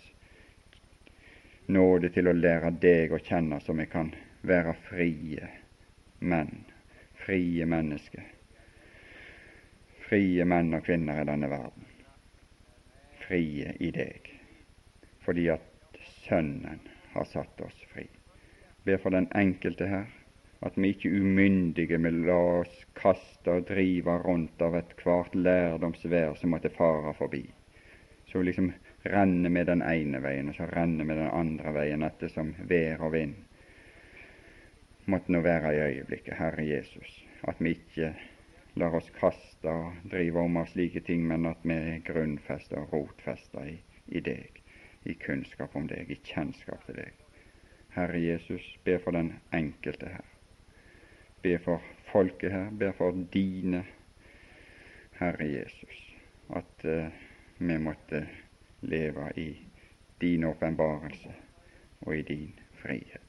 nåde 1.67 2.11
til 2.13 2.29
å 2.29 2.37
lære 2.37 2.75
deg 2.83 3.15
å 3.15 3.23
kjenne, 3.23 3.61
så 3.61 3.73
vi 3.73 3.87
kan 3.87 4.11
være 4.43 4.75
frie 4.91 5.49
menn, 6.19 6.65
frie 7.25 7.67
mennesker. 7.67 8.27
Frie 10.09 10.45
menn 10.45 10.75
og 10.75 10.85
kvinner 10.85 11.23
i 11.23 11.29
denne 11.29 11.49
verden. 11.49 11.87
Frie 13.25 13.73
i 13.81 13.95
deg, 13.95 14.34
fordi 15.25 15.49
at 15.55 15.99
Sønnen 16.25 16.81
har 17.13 17.27
satt 17.29 17.61
oss 17.65 17.81
fri. 17.93 18.07
Be 18.85 18.99
for 19.01 19.15
den 19.15 19.29
enkelte 19.37 19.89
her, 19.89 20.07
at 20.65 20.77
vi 20.77 20.93
ikke 20.95 21.13
umyndige 21.21 21.99
vil 22.01 22.23
la 22.29 22.39
oss 22.61 22.75
kaste 22.97 23.59
og 23.59 23.69
drive 23.69 24.19
rundt 24.25 24.63
av 24.65 24.77
ethvert 24.81 25.37
lærdomsvær 25.37 26.37
som 26.41 26.55
måtte 26.57 26.73
fare 26.73 27.13
forbi. 27.17 27.45
Så 28.29 28.43
liksom 28.43 28.73
renne 29.05 29.51
med 29.53 29.69
den 29.69 29.83
ene 29.85 30.21
veien, 30.25 30.49
og 30.49 30.57
så 30.57 30.69
renne 30.73 31.05
med 31.05 31.21
den 31.21 31.33
andre 31.33 31.75
veien 31.77 32.05
ettersom 32.07 32.55
vær 32.69 33.05
og 33.05 33.13
vind 33.19 33.37
måtte 35.07 35.33
nå 35.33 35.41
være 35.45 35.75
i 35.75 35.81
øyeblikket, 35.81 36.37
Herre 36.39 36.65
Jesus. 36.67 37.25
At 37.45 37.61
vi 37.61 37.75
ikke 37.77 38.15
lar 38.81 38.95
oss 38.97 39.11
kaste 39.19 39.71
og 39.71 39.93
drive 40.11 40.41
om 40.41 40.57
av 40.57 40.71
slike 40.73 41.05
ting, 41.05 41.27
men 41.29 41.47
at 41.47 41.61
vi 41.63 41.77
er 41.77 42.05
grunnfesta 42.07 42.81
og 42.81 42.93
rotfesta 42.93 43.67
i, 43.69 43.77
i 44.09 44.23
deg, 44.25 44.63
i 45.05 45.15
kunnskap 45.15 45.77
om 45.77 45.89
deg, 45.89 46.11
i 46.11 46.21
kjennskap 46.25 46.85
til 46.87 46.99
deg. 46.99 47.25
Herre 47.95 48.19
Jesus, 48.19 48.65
be 48.85 48.99
for 48.99 49.15
den 49.15 49.35
enkelte 49.55 50.09
her. 50.17 50.31
Be 51.43 51.59
for 51.59 51.83
folket 52.11 52.53
her, 52.53 52.71
be 52.71 52.93
for 52.97 53.17
dine, 53.33 53.85
Herre 55.21 55.47
Jesus, 55.47 56.01
at 56.57 56.89
uh, 56.89 57.07
vi 57.59 57.79
måtte 57.79 58.25
leve 58.83 59.31
i 59.37 59.51
din 60.21 60.45
åpenbarelse 60.45 61.35
og 62.01 62.17
i 62.17 62.23
din 62.23 62.59
frihet. 62.83 63.24